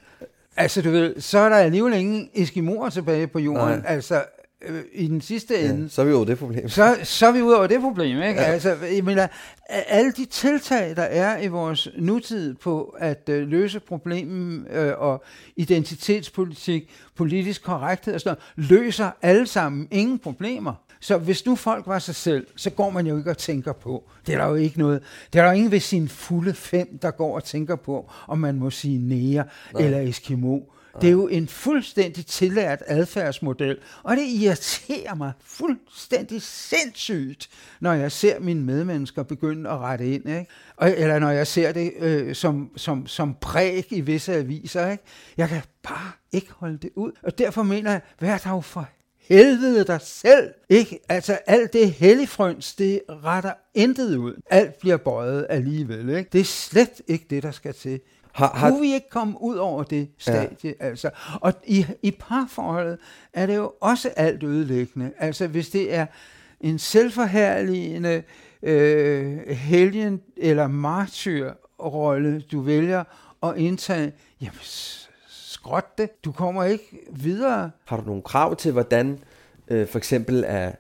Altså, 0.56 0.82
du 0.82 0.92
ved, 0.92 1.22
så 1.22 1.40
er 1.40 1.50
der 1.50 1.56
alligevel 1.56 1.94
ingen 1.94 2.30
Eskimoer 2.34 2.90
tilbage 2.90 3.28
på 3.28 3.40
jorden. 3.40 3.80
Nej. 3.80 3.86
Altså, 3.88 4.26
øh, 4.62 4.82
i 4.94 5.08
den 5.08 5.22
sidste 5.22 5.60
ende. 5.60 5.82
Ja, 5.82 5.88
så 5.88 6.02
er 6.02 6.06
vi 6.06 6.14
over 6.14 6.26
det 6.26 6.38
problem. 6.38 6.70
Så, 6.70 6.98
så 7.04 7.28
er 7.28 7.32
vi 7.32 7.42
ud 7.42 7.54
over 7.54 7.68
det 7.68 7.82
problem, 7.82 8.22
ikke? 8.22 8.42
Ja. 8.42 8.48
Altså, 8.48 8.76
jeg 8.96 9.04
mener, 9.04 9.28
alle 9.70 10.12
de 10.12 10.26
tiltag, 10.26 10.96
der 10.96 11.04
er 11.04 11.42
i 11.42 11.48
vores 11.48 11.88
nutid 11.98 12.54
på 12.54 12.96
at 13.00 13.30
øh, 13.30 13.48
løse 13.48 13.80
problemen 13.80 14.68
øh, 14.72 14.94
og 14.98 15.24
identitetspolitik, 15.56 16.90
politisk 17.16 17.64
korrekthed 17.64 18.14
og 18.14 18.22
sådan 18.22 18.38
noget, 18.58 18.70
løser 18.70 19.12
alle 19.22 19.48
sammen 19.48 19.88
ingen 19.92 20.20
problemer. 20.20 20.74
Så 21.02 21.18
hvis 21.18 21.46
nu 21.46 21.56
folk 21.56 21.88
var 21.88 22.00
sig 22.00 22.16
selv, 22.16 22.48
så 22.56 22.70
går 22.70 22.90
man 22.90 23.08
jo 23.08 23.18
ikke 23.18 23.30
og 23.30 23.38
tænker 23.38 23.74
på. 23.74 24.04
Det 24.28 24.34
er 24.34 24.38
der 24.38 24.48
jo 24.48 24.56
ikke 24.56 24.80
noget. 24.80 25.02
Det 25.34 25.40
er 25.40 25.44
der 25.44 25.52
jo 25.52 25.56
ingen 25.56 25.72
ved 25.72 25.80
sin 25.80 26.10
fulde 26.10 26.54
fem, 26.54 26.98
der 27.02 27.12
går 27.12 27.36
og 27.36 27.44
tænker 27.44 27.76
på, 27.76 28.12
om 28.28 28.38
man 28.38 28.56
må 28.56 28.70
sige 28.70 28.98
nære 28.98 29.44
eller 29.80 30.00
eskimo. 30.00 30.60
Det 31.02 31.08
er 31.08 31.12
jo 31.12 31.28
en 31.28 31.48
fuldstændig 31.48 32.26
tillært 32.26 32.84
adfærdsmodel, 32.88 33.78
og 34.04 34.18
det 34.18 34.24
irriterer 34.24 35.16
mig 35.16 35.32
fuldstændig 35.44 36.42
sindssygt, 36.42 37.50
når 37.80 37.94
jeg 37.94 38.12
ser 38.12 38.40
mine 38.40 38.62
medmennesker 38.62 39.24
begynde 39.24 39.70
at 39.70 39.78
rette 39.78 40.14
ind, 40.14 40.30
ikke? 40.30 40.46
Og, 40.78 40.90
eller 40.98 41.20
når 41.20 41.30
jeg 41.30 41.48
ser 41.48 41.72
det 41.72 41.94
øh, 42.00 42.36
som, 42.36 42.72
som, 42.76 43.08
som 43.08 43.36
præg 43.42 43.86
i 43.90 44.02
visse 44.02 44.34
aviser. 44.34 44.92
Ikke? 44.92 45.04
Jeg 45.38 45.50
kan 45.50 45.62
bare 45.84 46.12
ikke 46.32 46.52
holde 46.52 46.78
det 46.78 46.90
ud, 46.96 47.12
og 47.24 47.38
derfor 47.38 47.64
mener 47.64 47.92
jeg, 47.92 48.02
vær 48.20 48.38
dog 48.38 48.64
for 48.64 48.90
helvede 49.30 49.84
dig 49.84 50.02
selv. 50.02 50.54
Ikke? 50.70 51.00
Altså 51.10 51.40
alt 51.48 51.74
det 51.74 51.92
helligfrøns, 51.92 52.76
det 52.76 53.02
retter 53.10 53.54
intet 53.74 54.18
ud. 54.18 54.42
Alt 54.50 54.80
bliver 54.80 54.98
bøjet 54.98 55.48
alligevel. 55.50 56.10
Ikke? 56.10 56.30
Det 56.34 56.42
er 56.42 56.46
slet 56.46 57.02
ikke 57.08 57.26
det, 57.30 57.44
der 57.44 57.52
skal 57.52 57.74
til. 57.74 58.00
Har- 58.40 58.52
har- 58.56 58.70
Kunne 58.70 58.82
vi 58.82 58.94
ikke 58.94 59.10
komme 59.10 59.42
ud 59.42 59.56
over 59.56 59.84
det 59.84 60.10
stadie? 60.18 60.74
Ja. 60.80 60.86
Altså? 60.86 61.10
Og 61.42 61.54
i, 61.66 61.86
i 62.04 62.12
parforholdet 62.12 62.98
er 63.34 63.46
det 63.46 63.56
jo 63.56 63.72
også 63.82 64.10
alt 64.16 64.44
ødelæggende. 64.44 65.12
Altså 65.18 65.48
hvis 65.48 65.70
det 65.70 65.94
er 65.96 66.06
en 66.62 66.80
selvforherligende 66.80 68.24
øh, 68.64 69.48
helgen 69.50 70.22
eller 70.38 70.68
martyrrolle, 70.68 72.42
du 72.42 72.62
vælger 72.62 73.04
at 73.44 73.58
indtage, 73.58 74.12
jamen 74.42 74.60
skråt 75.28 75.98
det. 75.98 76.24
Du 76.26 76.32
kommer 76.32 76.64
ikke 76.64 76.98
videre. 77.12 77.72
Har 77.86 77.98
du 77.98 78.04
nogle 78.06 78.22
krav 78.22 78.56
til, 78.56 78.72
hvordan 78.72 79.20
øh, 79.68 79.88
for 79.88 79.98
eksempel 79.98 80.44
er 80.48 80.72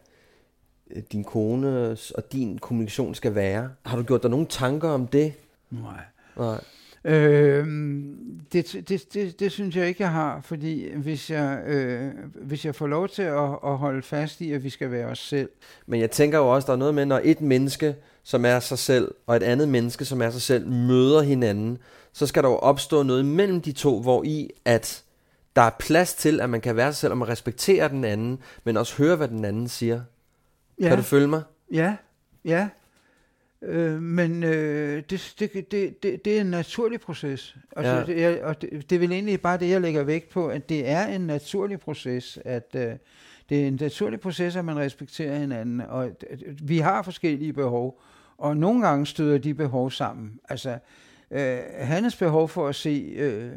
øh, 0.92 1.04
din 1.12 1.24
kones 1.24 2.12
og 2.12 2.32
din 2.34 2.58
kommunikation 2.58 3.16
skal 3.16 3.36
være? 3.36 3.70
Har 3.86 3.98
du 3.98 4.04
gjort 4.04 4.22
dig 4.24 4.32
nogle 4.32 4.46
tanker 4.46 4.90
om 4.90 5.08
det? 5.08 5.34
Nej. 5.70 5.92
Nej. 6.38 6.62
Øhm, 7.04 8.16
det, 8.54 8.86
det, 8.90 9.14
det, 9.14 9.40
det 9.40 9.52
synes 9.52 9.76
jeg 9.76 9.88
ikke, 9.88 10.04
jeg 10.04 10.12
har, 10.12 10.42
fordi 10.42 10.96
hvis 10.96 11.30
jeg, 11.30 11.64
øh, 11.68 12.12
hvis 12.36 12.66
jeg 12.66 12.76
får 12.76 12.88
lov 12.88 13.10
til 13.10 13.22
at, 13.22 13.50
at 13.66 13.78
holde 13.78 14.02
fast 14.02 14.42
i, 14.42 14.52
at 14.52 14.64
vi 14.64 14.70
skal 14.70 14.92
være 14.92 15.06
os 15.06 15.20
selv, 15.20 15.50
Men 15.86 16.00
jeg 16.00 16.12
tænker 16.12 16.38
jo 16.38 16.54
også, 16.54 16.66
der 16.66 16.74
er 16.74 16.78
noget 16.78 16.94
med, 16.94 17.06
når 17.06 17.22
et 17.24 17.42
menneske, 17.42 17.96
som 18.24 18.46
er 18.46 18.60
sig 18.60 18.80
selv, 18.80 19.12
og 19.28 19.36
et 19.36 19.44
andet 19.44 19.70
menneske, 19.70 20.06
som 20.06 20.22
er 20.22 20.30
sig 20.30 20.42
selv, 20.42 20.68
møder 20.68 21.22
hinanden, 21.22 21.78
så 22.14 22.28
skal 22.28 22.44
der 22.44 22.50
jo 22.50 22.56
opstå 22.56 23.04
noget 23.04 23.26
mellem 23.26 23.62
de 23.62 23.72
to, 23.72 24.02
hvor 24.02 24.24
i 24.24 24.50
at 24.66 25.04
der 25.56 25.62
er 25.62 25.70
plads 25.80 26.14
til, 26.14 26.42
at 26.42 26.50
man 26.50 26.62
kan 26.62 26.76
være 26.76 26.94
sig 26.94 27.00
selv, 27.00 27.12
og 27.12 27.18
man 27.18 27.28
respekterer 27.28 27.88
den 27.88 28.04
anden, 28.04 28.40
men 28.64 28.78
også 28.78 28.96
høre, 28.98 29.16
hvad 29.16 29.28
den 29.28 29.46
anden 29.46 29.68
siger. 29.68 30.02
ja, 30.82 30.88
Kan 30.88 30.98
du 30.98 31.04
følge 31.04 31.28
mig? 31.28 31.42
ja, 31.72 31.96
ja, 32.46 32.68
øh, 33.62 34.02
men 34.02 34.44
øh, 34.44 35.04
det, 35.10 35.36
det, 35.40 35.72
det, 35.72 36.04
det, 36.04 36.26
det 36.26 36.38
er 36.38 36.42
en 36.42 36.48
naturlig 36.48 37.00
proces, 37.02 37.56
altså, 37.76 37.94
Ja. 37.96 38.04
det, 38.06 38.26
er, 38.26 38.46
og 38.46 38.62
det, 38.62 38.90
det 38.90 38.96
er 38.96 39.00
vel 39.00 39.12
egentlig 39.12 39.42
bare 39.42 39.58
det, 39.58 39.70
jeg 39.70 39.82
lægger 39.82 40.04
vægt 40.04 40.30
på, 40.30 40.48
at 40.48 40.70
det 40.70 40.90
er 40.90 41.06
en 41.08 41.22
naturlig 41.22 41.80
proces, 41.80 42.40
at 42.46 42.76
øh, 42.76 42.92
det 43.50 43.64
er 43.64 43.68
en 43.68 43.78
naturlig 43.82 44.20
proces, 44.20 44.56
at 44.56 44.66
man 44.66 44.78
respekterer 44.78 45.40
hinanden, 45.40 45.82
og 45.82 46.06
at- 46.06 46.26
at 46.30 46.40
vi 46.70 46.78
har 46.78 47.02
forskellige 47.02 47.54
behov, 47.54 48.02
og 48.38 48.58
nogle 48.58 48.88
gange 48.88 49.06
støder 49.06 49.38
de 49.38 49.54
behov 49.54 49.92
sammen. 49.92 50.40
Altså, 50.50 50.78
øh, 51.32 51.60
Hannes 51.80 52.16
behov 52.16 52.50
for 52.50 52.68
at 52.68 52.76
se 52.76 53.14
øh, 53.18 53.52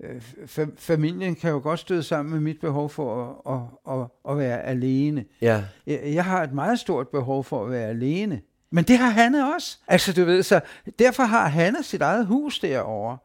øh, 0.00 0.16
fa- 0.44 0.74
familien 0.76 1.34
kan 1.34 1.50
jo 1.50 1.60
godt 1.62 1.80
støde 1.80 2.02
sammen 2.02 2.32
med 2.32 2.40
mit 2.40 2.60
behov 2.60 2.90
for 2.90 3.34
at, 3.46 3.54
at, 3.92 4.00
at, 4.00 4.06
at 4.32 4.38
være 4.38 4.62
alene. 4.62 5.24
Ja. 5.40 5.64
Jeg, 5.86 6.00
jeg 6.04 6.24
har 6.24 6.42
et 6.42 6.52
meget 6.52 6.78
stort 6.78 7.08
behov 7.08 7.44
for 7.44 7.64
at 7.64 7.70
være 7.70 7.88
alene. 7.88 8.40
Men 8.72 8.84
det 8.84 8.98
har 8.98 9.10
Hanne 9.10 9.54
også. 9.54 9.78
Altså, 9.88 10.12
du 10.12 10.24
ved, 10.24 10.42
så 10.42 10.60
derfor 10.98 11.22
har 11.22 11.48
Hanne 11.48 11.82
sit 11.82 12.02
eget 12.02 12.26
hus 12.26 12.58
derovre. 12.58 13.18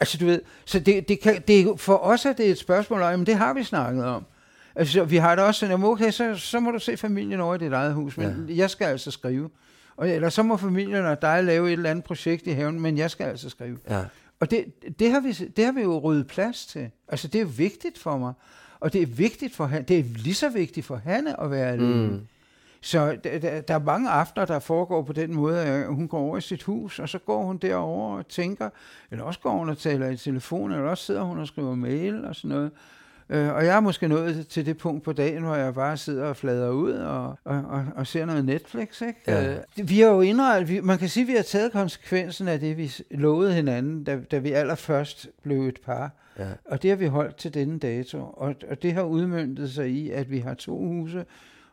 Altså, 0.00 0.18
du 0.18 0.26
ved, 0.26 0.40
så 0.64 0.80
det, 0.80 1.08
det 1.08 1.20
kan, 1.20 1.42
det, 1.48 1.80
for 1.80 1.96
os 1.96 2.24
er 2.26 2.32
det 2.32 2.50
et 2.50 2.58
spørgsmål 2.58 3.02
om, 3.02 3.18
men 3.18 3.26
det 3.26 3.34
har 3.34 3.54
vi 3.54 3.64
snakket 3.64 4.04
om. 4.04 4.24
Altså, 4.74 5.04
vi 5.04 5.16
har 5.16 5.34
det 5.34 5.44
også 5.44 5.58
sådan, 5.58 5.70
jamen, 5.70 5.86
okay, 5.86 6.10
så, 6.10 6.34
så 6.36 6.60
må 6.60 6.70
du 6.70 6.78
se 6.78 6.96
familien 6.96 7.40
over 7.40 7.54
i 7.54 7.58
dit 7.58 7.72
eget 7.72 7.94
hus, 7.94 8.16
men 8.16 8.46
ja. 8.48 8.54
jeg 8.56 8.70
skal 8.70 8.84
altså 8.84 9.10
skrive. 9.10 9.50
Og, 9.96 10.10
eller 10.10 10.28
så 10.28 10.42
må 10.42 10.56
familien 10.56 11.04
og 11.04 11.22
dig 11.22 11.44
lave 11.44 11.66
et 11.66 11.72
eller 11.72 11.90
andet 11.90 12.04
projekt 12.04 12.46
i 12.46 12.50
haven, 12.50 12.80
men 12.80 12.98
jeg 12.98 13.10
skal 13.10 13.24
altså 13.24 13.50
skrive. 13.50 13.78
Ja. 13.90 14.04
Og 14.40 14.50
det, 14.50 14.64
det, 14.98 15.10
har 15.10 15.20
vi, 15.20 15.32
det 15.32 15.64
har 15.64 15.72
vi 15.72 15.82
jo 15.82 15.98
ryddet 15.98 16.26
plads 16.26 16.66
til. 16.66 16.90
Altså, 17.08 17.28
det 17.28 17.40
er 17.40 17.44
vigtigt 17.44 17.98
for 17.98 18.18
mig. 18.18 18.32
Og 18.80 18.92
det 18.92 19.02
er 19.02 19.06
vigtigt 19.06 19.56
for 19.56 19.66
han, 19.66 19.82
det 19.82 19.98
er 19.98 20.04
lige 20.04 20.34
så 20.34 20.48
vigtigt 20.48 20.86
for 20.86 20.96
Hanne 20.96 21.40
at 21.40 21.50
være 21.50 21.72
alene. 21.72 22.08
Mm. 22.08 22.20
Så 22.84 23.16
der, 23.24 23.60
der, 23.60 23.74
er 23.74 23.78
mange 23.78 24.10
aftener, 24.10 24.46
der 24.46 24.58
foregår 24.58 25.02
på 25.02 25.12
den 25.12 25.34
måde, 25.34 25.60
at 25.60 25.86
hun 25.86 26.08
går 26.08 26.18
over 26.18 26.36
i 26.36 26.40
sit 26.40 26.62
hus, 26.62 26.98
og 26.98 27.08
så 27.08 27.18
går 27.18 27.42
hun 27.42 27.56
derover 27.56 28.18
og 28.18 28.28
tænker, 28.28 28.68
eller 29.10 29.24
også 29.24 29.40
går 29.40 29.50
hun 29.50 29.68
og 29.68 29.78
taler 29.78 30.08
i 30.08 30.16
telefon, 30.16 30.72
eller 30.72 30.88
også 30.88 31.04
sidder 31.04 31.22
hun 31.22 31.38
og 31.38 31.46
skriver 31.46 31.74
mail 31.74 32.24
og 32.24 32.36
sådan 32.36 32.56
noget. 32.56 32.70
Øh, 33.28 33.54
og 33.54 33.64
jeg 33.64 33.76
er 33.76 33.80
måske 33.80 34.08
nået 34.08 34.46
til 34.48 34.66
det 34.66 34.78
punkt 34.78 35.04
på 35.04 35.12
dagen, 35.12 35.42
hvor 35.42 35.54
jeg 35.54 35.74
bare 35.74 35.96
sidder 35.96 36.24
og 36.24 36.36
flader 36.36 36.70
ud 36.70 36.92
og, 36.92 37.38
og, 37.44 37.64
og, 37.68 37.86
og 37.96 38.06
ser 38.06 38.24
noget 38.24 38.44
Netflix. 38.44 39.00
Ikke? 39.00 39.20
Ja. 39.26 39.52
Øh, 39.52 39.88
vi 39.88 40.00
har 40.00 40.08
jo 40.08 40.20
indrettet, 40.20 40.68
vi, 40.68 40.80
man 40.80 40.98
kan 40.98 41.08
sige, 41.08 41.22
at 41.22 41.28
vi 41.28 41.32
har 41.32 41.42
taget 41.42 41.72
konsekvensen 41.72 42.48
af 42.48 42.60
det, 42.60 42.76
vi 42.76 42.92
lovede 43.10 43.54
hinanden, 43.54 44.04
da, 44.04 44.18
da 44.30 44.38
vi 44.38 44.52
allerførst 44.52 45.28
blev 45.42 45.62
et 45.62 45.78
par. 45.84 46.10
Ja. 46.38 46.48
Og 46.64 46.82
det 46.82 46.90
har 46.90 46.96
vi 46.96 47.06
holdt 47.06 47.36
til 47.36 47.54
denne 47.54 47.78
dato. 47.78 48.18
Og, 48.18 48.54
og 48.70 48.82
det 48.82 48.92
har 48.92 49.02
udmyndtet 49.02 49.72
sig 49.72 49.88
i, 49.88 50.10
at 50.10 50.30
vi 50.30 50.38
har 50.38 50.54
to 50.54 50.78
huse 50.78 51.24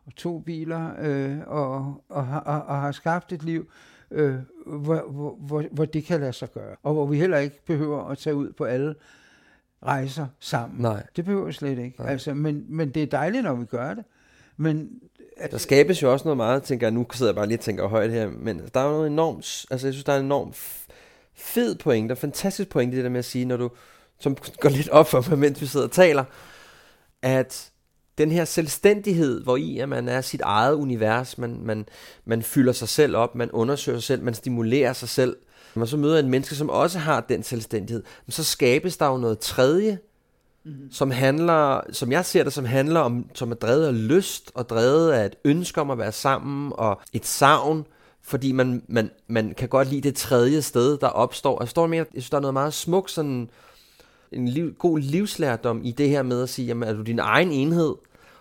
og 0.09 0.15
to 0.15 0.39
biler 0.39 0.91
øh, 0.99 1.37
og, 1.47 2.03
og, 2.09 2.27
og, 2.45 2.61
og 2.61 2.81
har 2.81 2.91
skabt 2.91 3.33
et 3.33 3.43
liv, 3.43 3.69
øh, 4.11 4.35
hvor, 4.65 5.11
hvor, 5.11 5.35
hvor, 5.39 5.63
hvor 5.71 5.85
det 5.85 6.05
kan 6.05 6.19
lade 6.19 6.33
sig 6.33 6.51
gøre. 6.51 6.75
Og 6.83 6.93
hvor 6.93 7.05
vi 7.05 7.17
heller 7.17 7.37
ikke 7.37 7.65
behøver 7.65 8.07
at 8.07 8.17
tage 8.17 8.35
ud 8.35 8.51
på 8.51 8.63
alle 8.63 8.95
rejser 9.85 10.27
sammen. 10.39 10.81
Nej. 10.81 11.03
Det 11.15 11.25
behøver 11.25 11.45
vi 11.45 11.53
slet 11.53 11.79
ikke. 11.79 12.03
Altså, 12.03 12.33
men, 12.33 12.65
men 12.69 12.89
det 12.89 13.03
er 13.03 13.07
dejligt, 13.07 13.43
når 13.43 13.53
vi 13.53 13.65
gør 13.65 13.93
det. 13.93 14.03
Men 14.57 14.89
at, 15.37 15.51
der 15.51 15.57
skabes 15.57 16.01
jo 16.01 16.11
også 16.11 16.25
noget 16.25 16.37
meget, 16.37 16.63
tænker 16.63 16.87
jeg, 16.87 16.93
nu 16.93 17.05
sidder 17.13 17.31
jeg 17.31 17.35
bare 17.35 17.47
lige 17.47 17.57
og 17.57 17.61
tænker 17.61 17.87
højt 17.87 18.11
her, 18.11 18.29
men 18.29 18.61
der 18.73 18.79
er 18.79 18.85
jo 18.85 18.91
noget 18.91 19.07
enormt, 19.07 19.65
altså 19.71 19.87
jeg 19.87 19.93
synes, 19.93 20.03
der 20.03 20.13
er 20.13 20.19
en 20.19 20.25
enormt 20.25 20.55
fed 21.33 21.75
pointe, 21.75 22.11
og 22.13 22.17
fantastisk 22.17 22.69
pointe, 22.69 22.97
det 22.97 23.03
der 23.03 23.09
med 23.09 23.19
at 23.19 23.25
sige, 23.25 23.45
når 23.45 23.57
du, 23.57 23.69
som 24.19 24.37
går 24.59 24.69
lidt 24.69 24.89
op 24.89 25.07
for 25.07 25.29
mig, 25.29 25.39
mens 25.39 25.61
vi 25.61 25.65
sidder 25.65 25.85
og 25.85 25.91
taler, 25.91 26.23
at 27.21 27.71
den 28.19 28.31
her 28.31 28.45
selvstændighed, 28.45 29.43
hvor 29.43 29.57
i 29.57 29.79
at 29.79 29.89
man 29.89 30.09
er 30.09 30.21
sit 30.21 30.41
eget 30.41 30.73
univers, 30.73 31.37
man, 31.37 31.59
man, 31.63 31.85
man 32.25 32.43
fylder 32.43 32.73
sig 32.73 32.89
selv 32.89 33.15
op, 33.15 33.35
man 33.35 33.51
undersøger 33.51 33.97
sig 33.97 34.03
selv, 34.03 34.23
man 34.23 34.33
stimulerer 34.33 34.93
sig 34.93 35.09
selv, 35.09 35.35
når 35.75 35.79
man 35.79 35.87
så 35.87 35.97
møder 35.97 36.19
en 36.19 36.29
menneske, 36.29 36.55
som 36.55 36.69
også 36.69 36.99
har 36.99 37.21
den 37.21 37.43
selvstændighed, 37.43 38.03
så 38.29 38.43
skabes 38.43 38.97
der 38.97 39.05
jo 39.05 39.17
noget 39.17 39.39
tredje, 39.39 39.99
mm-hmm. 40.65 40.91
som 40.91 41.11
handler, 41.11 41.81
som 41.91 42.11
jeg 42.11 42.25
ser 42.25 42.43
det, 42.43 42.53
som 42.53 42.65
handler 42.65 42.99
om, 42.99 43.25
som 43.33 43.51
er 43.51 43.55
drevet 43.55 43.87
af 43.87 44.07
lyst, 44.07 44.51
og 44.55 44.69
drevet 44.69 45.11
af 45.11 45.25
et 45.25 45.35
ønske 45.45 45.81
om 45.81 45.91
at 45.91 45.97
være 45.97 46.11
sammen, 46.11 46.73
og 46.75 47.01
et 47.13 47.25
savn, 47.25 47.85
fordi 48.21 48.51
man, 48.51 48.83
man, 48.87 49.11
man 49.27 49.53
kan 49.57 49.69
godt 49.69 49.89
lide 49.89 50.01
det 50.01 50.15
tredje 50.15 50.61
sted, 50.61 50.97
der 50.97 51.07
opstår. 51.07 51.61
Jeg 51.61 51.69
står 51.69 51.87
med, 51.87 51.97
jeg 51.97 52.07
synes, 52.11 52.29
der 52.29 52.37
er 52.37 52.41
noget 52.41 52.53
meget 52.53 52.73
smukt, 52.73 53.11
sådan 53.11 53.49
en 54.31 54.47
liv, 54.47 54.73
god 54.73 54.99
livslærdom 54.99 55.81
i 55.83 55.91
det 55.91 56.09
her 56.09 56.23
med 56.23 56.43
at 56.43 56.49
sige, 56.49 56.65
jamen 56.65 56.89
er 56.89 56.93
du 56.93 57.01
din 57.01 57.19
egen 57.19 57.51
enhed, 57.51 57.95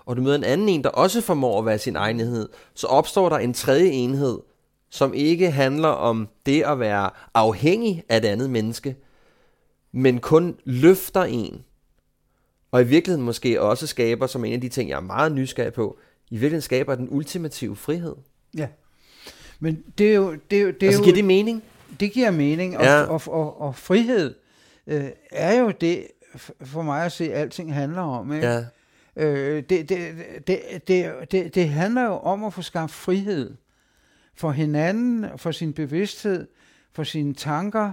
og 0.08 0.16
du 0.16 0.22
møder 0.22 0.36
en 0.36 0.44
anden 0.44 0.68
en, 0.68 0.84
der 0.84 0.90
også 0.90 1.20
formår 1.20 1.58
at 1.58 1.66
være 1.66 1.78
sin 1.78 1.96
egen 1.96 2.20
enhed, 2.20 2.48
så 2.74 2.86
opstår 2.86 3.28
der 3.28 3.38
en 3.38 3.54
tredje 3.54 3.88
enhed, 3.88 4.38
som 4.90 5.14
ikke 5.14 5.50
handler 5.50 5.88
om 5.88 6.28
det 6.46 6.62
at 6.62 6.80
være 6.80 7.10
afhængig 7.34 8.04
af 8.08 8.16
et 8.16 8.24
andet 8.24 8.50
menneske, 8.50 8.96
men 9.92 10.20
kun 10.20 10.56
løfter 10.64 11.22
en. 11.22 11.64
Og 12.70 12.82
i 12.82 12.84
virkeligheden 12.84 13.24
måske 13.24 13.62
også 13.62 13.86
skaber, 13.86 14.26
som 14.26 14.44
en 14.44 14.52
af 14.52 14.60
de 14.60 14.68
ting, 14.68 14.90
jeg 14.90 14.96
er 14.96 15.00
meget 15.00 15.32
nysgerrig 15.32 15.72
på, 15.72 15.98
i 16.30 16.34
virkeligheden 16.34 16.62
skaber 16.62 16.94
den 16.94 17.08
ultimative 17.10 17.76
frihed. 17.76 18.14
Ja. 18.56 18.68
Men 19.60 19.84
det 19.98 20.10
er 20.10 20.14
jo... 20.14 20.36
Det 20.50 20.58
er 20.58 20.62
jo, 20.62 20.70
det 20.70 20.82
er 20.82 20.86
altså, 20.86 21.00
jo, 21.00 21.04
giver 21.04 21.16
det 21.16 21.24
mening? 21.24 21.62
Det 22.00 22.12
giver 22.12 22.30
mening, 22.30 22.78
og, 22.78 22.84
ja. 22.84 23.02
og, 23.02 23.22
og, 23.26 23.60
og 23.60 23.74
frihed 23.74 24.34
øh, 24.86 25.08
er 25.30 25.60
jo 25.60 25.72
det, 25.80 26.06
for 26.60 26.82
mig 26.82 27.04
at 27.04 27.12
se, 27.12 27.32
alting 27.32 27.74
handler 27.74 28.02
om. 28.02 28.32
Ikke? 28.32 28.46
Ja. 28.46 28.64
Øh, 29.18 29.62
det, 29.62 29.88
det, 29.88 30.14
det, 30.46 30.88
det, 30.88 31.32
det, 31.32 31.54
det 31.54 31.68
handler 31.68 32.02
jo 32.02 32.18
om 32.18 32.44
at 32.44 32.52
få 32.52 32.62
skabt 32.62 32.90
frihed 32.90 33.54
for 34.34 34.50
hinanden, 34.50 35.26
for 35.36 35.50
sin 35.50 35.72
bevidsthed, 35.72 36.46
for 36.92 37.04
sine 37.04 37.34
tanker, 37.34 37.92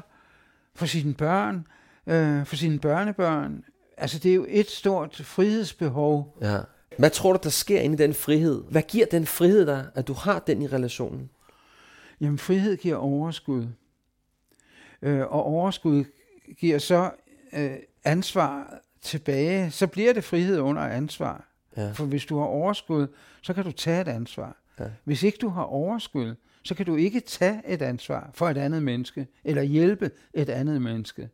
for 0.75 0.85
sine 0.85 1.13
børn, 1.13 1.67
øh, 2.07 2.45
for 2.45 2.55
sine 2.55 2.79
børnebørn. 2.79 3.63
Altså 3.97 4.19
det 4.19 4.31
er 4.31 4.35
jo 4.35 4.45
et 4.49 4.69
stort 4.69 5.15
frihedsbehov. 5.15 6.37
Ja. 6.41 6.57
Hvad 6.97 7.09
tror 7.09 7.33
du, 7.33 7.39
der 7.43 7.49
sker 7.49 7.79
inde 7.79 7.93
i 7.93 7.97
den 7.97 8.13
frihed? 8.13 8.63
Hvad 8.69 8.81
giver 8.81 9.05
den 9.05 9.25
frihed 9.25 9.65
dig, 9.65 9.85
at 9.95 10.07
du 10.07 10.13
har 10.13 10.39
den 10.39 10.61
i 10.61 10.67
relationen? 10.67 11.29
Jamen 12.21 12.37
frihed 12.37 12.77
giver 12.77 12.95
overskud. 12.95 13.67
Øh, 15.01 15.21
og 15.21 15.43
overskud 15.43 16.03
giver 16.59 16.77
så 16.77 17.11
øh, 17.53 17.75
ansvar 18.03 18.81
tilbage. 19.05 19.71
Så 19.71 19.87
bliver 19.87 20.13
det 20.13 20.23
frihed 20.23 20.59
under 20.59 20.81
ansvar. 20.81 21.47
Ja. 21.77 21.91
For 21.91 22.05
hvis 22.05 22.25
du 22.25 22.39
har 22.39 22.45
overskud, 22.45 23.07
så 23.41 23.53
kan 23.53 23.63
du 23.63 23.71
tage 23.71 24.01
et 24.01 24.07
ansvar. 24.07 24.57
Ja. 24.79 24.85
Hvis 25.03 25.23
ikke 25.23 25.37
du 25.41 25.49
har 25.49 25.63
overskud, 25.63 26.35
så 26.63 26.75
kan 26.75 26.85
du 26.85 26.95
ikke 26.95 27.19
tage 27.19 27.61
et 27.67 27.81
ansvar 27.81 28.29
for 28.33 28.49
et 28.49 28.57
andet 28.57 28.83
menneske, 28.83 29.27
eller 29.43 29.63
hjælpe 29.63 30.11
et 30.33 30.49
andet 30.49 30.81
menneske. 30.81 31.29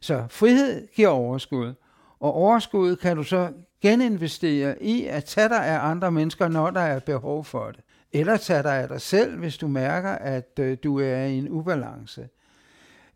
Så 0.00 0.24
frihed 0.28 0.88
giver 0.94 1.08
overskud, 1.08 1.74
og 2.20 2.34
overskud 2.34 2.96
kan 2.96 3.16
du 3.16 3.22
så 3.22 3.52
geninvestere 3.80 4.82
i 4.82 5.06
at 5.06 5.24
tage 5.24 5.48
dig 5.48 5.66
af 5.66 5.78
andre 5.78 6.12
mennesker, 6.12 6.48
når 6.48 6.70
der 6.70 6.80
er 6.80 6.98
behov 6.98 7.44
for 7.44 7.70
det. 7.70 7.80
Eller 8.12 8.36
tage 8.36 8.62
dig 8.62 8.82
af 8.82 8.88
dig 8.88 9.00
selv, 9.00 9.38
hvis 9.38 9.56
du 9.56 9.68
mærker, 9.68 10.10
at 10.10 10.58
øh, 10.60 10.76
du 10.84 11.00
er 11.00 11.24
i 11.24 11.38
en 11.38 11.48
ubalance. 11.48 12.28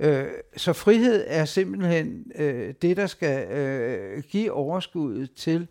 Øh, 0.01 0.25
så 0.57 0.73
frihed 0.73 1.25
er 1.27 1.45
simpelthen 1.45 2.33
øh, 2.35 2.75
det, 2.83 2.97
der 2.97 3.07
skal 3.07 3.49
øh, 3.49 4.23
give 4.23 4.53
overskuddet 4.53 5.33
til 5.33 5.69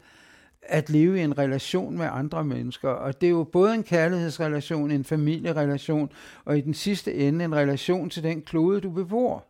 at 0.61 0.89
leve 0.89 1.19
i 1.19 1.21
en 1.21 1.37
relation 1.37 1.97
med 1.97 2.07
andre 2.11 2.43
mennesker. 2.43 2.89
Og 2.89 3.21
det 3.21 3.27
er 3.27 3.31
jo 3.31 3.43
både 3.43 3.73
en 3.73 3.83
kærlighedsrelation, 3.83 4.91
en 4.91 5.03
familierelation, 5.03 6.09
og 6.45 6.57
i 6.57 6.61
den 6.61 6.73
sidste 6.73 7.13
ende 7.13 7.45
en 7.45 7.55
relation 7.55 8.09
til 8.09 8.23
den 8.23 8.41
klode, 8.41 8.81
du 8.81 8.89
bebor. 8.89 9.45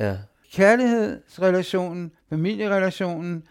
Ja. 0.00 0.16
Kærlighedsrelationen, 0.52 2.12
familierelationen, 2.28 3.42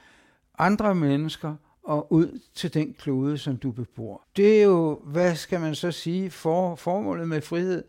andre 0.57 0.95
mennesker 0.95 1.55
og 1.83 2.13
ud 2.13 2.39
til 2.55 2.73
den 2.73 2.95
klode, 2.99 3.37
som 3.37 3.57
du 3.57 3.71
bebor. 3.71 4.21
Det 4.37 4.59
er 4.59 4.63
jo, 4.63 4.99
hvad 5.03 5.35
skal 5.35 5.59
man 5.59 5.75
så 5.75 5.91
sige, 5.91 6.29
for, 6.29 6.75
formålet 6.75 7.27
med 7.27 7.41
frihed 7.41 7.83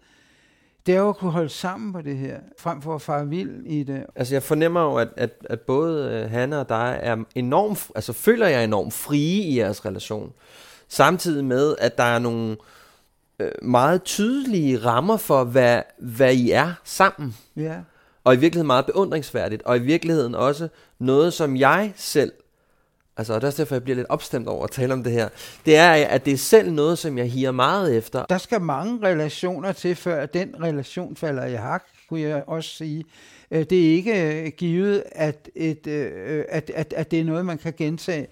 det 0.89 0.97
er 0.97 1.01
jo 1.01 1.09
at 1.09 1.17
kunne 1.17 1.31
holde 1.31 1.49
sammen 1.49 1.93
på 1.93 2.03
det 2.03 2.17
her, 2.17 2.39
frem 2.59 2.83
for 2.83 2.95
at 2.95 3.03
fare 3.03 3.29
vild 3.29 3.67
i 3.67 3.83
det. 3.83 4.07
Altså 4.17 4.35
jeg 4.35 4.43
fornemmer 4.43 4.83
jo, 4.83 4.97
at, 4.97 5.09
at, 5.17 5.31
at 5.45 5.61
både 5.61 6.23
uh, 6.25 6.31
Hanna 6.31 6.59
og 6.59 6.69
dig 6.69 6.99
er 7.03 7.17
enormt, 7.35 7.91
altså 7.95 8.13
føler 8.13 8.47
jeg 8.47 8.65
enormt 8.65 8.93
frie 8.93 9.43
i 9.43 9.59
jeres 9.59 9.85
relation. 9.85 10.33
Samtidig 10.89 11.45
med, 11.45 11.75
at 11.79 11.99
der 11.99 12.05
er 12.05 12.19
nogle 12.19 12.57
uh, 13.41 13.47
meget 13.63 14.03
tydelige 14.03 14.79
rammer 14.79 15.17
for, 15.17 15.45
hvad, 15.45 15.83
hvad 15.99 16.35
I 16.35 16.51
er 16.51 16.73
sammen. 16.85 17.37
Ja. 17.57 17.75
Og 18.25 18.35
i 18.35 18.39
virkeligheden 18.39 18.67
meget 18.67 18.87
beundringsværdigt, 18.87 19.63
og 19.63 19.77
i 19.77 19.81
virkeligheden 19.81 20.35
også 20.35 20.69
noget, 20.99 21.33
som 21.33 21.57
jeg 21.57 21.93
selv 21.97 22.33
Altså, 23.19 23.35
og 23.35 23.41
det 23.41 23.47
er 23.47 23.51
derfor, 23.57 23.75
jeg 23.75 23.83
bliver 23.83 23.97
lidt 23.97 24.07
opstemt 24.09 24.49
over 24.49 24.65
at 24.65 24.71
tale 24.71 24.93
om 24.93 25.05
det 25.05 25.13
her. 25.13 25.29
Det 25.67 25.77
er, 25.77 25.93
at 25.93 26.25
det 26.25 26.33
er 26.33 26.39
selv 26.39 26.73
noget, 26.73 26.99
som 26.99 27.19
jeg 27.19 27.31
higer 27.31 27.51
meget 27.51 27.97
efter. 27.97 28.25
Der 28.25 28.39
skal 28.39 28.61
mange 28.61 29.07
relationer 29.07 29.73
til, 29.73 29.95
før 29.97 30.27
den 30.27 30.55
relation 30.63 31.17
falder 31.17 31.47
i 31.47 31.55
hak, 31.55 31.85
kunne 32.09 32.21
jeg 32.21 32.45
også 32.47 32.71
sige. 32.71 33.05
Øh, 33.51 33.65
det 33.71 33.87
er 33.87 33.93
ikke 33.95 34.43
øh, 34.43 34.53
givet, 34.57 35.03
at, 35.13 35.51
et, 35.55 35.87
øh, 35.87 36.45
at, 36.49 36.71
at, 36.75 36.95
at 36.97 37.11
det 37.11 37.21
er 37.21 37.25
noget, 37.25 37.47
man 37.47 37.59
kan 37.59 37.75
gentage. 37.77 38.27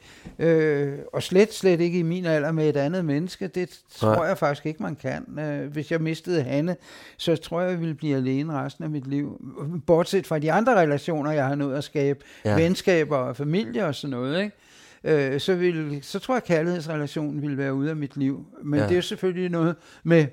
Og 1.13 1.23
slet, 1.23 1.55
slet 1.55 1.81
ikke 1.81 1.99
i 1.99 2.03
min 2.03 2.27
alder 2.27 2.53
med 2.53 2.69
et 2.69 2.77
andet 2.77 3.05
menneske. 3.05 3.47
Det 3.47 3.81
tror 3.97 4.15
Nej. 4.15 4.25
jeg 4.25 4.39
faktisk 4.39 4.67
ikke, 4.67 4.83
man 4.83 4.97
kan. 4.97 5.25
Hvis 5.73 5.91
jeg 5.91 6.01
mistede 6.01 6.43
Hanne, 6.43 6.77
så 7.17 7.37
tror 7.37 7.61
jeg, 7.61 7.71
jeg 7.71 7.81
ville 7.81 7.95
blive 7.95 8.17
alene 8.17 8.53
resten 8.53 8.85
af 8.85 8.91
mit 8.91 9.07
liv. 9.07 9.41
Bortset 9.87 10.27
fra 10.27 10.39
de 10.39 10.53
andre 10.53 10.81
relationer, 10.81 11.33
jeg 11.33 11.47
har 11.47 11.55
nået 11.55 11.77
at 11.77 11.85
skabe. 11.85 12.19
Ja. 12.45 12.55
Venskaber 12.55 13.17
og 13.17 13.37
familie 13.37 13.87
og 13.87 13.95
sådan 13.95 14.11
noget, 14.11 14.43
ikke? 14.43 14.57
Øh, 15.07 15.41
så, 15.41 15.55
vil, 15.55 15.99
så 16.03 16.19
tror 16.19 16.35
jeg, 16.35 16.43
at 16.43 16.49
kærlighedsrelationen 16.49 17.43
ville 17.43 17.59
være 17.59 17.75
ude 17.75 17.91
af 17.91 17.97
mit 17.97 18.17
liv. 18.17 18.47
Men 18.65 18.81
ja. 18.81 18.89
det 18.89 18.97
er 18.97 19.01
selvfølgelig 19.01 19.51
noget 19.51 19.77
med 20.05 20.27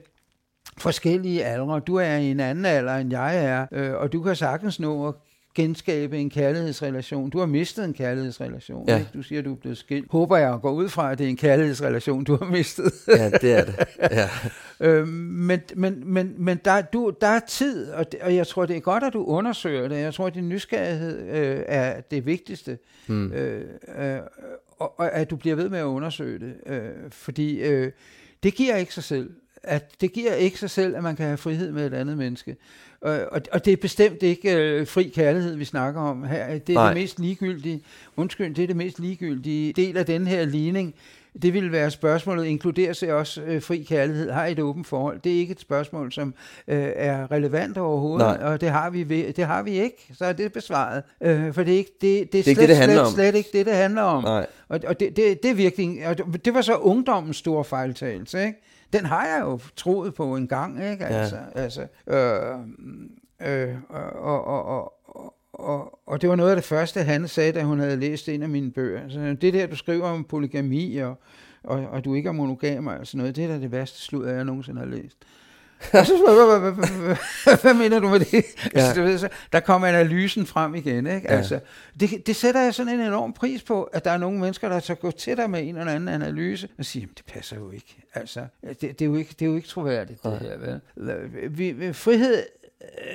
forskellige 0.77 1.45
aldre. 1.45 1.79
Du 1.79 1.95
er 1.95 2.15
i 2.15 2.31
en 2.31 2.39
anden 2.39 2.65
alder, 2.65 2.95
end 2.95 3.11
jeg 3.11 3.45
er, 3.45 3.65
øh, 3.71 3.93
og 3.93 4.13
du 4.13 4.21
kan 4.21 4.35
sagtens 4.35 4.79
nå 4.79 5.07
at 5.07 5.13
genskabe 5.55 6.17
en 6.17 6.29
kærlighedsrelation. 6.29 7.29
Du 7.29 7.39
har 7.39 7.45
mistet 7.45 7.85
en 7.85 7.93
kærlighedsrelation. 7.93 8.87
Ja. 8.87 8.97
Ikke? 8.97 9.09
Du 9.13 9.21
siger, 9.21 9.41
du 9.41 9.51
er 9.51 9.55
blevet 9.55 9.77
skilt. 9.77 10.11
Håber 10.11 10.37
jeg 10.37 10.59
går 10.61 10.71
ud 10.71 10.89
fra, 10.89 11.11
at 11.11 11.17
det 11.17 11.25
er 11.25 11.29
en 11.29 11.37
kærlighedsrelation, 11.37 12.23
du 12.23 12.35
har 12.35 12.45
mistet. 12.45 12.93
ja, 13.07 13.29
det 13.29 13.53
er 13.53 13.65
det. 13.65 13.75
Ja. 14.11 14.29
øh, 14.79 15.07
men 15.07 15.61
men, 15.75 16.03
men, 16.05 16.35
men 16.37 16.59
der, 16.65 16.81
du, 16.81 17.13
der 17.21 17.27
er 17.27 17.39
tid, 17.39 17.91
og, 17.91 18.11
det, 18.11 18.19
og 18.21 18.35
jeg 18.35 18.47
tror, 18.47 18.65
det 18.65 18.75
er 18.75 18.79
godt, 18.79 19.03
at 19.03 19.13
du 19.13 19.25
undersøger 19.25 19.87
det. 19.87 19.95
Jeg 19.97 20.13
tror, 20.13 20.27
at 20.27 20.33
din 20.35 20.49
nysgerrighed 20.49 21.29
øh, 21.29 21.63
er 21.67 22.01
det 22.01 22.25
vigtigste. 22.25 22.77
Mm. 23.07 23.31
Øh, 23.31 23.65
øh, 23.97 24.17
og, 24.79 24.99
og 24.99 25.13
at 25.13 25.29
du 25.29 25.35
bliver 25.35 25.55
ved 25.55 25.69
med 25.69 25.79
at 25.79 25.83
undersøge 25.83 26.39
det. 26.39 26.53
Øh, 26.65 26.89
fordi 27.11 27.61
øh, 27.61 27.91
det 28.43 28.53
giver 28.53 28.75
ikke 28.75 28.93
sig 28.93 29.03
selv. 29.03 29.29
At 29.63 30.01
det 30.01 30.13
giver 30.13 30.33
ikke 30.33 30.59
sig 30.59 30.69
selv, 30.69 30.95
at 30.95 31.03
man 31.03 31.15
kan 31.15 31.25
have 31.25 31.37
frihed 31.37 31.71
med 31.71 31.87
et 31.87 31.93
andet 31.93 32.17
menneske. 32.17 32.55
Og, 33.01 33.19
og, 33.31 33.41
og 33.51 33.65
det 33.65 33.73
er 33.73 33.77
bestemt 33.77 34.23
ikke 34.23 34.55
øh, 34.55 34.87
fri 34.87 35.11
kærlighed, 35.15 35.55
vi 35.55 35.65
snakker 35.65 36.01
om 36.01 36.23
her. 36.23 36.57
Det 36.57 36.69
er 36.69 36.73
Nej. 36.73 36.93
det 36.93 37.01
mest 37.01 37.19
ligegyldige, 37.19 37.81
undskyld, 38.17 38.55
det 38.55 38.63
er 38.63 38.67
det 38.67 38.75
mest 38.75 38.99
ligegyldige 38.99 39.73
del 39.73 39.97
af 39.97 40.05
den 40.05 40.27
her 40.27 40.45
ligning. 40.45 40.95
Det 41.41 41.53
vil 41.53 41.71
være 41.71 41.91
spørgsmålet, 41.91 42.45
inkluderer 42.45 42.93
sig 42.93 43.13
også 43.13 43.41
øh, 43.41 43.61
fri 43.61 43.83
kærlighed, 43.89 44.31
har 44.31 44.45
I 44.45 44.51
et 44.51 44.59
åbent 44.59 44.87
forhold? 44.87 45.19
Det 45.23 45.31
er 45.31 45.37
ikke 45.39 45.51
et 45.51 45.59
spørgsmål, 45.59 46.11
som 46.11 46.33
øh, 46.67 46.89
er 46.95 47.31
relevant 47.31 47.77
overhovedet, 47.77 48.39
Nej. 48.39 48.51
og 48.51 48.61
det 48.61 48.69
har, 48.69 48.89
vi 48.89 49.09
ved, 49.09 49.33
det 49.33 49.45
har 49.45 49.63
vi 49.63 49.71
ikke, 49.71 50.13
så 50.17 50.25
er 50.25 50.33
det 50.33 50.53
besvaret. 50.53 51.03
Øh, 51.21 51.53
for 51.53 51.63
det 51.63 51.73
er 51.73 51.77
ikke 51.77 51.91
det, 52.01 52.01
det, 52.01 52.21
er 52.21 52.25
Det 52.25 52.33
er 52.33 52.37
ikke 52.37 52.53
slet, 52.53 52.57
det, 52.59 52.69
det 52.69 52.77
handler 52.77 52.95
slet, 52.95 53.07
om. 53.07 53.13
slet 53.13 53.35
ikke 53.35 53.49
det, 53.53 53.65
det 53.65 53.73
handler 53.75 54.01
om. 54.01 54.23
Nej. 54.23 54.45
Og, 54.69 54.79
og 54.87 54.99
det, 54.99 55.15
det, 55.15 55.43
det 55.43 55.51
er 55.51 55.55
virkelig, 55.55 56.07
og 56.07 56.17
det, 56.17 56.45
det 56.45 56.53
var 56.53 56.61
så 56.61 56.75
ungdommens 56.75 57.37
store 57.37 57.63
fejltagelse, 57.63 58.45
ikke? 58.45 58.59
Den 58.93 59.05
har 59.05 59.27
jeg 59.27 59.41
jo 59.41 59.59
troet 59.75 60.13
på 60.13 60.35
en 60.35 60.47
gang, 60.47 60.83
ikke? 60.91 61.03
Ja. 61.03 61.09
Altså, 61.09 61.37
altså, 61.55 61.81
øh, 62.07 62.59
øh, 63.41 63.75
og, 63.89 64.45
og, 64.45 64.65
og, 64.65 64.93
og, 65.07 65.33
og, 65.53 65.99
og 66.05 66.21
det 66.21 66.29
var 66.29 66.35
noget 66.35 66.49
af 66.49 66.55
det 66.55 66.65
første, 66.65 67.03
han 67.03 67.27
sagde, 67.27 67.51
da 67.51 67.63
hun 67.63 67.79
havde 67.79 67.97
læst 67.97 68.29
en 68.29 68.43
af 68.43 68.49
mine 68.49 68.71
bøger. 68.71 69.09
Så 69.09 69.19
det 69.41 69.53
der, 69.53 69.67
du 69.67 69.75
skriver 69.75 70.07
om 70.07 70.23
polygami, 70.23 70.97
og, 70.97 71.15
og, 71.63 71.87
og 71.89 72.05
du 72.05 72.13
ikke 72.13 72.29
er 72.29 72.33
monogam 72.33 72.87
og 72.87 73.07
sådan 73.07 73.17
noget, 73.17 73.35
det 73.35 73.43
er 73.43 73.47
da 73.47 73.59
det 73.59 73.71
værste 73.71 74.01
slud, 74.01 74.27
jeg 74.27 74.43
nogensinde 74.43 74.79
har 74.79 74.87
læst. 74.87 75.17
Jeg, 75.21 75.27
hvad, 77.61 77.73
mener 77.73 77.99
du 77.99 78.09
med 78.09 78.19
det? 78.19 78.45
Ja. 78.75 79.01
Altså, 79.01 79.29
der 79.53 79.59
kommer 79.59 79.87
analysen 79.87 80.45
frem 80.45 80.75
igen. 80.75 81.07
Ikke? 81.07 81.29
Altså, 81.29 81.59
det, 81.99 82.27
det 82.27 82.35
sætter 82.35 82.61
jeg 82.61 82.73
sådan 82.73 82.93
en 82.93 82.99
enorm 82.99 83.33
pris 83.33 83.63
på, 83.63 83.83
at 83.83 84.05
der 84.05 84.11
er 84.11 84.17
nogle 84.17 84.39
mennesker, 84.39 84.69
der 84.69 84.79
så 84.79 84.95
går 84.95 85.11
til 85.11 85.37
dig 85.37 85.49
med 85.49 85.67
en 85.67 85.77
eller 85.77 85.91
anden 85.91 86.09
analyse 86.09 86.67
og 86.77 86.85
siger, 86.85 87.01
"Jamen, 87.01 87.13
det 87.17 87.25
passer 87.25 87.55
jo 87.55 87.71
ikke. 87.71 87.95
Altså, 88.13 88.45
det, 88.63 88.81
det, 88.81 89.01
er, 89.01 89.05
jo 89.05 89.15
ikke, 89.15 89.35
det 89.39 89.45
er 89.45 89.49
jo 89.49 89.55
ikke 89.55 89.67
troværdigt, 89.67 90.23
det 90.23 90.39
her. 90.39 90.57
Vel? 90.57 91.57
Vi, 91.57 91.93
frihed 91.93 92.43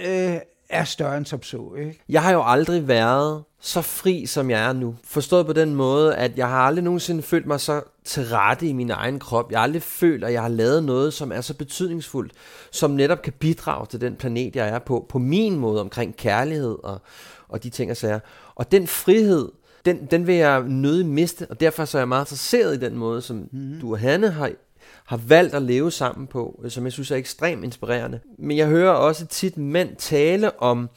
øh, 0.07 0.37
er 0.71 0.85
større 0.85 1.17
end 1.17 1.27
som 1.27 1.43
så. 1.43 1.75
Ikke? 1.79 2.01
Jeg 2.09 2.23
har 2.23 2.33
jo 2.33 2.43
aldrig 2.45 2.89
været 2.89 3.45
så 3.61 3.83
fri, 3.83 4.27
som 4.27 4.51
jeg 4.51 4.69
er 4.69 4.73
nu. 4.73 4.97
Forstået 5.05 5.47
på 5.47 5.53
den 5.53 5.75
måde, 5.75 6.17
at 6.17 6.39
jeg 6.39 6.49
har 6.49 6.59
aldrig 6.59 6.85
nogensinde 6.85 7.23
følt 7.23 7.47
mig 7.47 7.61
så 7.61 7.83
til 8.05 8.25
rette 8.27 8.67
i 8.67 8.73
min 8.73 8.91
egen 8.91 9.19
krop. 9.19 9.51
Jeg 9.51 9.59
har 9.59 9.63
aldrig 9.63 9.83
følt, 9.83 10.25
at 10.25 10.33
jeg 10.33 10.43
har 10.43 10.49
lavet 10.49 10.85
noget, 10.85 11.15
som 11.15 11.33
er 11.33 11.41
så 11.41 11.55
betydningsfuldt, 11.55 12.33
som 12.71 12.91
netop 12.91 13.23
kan 13.23 13.33
bidrage 13.33 13.87
til 13.87 14.01
den 14.01 14.17
planet, 14.17 14.57
jeg 14.57 14.69
er 14.69 14.79
på, 14.79 15.07
på 15.09 15.19
min 15.19 15.57
måde 15.57 15.81
omkring 15.81 16.17
kærlighed 16.17 16.77
og, 16.83 17.01
og 17.49 17.63
de 17.63 17.71
ting 17.71 17.91
og 17.91 17.97
sager. 17.97 18.21
Og 18.55 18.73
den 18.73 18.87
frihed, 18.87 19.49
den, 19.85 20.07
den 20.07 20.27
vil 20.27 20.35
jeg 20.35 20.63
nødig 20.63 21.07
miste, 21.07 21.47
og 21.51 21.61
derfor 21.61 21.85
så 21.85 21.99
er 21.99 22.01
jeg 22.01 22.09
meget 22.09 22.23
interesseret 22.23 22.75
i 22.75 22.81
den 22.81 22.97
måde, 22.97 23.23
som 23.23 23.37
mm-hmm. 23.37 23.81
du 23.81 23.93
og 23.93 23.99
Hanne 23.99 24.31
har, 24.31 24.51
har 25.09 25.17
valgt 25.17 25.55
at 25.55 25.63
leve 25.63 25.91
sammen 25.91 26.27
på, 26.27 26.65
som 26.69 26.85
jeg 26.85 26.93
synes 26.93 27.11
er 27.11 27.17
ekstremt 27.17 27.65
inspirerende. 27.65 28.21
Men 28.39 28.57
jeg 28.57 28.67
hører 28.67 28.93
også 28.93 29.27
tit 29.27 29.57
mænd 29.57 29.97
tale 29.97 30.63
om 30.63 30.89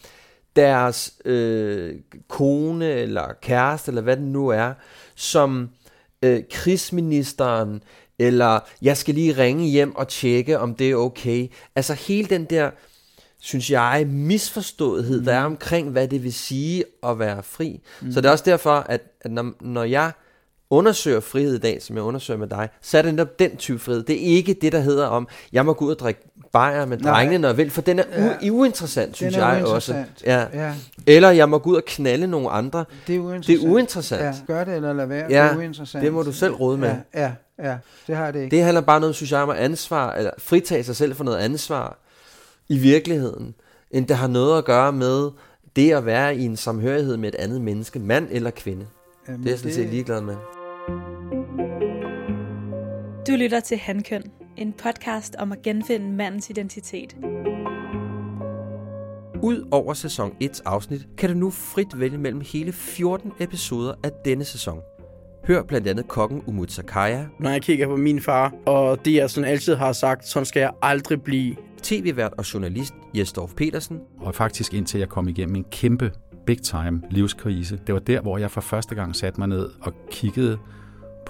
deres 0.55 1.14
øh, 1.26 1.95
kone 2.28 2.89
eller 2.89 3.28
kæreste, 3.41 3.89
eller 3.89 4.01
hvad 4.01 4.18
det 4.18 4.26
nu 4.26 4.47
er, 4.47 4.74
som 5.16 5.70
øh, 6.22 6.43
krigsministeren, 6.51 7.84
eller 8.20 8.59
jeg 8.82 8.97
skal 8.97 9.16
lige 9.16 9.38
ringe 9.38 9.68
hjem 9.68 9.95
og 9.95 10.07
tjekke, 10.07 10.59
om 10.59 10.76
det 10.76 10.91
er 10.91 10.95
okay. 10.95 11.47
Altså 11.76 11.93
hele 11.93 12.28
den 12.28 12.45
der, 12.45 12.72
synes 13.39 13.72
jeg, 13.72 14.07
misforståethed, 14.07 15.20
mm. 15.20 15.26
der 15.26 15.34
er 15.34 15.43
omkring, 15.43 15.89
hvad 15.89 16.07
det 16.07 16.24
vil 16.24 16.34
sige 16.34 16.84
at 17.03 17.20
være 17.20 17.43
fri. 17.43 17.82
Mm. 18.01 18.12
Så 18.12 18.22
det 18.22 18.28
er 18.28 18.32
også 18.32 18.45
derfor, 18.47 18.76
at, 18.76 19.01
at 19.22 19.32
når, 19.32 19.53
når 19.62 19.84
jeg 19.84 20.12
undersøger 20.72 21.19
frihed 21.19 21.55
i 21.55 21.59
dag, 21.59 21.82
som 21.82 21.95
jeg 21.95 22.03
undersøger 22.03 22.38
med 22.38 22.47
dig, 22.47 22.69
så 22.82 22.97
er 22.97 23.01
det 23.01 23.13
netop 23.13 23.39
den 23.39 23.57
type 23.57 23.80
frihed. 23.80 24.03
Det 24.03 24.15
er 24.15 24.36
ikke 24.38 24.53
det, 24.53 24.72
der 24.72 24.80
hedder 24.80 25.07
om, 25.07 25.28
jeg 25.53 25.65
må 25.65 25.74
gå 25.74 25.86
ud 25.86 25.91
og 25.91 25.99
drikke 25.99 26.22
bajer 26.53 26.86
med 26.86 26.97
Nej. 26.97 27.13
drengene, 27.13 27.38
når 27.38 27.47
jeg 27.49 27.57
vil, 27.57 27.69
for 27.69 27.82
den 27.82 27.99
er 27.99 28.03
u- 28.03 28.49
uinteressant, 28.49 29.15
synes 29.15 29.34
Den 29.34 29.43
er 29.43 29.53
jeg 29.53 29.65
også. 29.65 30.03
Ja. 30.26 30.45
Ja, 30.53 30.74
Eller 31.07 31.30
jeg 31.32 31.49
må 31.49 31.57
gå 31.57 31.69
ud 31.69 31.76
og 31.76 31.84
knalde 31.88 32.28
nogle 32.28 32.49
andre. 32.49 32.86
det 33.07 33.15
er 33.15 33.19
uinteressant. 33.19 33.47
Det 33.61 33.67
er 33.67 33.72
uinteressant. 33.74 34.22
Ja, 34.22 34.34
gør 34.47 34.63
det 34.63 34.76
eller 34.76 34.93
lad 34.93 35.05
være, 35.05 35.26
Ja, 35.30 35.43
det 35.43 35.51
er 35.51 35.57
uinteressant. 35.57 36.03
det 36.03 36.13
må 36.13 36.24
du 36.24 36.32
selv 36.32 36.53
råde 36.53 36.78
med. 36.78 36.89
Ja, 37.13 37.22
ja, 37.22 37.32
ja 37.69 37.78
det 38.07 38.15
har 38.15 38.32
det 38.32 38.43
ikke. 38.43 38.55
Det 38.55 38.63
handler 38.63 38.82
bare 38.82 38.99
noget, 38.99 39.15
synes 39.15 39.32
jeg, 39.32 39.39
om 39.41 39.49
at 39.49 39.57
ansvar, 39.57 40.13
eller 40.13 40.32
fritage 40.38 40.84
sig 40.84 40.95
selv 40.95 41.15
for 41.15 41.24
noget 41.24 41.38
ansvar 41.38 41.97
i 42.69 42.78
virkeligheden, 42.78 43.53
end 43.91 44.07
det 44.07 44.15
har 44.17 44.28
noget 44.28 44.57
at 44.57 44.65
gøre 44.65 44.91
med 44.91 45.30
det 45.76 45.91
at 45.91 46.05
være 46.05 46.36
i 46.36 46.45
en 46.45 46.57
samhørighed 46.57 47.17
med 47.17 47.30
et 47.30 47.36
andet 47.36 47.61
menneske, 47.61 47.99
mand 47.99 48.28
eller 48.32 48.49
kvinde. 48.49 48.86
Jamen, 49.28 49.39
Det 49.41 49.47
er 49.47 49.51
jeg 49.51 49.59
sådan 49.59 49.74
set 49.74 49.89
ligeglad 49.89 50.22
med. 50.22 50.36
Du 53.28 53.32
lytter 53.32 53.59
til 53.59 53.78
Handkøn, 53.78 54.24
en 54.57 54.74
podcast 54.74 55.36
om 55.36 55.51
at 55.51 55.61
genfinde 55.61 56.11
mandens 56.11 56.49
identitet. 56.49 57.15
Ud 59.43 59.67
over 59.72 59.93
sæson 59.93 60.36
1 60.39 60.61
afsnit, 60.65 61.07
kan 61.17 61.30
du 61.30 61.36
nu 61.36 61.49
frit 61.49 61.99
vælge 61.99 62.17
mellem 62.17 62.41
hele 62.53 62.72
14 62.72 63.32
episoder 63.39 63.93
af 64.03 64.11
denne 64.26 64.43
sæson. 64.43 64.80
Hør 65.47 65.63
blandt 65.63 65.88
andet 65.88 66.07
kokken 66.07 66.43
Umut 66.47 66.72
Sakaya, 66.72 67.26
når 67.39 67.49
jeg 67.49 67.61
kigger 67.61 67.88
på 67.88 67.95
min 67.95 68.22
far, 68.22 68.53
og 68.65 69.05
det 69.05 69.13
jeg 69.13 69.30
sådan 69.30 69.49
altid 69.49 69.76
har 69.76 69.91
sagt, 69.91 70.28
sådan 70.28 70.45
skal 70.45 70.59
jeg 70.59 70.72
aldrig 70.82 71.22
blive. 71.22 71.55
tv-vært 71.84 72.34
og 72.38 72.53
journalist 72.53 72.93
Jesdorf 73.13 73.53
Petersen, 73.53 73.99
Og 74.19 74.36
faktisk 74.36 74.74
indtil 74.74 74.99
jeg 74.99 75.09
kom 75.09 75.28
igennem 75.28 75.55
en 75.55 75.65
kæmpe 75.72 76.11
big 76.45 76.61
time 76.61 77.01
livskrise. 77.09 77.80
Det 77.88 77.93
var 77.93 77.99
der, 77.99 78.22
hvor 78.22 78.38
jeg 78.38 78.51
for 78.51 78.61
første 78.61 78.95
gang 78.95 79.15
satte 79.15 79.39
mig 79.39 79.47
ned 79.47 79.69
og 79.82 79.93
kiggede 80.11 80.57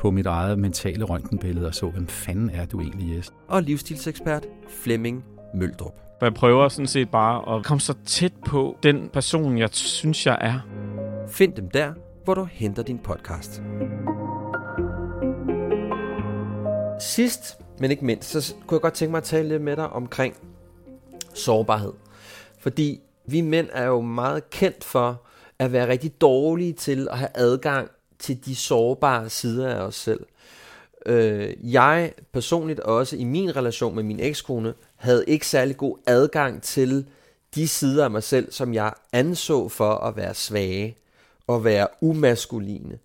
på 0.02 0.12
mit 0.12 0.26
eget 0.26 0.60
mentale 0.60 1.04
røntgenbillede 1.04 1.68
og 1.68 1.76
så, 1.76 1.89
hvem 1.89 2.08
fanden 2.08 2.49
er 2.49 2.66
du 2.66 2.82
egentlig, 2.82 3.16
Jes? 3.16 3.34
og 3.47 3.64
livsstilsekspert 3.64 4.47
Flemming 4.70 5.26
Møldrup. 5.56 5.93
Jeg 6.22 6.34
prøver 6.34 6.70
sådan 6.70 6.88
set 6.88 7.10
bare 7.12 7.58
at 7.58 7.66
komme 7.66 7.82
så 7.82 7.93
tæt 8.06 8.34
på 8.45 8.78
den 8.84 9.10
person, 9.14 9.58
jeg 9.58 9.70
synes, 9.72 10.26
jeg 10.26 10.38
er. 10.41 10.60
Find 11.28 11.54
dem 11.54 11.70
der, 11.70 11.93
hvor 12.24 12.34
du 12.34 12.47
henter 12.52 12.84
din 12.84 12.99
podcast. 12.99 13.62
Sidst, 16.99 17.58
men 17.80 17.91
ikke 17.91 18.06
mindst, 18.06 18.30
så 18.30 18.56
kunne 18.68 18.76
jeg 18.76 18.82
godt 18.82 18.93
tænke 18.93 19.12
mig 19.12 19.18
at 19.18 19.24
tale 19.24 19.49
lidt 19.49 19.62
med 19.62 19.76
dig 19.76 19.89
omkring 19.89 20.36
sårbarhed. 21.34 21.93
Fordi 22.60 22.99
vi 23.28 23.41
mænd 23.41 23.68
er 23.74 23.86
jo 23.86 24.02
meget 24.02 24.49
kendt 24.49 24.84
for 24.84 25.22
at 25.60 25.72
være 25.72 25.88
rigtig 25.88 26.22
dårlige 26.22 26.74
til 26.74 27.08
at 27.12 27.18
have 27.18 27.30
adgang 27.36 27.89
til 28.22 28.45
de 28.45 28.55
sårbare 28.55 29.30
sider 29.30 29.69
af 29.69 29.80
os 29.82 29.95
selv. 29.95 30.26
Øh, 31.05 31.74
jeg 31.74 32.13
personligt 32.34 32.80
også 32.80 33.15
i 33.15 33.24
min 33.24 33.55
relation 33.55 33.95
med 33.95 34.03
min 34.03 34.19
ekskone 34.19 34.74
havde 34.95 35.26
ikke 35.28 35.47
særlig 35.47 35.78
god 35.78 35.97
adgang 36.05 36.61
til 36.61 37.05
de 37.55 37.67
sider 37.67 38.03
af 38.03 38.11
mig 38.11 38.24
selv, 38.24 38.51
som 38.51 38.74
jeg 38.74 38.93
anså 39.13 39.69
for 39.69 39.93
at 39.93 40.15
være 40.15 40.34
svage 40.34 40.97
og 41.47 41.63
være 41.63 41.88
umaskuline. 42.01 42.99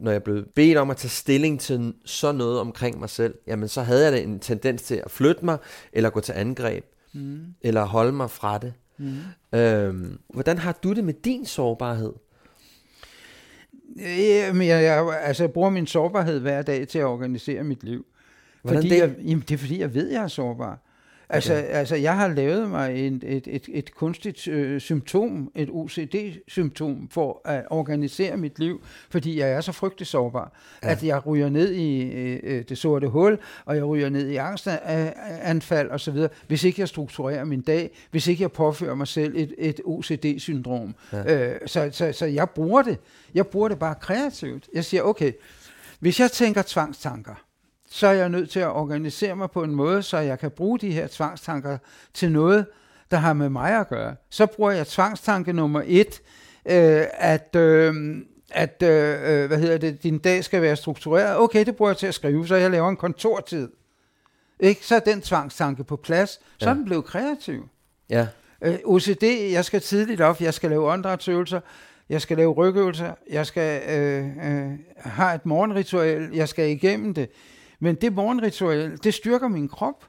Når 0.00 0.10
jeg 0.10 0.22
blev 0.22 0.44
bedt 0.54 0.78
om 0.78 0.90
at 0.90 0.96
tage 0.96 1.10
stilling 1.10 1.60
til 1.60 1.94
sådan 2.04 2.34
noget 2.34 2.60
omkring 2.60 3.00
mig 3.00 3.10
selv, 3.10 3.34
jamen 3.46 3.68
så 3.68 3.82
havde 3.82 4.04
jeg 4.04 4.12
da 4.12 4.20
en 4.20 4.40
tendens 4.40 4.82
til 4.82 4.94
at 5.04 5.10
flytte 5.10 5.44
mig, 5.44 5.58
eller 5.92 6.10
gå 6.10 6.20
til 6.20 6.32
angreb, 6.32 6.84
mm. 7.12 7.40
eller 7.60 7.84
holde 7.84 8.12
mig 8.12 8.30
fra 8.30 8.58
det. 8.58 8.72
Mm. 8.98 9.58
Øhm, 9.58 10.18
hvordan 10.28 10.58
har 10.58 10.78
du 10.82 10.92
det 10.92 11.04
med 11.04 11.14
din 11.14 11.46
sårbarhed? 11.46 12.12
Jamen, 13.96 14.68
jeg, 14.68 14.82
jeg, 14.82 15.20
altså, 15.22 15.48
bruger 15.48 15.70
min 15.70 15.86
sårbarhed 15.86 16.40
hver 16.40 16.62
dag 16.62 16.88
til 16.88 16.98
at 16.98 17.04
organisere 17.04 17.64
mit 17.64 17.84
liv. 17.84 18.06
Hvordan 18.62 18.82
fordi 18.82 18.94
det? 18.94 19.00
Jeg, 19.00 19.14
jamen, 19.18 19.44
det 19.48 19.54
er 19.54 19.58
fordi, 19.58 19.80
jeg 19.80 19.94
ved, 19.94 20.10
jeg 20.10 20.22
er 20.22 20.28
sårbar. 20.28 20.78
Altså, 21.28 21.52
okay. 21.52 21.64
altså 21.64 21.96
jeg 21.96 22.16
har 22.16 22.28
lavet 22.28 22.70
mig 22.70 23.06
et, 23.06 23.24
et, 23.26 23.46
et, 23.50 23.68
et 23.72 23.94
kunstigt 23.94 24.48
øh, 24.48 24.80
symptom, 24.80 25.50
et 25.54 25.68
OCD-symptom, 25.72 27.08
for 27.10 27.40
at 27.44 27.64
organisere 27.70 28.36
mit 28.36 28.58
liv, 28.58 28.82
fordi 29.10 29.38
jeg 29.38 29.50
er 29.50 29.60
så 29.60 29.72
frygtelig 29.72 30.06
sårbar, 30.06 30.52
ja. 30.82 30.90
at 30.90 31.02
jeg 31.02 31.26
ryger 31.26 31.48
ned 31.48 31.72
i 31.72 32.02
øh, 32.02 32.64
det 32.68 32.78
sorte 32.78 33.08
hul, 33.08 33.38
og 33.64 33.76
jeg 33.76 33.84
ryger 33.84 34.08
ned 34.08 34.28
i 34.28 34.36
angstanfald 34.36 35.90
osv., 35.90 36.18
hvis 36.46 36.64
ikke 36.64 36.80
jeg 36.80 36.88
strukturerer 36.88 37.44
min 37.44 37.60
dag, 37.60 37.90
hvis 38.10 38.26
ikke 38.26 38.42
jeg 38.42 38.52
påfører 38.52 38.94
mig 38.94 39.08
selv 39.08 39.36
et, 39.36 39.54
et 39.58 39.80
OCD-syndrom. 39.84 40.94
Ja. 41.12 41.52
Øh, 41.52 41.60
så, 41.66 41.88
så, 41.92 42.12
så 42.12 42.26
jeg 42.26 42.50
bruger 42.50 42.82
det. 42.82 42.98
Jeg 43.34 43.46
bruger 43.46 43.68
det 43.68 43.78
bare 43.78 43.94
kreativt. 44.00 44.68
Jeg 44.74 44.84
siger, 44.84 45.02
okay, 45.02 45.32
hvis 46.00 46.20
jeg 46.20 46.30
tænker 46.30 46.62
tvangstanker, 46.66 47.43
så 47.94 48.06
er 48.06 48.12
jeg 48.12 48.28
nødt 48.28 48.50
til 48.50 48.60
at 48.60 48.68
organisere 48.68 49.36
mig 49.36 49.50
på 49.50 49.62
en 49.62 49.74
måde, 49.74 50.02
så 50.02 50.18
jeg 50.18 50.38
kan 50.38 50.50
bruge 50.50 50.78
de 50.78 50.92
her 50.92 51.06
tvangstanker 51.06 51.78
til 52.14 52.32
noget, 52.32 52.66
der 53.10 53.16
har 53.16 53.32
med 53.32 53.48
mig 53.48 53.80
at 53.80 53.88
gøre. 53.88 54.16
Så 54.30 54.46
bruger 54.46 54.70
jeg 54.70 54.86
tvangstanke 54.86 55.52
nummer 55.52 55.82
et, 55.86 56.22
øh, 56.66 57.04
at, 57.12 57.56
øh, 57.56 58.16
at 58.50 58.82
øh, 58.82 59.46
hvad 59.46 59.58
hedder 59.58 59.78
det, 59.78 60.02
din 60.02 60.18
dag 60.18 60.44
skal 60.44 60.62
være 60.62 60.76
struktureret. 60.76 61.38
Okay, 61.38 61.66
det 61.66 61.76
bruger 61.76 61.90
jeg 61.90 61.96
til 61.96 62.06
at 62.06 62.14
skrive, 62.14 62.46
så 62.46 62.56
jeg 62.56 62.70
laver 62.70 62.88
en 62.88 62.96
kontortid. 62.96 63.68
Ikke? 64.60 64.86
Så 64.86 64.94
er 64.94 65.00
den 65.00 65.20
tvangstanke 65.20 65.84
på 65.84 65.96
plads. 65.96 66.40
Så 66.58 66.70
er 66.70 66.74
den 66.74 66.84
blevet 66.84 67.04
kreativ. 67.04 67.68
Ja, 68.10 68.26
Øh, 68.62 68.78
OCD, 68.84 69.24
jeg 69.52 69.64
skal 69.64 69.80
tidligt 69.80 70.20
op, 70.20 70.40
jeg 70.40 70.54
skal 70.54 70.70
lave 70.70 70.92
åndedrætsøvelser, 70.92 71.60
jeg 72.08 72.20
skal 72.20 72.36
lave 72.36 72.52
rygøvelser, 72.52 73.12
jeg 73.30 73.46
skal 73.46 73.82
øh, 73.90 74.26
øh, 74.26 74.72
have 74.96 75.34
et 75.34 75.46
morgenritual, 75.46 76.30
jeg 76.32 76.48
skal 76.48 76.70
igennem 76.70 77.14
det. 77.14 77.28
Men 77.80 77.94
det 77.94 78.12
morgenritual, 78.12 78.98
det 79.04 79.14
styrker 79.14 79.48
min 79.48 79.68
krop. 79.68 80.04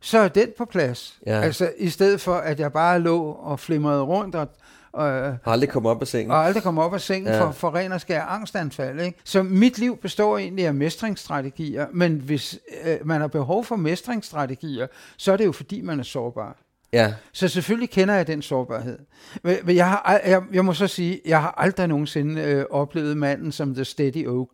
så 0.00 0.18
er 0.18 0.28
den 0.28 0.48
på 0.58 0.64
plads. 0.64 1.20
Ja. 1.26 1.40
Altså, 1.40 1.72
i 1.78 1.88
stedet 1.88 2.20
for, 2.20 2.34
at 2.34 2.60
jeg 2.60 2.72
bare 2.72 3.00
lå 3.00 3.22
og 3.22 3.60
flimrede 3.60 4.02
rundt 4.02 4.34
og, 4.34 4.48
og, 4.92 5.36
aldrig 5.46 5.68
kommet 5.68 5.90
op 5.90 6.00
af 6.00 6.08
sengen. 6.08 6.30
og 6.30 6.44
aldrig 6.44 6.62
kom 6.62 6.78
op 6.78 6.94
af 6.94 7.00
sengen 7.00 7.32
ja. 7.32 7.44
for, 7.44 7.52
for 7.52 7.74
ren 7.74 7.92
og 7.92 8.00
skær 8.00 8.22
angstanfald. 8.22 9.00
Ikke? 9.00 9.18
Så 9.24 9.42
mit 9.42 9.78
liv 9.78 9.96
består 9.96 10.38
egentlig 10.38 10.66
af 10.66 10.74
mestringsstrategier, 10.74 11.86
men 11.92 12.16
hvis 12.16 12.58
øh, 12.84 12.96
man 13.04 13.20
har 13.20 13.28
behov 13.28 13.64
for 13.64 13.76
mestringsstrategier, 13.76 14.86
så 15.16 15.32
er 15.32 15.36
det 15.36 15.46
jo 15.46 15.52
fordi, 15.52 15.80
man 15.80 15.98
er 15.98 16.04
sårbar. 16.04 16.56
Ja, 16.92 17.12
Så 17.32 17.48
selvfølgelig 17.48 17.90
kender 17.90 18.14
jeg 18.14 18.26
den 18.26 18.42
sårbarhed. 18.42 18.98
Men, 19.42 19.56
men 19.64 19.76
jeg, 19.76 19.88
har, 19.88 20.20
jeg, 20.26 20.42
jeg 20.52 20.64
må 20.64 20.72
så 20.72 20.86
sige, 20.86 21.20
jeg 21.26 21.40
har 21.42 21.54
aldrig 21.56 21.88
nogensinde 21.88 22.42
øh, 22.42 22.64
oplevet 22.70 23.16
manden 23.16 23.52
som 23.52 23.74
The 23.74 23.84
Steady 23.84 24.26
Oak. 24.26 24.48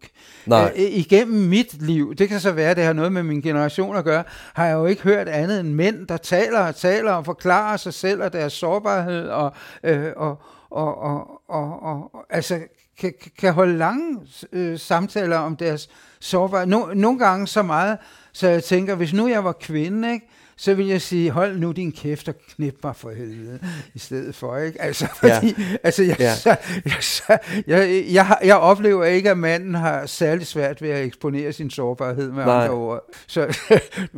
Nej. 0.47 0.73
Øh, 0.77 0.83
igennem 0.83 1.49
mit 1.49 1.83
liv, 1.83 2.15
det 2.15 2.29
kan 2.29 2.41
så 2.41 2.53
være, 2.53 2.75
det 2.75 2.85
har 2.85 2.93
noget 2.93 3.13
med 3.13 3.23
min 3.23 3.41
generation 3.41 3.97
at 3.97 4.05
gøre, 4.05 4.25
har 4.55 4.67
jeg 4.67 4.75
jo 4.75 4.87
ikke 4.87 5.03
hørt 5.03 5.29
andet 5.29 5.61
end 5.61 5.69
mænd, 5.69 6.07
der 6.07 6.17
taler 6.17 6.61
og 6.61 6.77
taler 6.77 7.13
og 7.13 7.25
forklarer 7.25 7.77
sig 7.77 7.95
selv 7.95 8.23
og 8.23 8.33
deres 8.33 8.53
sårbarhed 8.53 9.29
og, 9.29 9.53
øh, 9.85 10.13
og, 10.17 10.43
og, 10.71 10.99
og, 10.99 11.41
og, 11.49 11.83
og, 11.83 12.15
og 12.15 12.27
altså 12.31 12.61
kan, 12.99 13.13
kan 13.39 13.53
holde 13.53 13.79
lange 13.79 14.21
øh, 14.53 14.79
samtaler 14.79 15.37
om 15.37 15.57
deres 15.57 15.89
sårbarhed. 16.21 16.67
No, 16.67 16.87
nogle 16.95 17.19
gange 17.19 17.47
så 17.47 17.63
meget, 17.63 17.99
så 18.33 18.49
jeg 18.49 18.65
tænker, 18.65 18.95
hvis 18.95 19.13
nu 19.13 19.29
jeg 19.29 19.45
var 19.45 19.53
kvinde, 19.53 20.13
ikke, 20.13 20.27
så 20.59 20.75
vil 20.75 20.87
jeg 20.87 21.01
sige, 21.03 21.31
hold 21.31 21.59
nu 21.59 21.73
din 21.73 21.93
kæft 21.93 22.29
og 22.29 22.35
knip 22.55 22.75
mig 22.85 22.97
for 22.97 23.11
helvede, 23.11 23.59
i 23.95 23.99
stedet 23.99 24.35
for, 24.35 24.57
ikke? 24.59 24.83
Altså, 24.83 25.07
Ja. 25.23 25.39
fordi, 25.39 25.55
altså, 25.83 26.03
jeg, 26.03 26.17
Ja. 26.19 26.25
ja. 26.25 26.35
så, 26.35 26.57
jeg, 26.85 26.97
så, 27.01 27.39
jeg, 27.67 28.05
jeg, 28.13 28.37
jeg 28.45 28.57
oplever 28.57 29.05
ikke, 29.05 29.31
at 29.31 29.39
manden 29.39 29.75
har 29.75 30.07
særlig 30.07 30.47
svært 30.47 30.83
ved 30.83 30.91
at 30.91 31.05
eksponere 31.05 31.53
sin 31.53 31.71
sårbarhed 31.71 32.31
med 32.33 32.45
Nej. 32.45 32.55
andre 32.65 32.75
ord. 32.75 33.03
Så, 33.27 33.59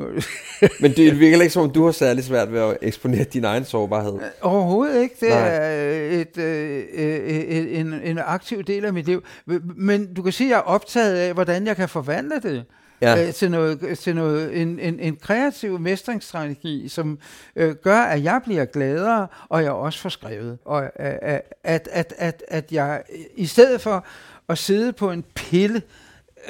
men 0.80 0.92
det 0.92 1.18
virker 1.20 1.40
ikke 1.40 1.52
som 1.52 1.62
om, 1.62 1.70
du 1.70 1.84
har 1.84 1.92
særlig 1.92 2.24
svært 2.24 2.52
ved 2.52 2.60
at 2.60 2.76
eksponere 2.82 3.24
din 3.24 3.44
egen 3.44 3.64
sårbarhed. 3.64 4.12
Overhovedet 4.40 5.02
ikke. 5.02 5.14
Det 5.20 5.28
Nej. 5.28 5.48
er 5.54 5.94
øh, 5.96 6.12
et, 6.12 6.38
øh, 6.38 6.82
øh, 6.94 7.28
et, 7.28 7.78
en, 7.80 7.94
en 8.04 8.18
aktiv 8.24 8.62
del 8.62 8.84
af 8.84 8.92
mit 8.92 9.06
liv. 9.06 9.22
Men 9.76 10.14
du 10.14 10.22
kan 10.22 10.32
sige, 10.32 10.46
at 10.46 10.50
jeg 10.50 10.56
er 10.58 10.62
optaget 10.62 11.16
af, 11.16 11.34
hvordan 11.34 11.66
jeg 11.66 11.76
kan 11.76 11.88
forvandle 11.88 12.40
det. 12.42 12.64
Ja. 13.00 13.26
øh, 13.26 13.32
til 13.32 13.50
noget, 13.50 13.98
til 13.98 14.14
noget 14.14 14.62
en, 14.62 14.78
en, 14.78 15.00
en 15.00 15.16
kreativ 15.16 15.78
mestringsstrategi, 15.78 16.88
som 16.88 17.18
øh, 17.56 17.74
gør, 17.74 18.00
at 18.00 18.22
jeg 18.24 18.40
bliver 18.44 18.64
gladere, 18.64 19.26
og 19.48 19.62
jeg 19.62 19.72
også 19.72 20.00
får 20.00 20.08
skrevet. 20.08 20.58
Og 20.64 20.82
øh, 20.82 20.90
at, 21.00 21.42
at, 21.64 21.88
at, 21.92 22.14
at, 22.18 22.42
at 22.48 22.72
jeg 22.72 23.02
i 23.36 23.46
stedet 23.46 23.80
for 23.80 24.06
at 24.48 24.58
sidde 24.58 24.92
på 24.92 25.10
en 25.10 25.24
pille 25.34 25.82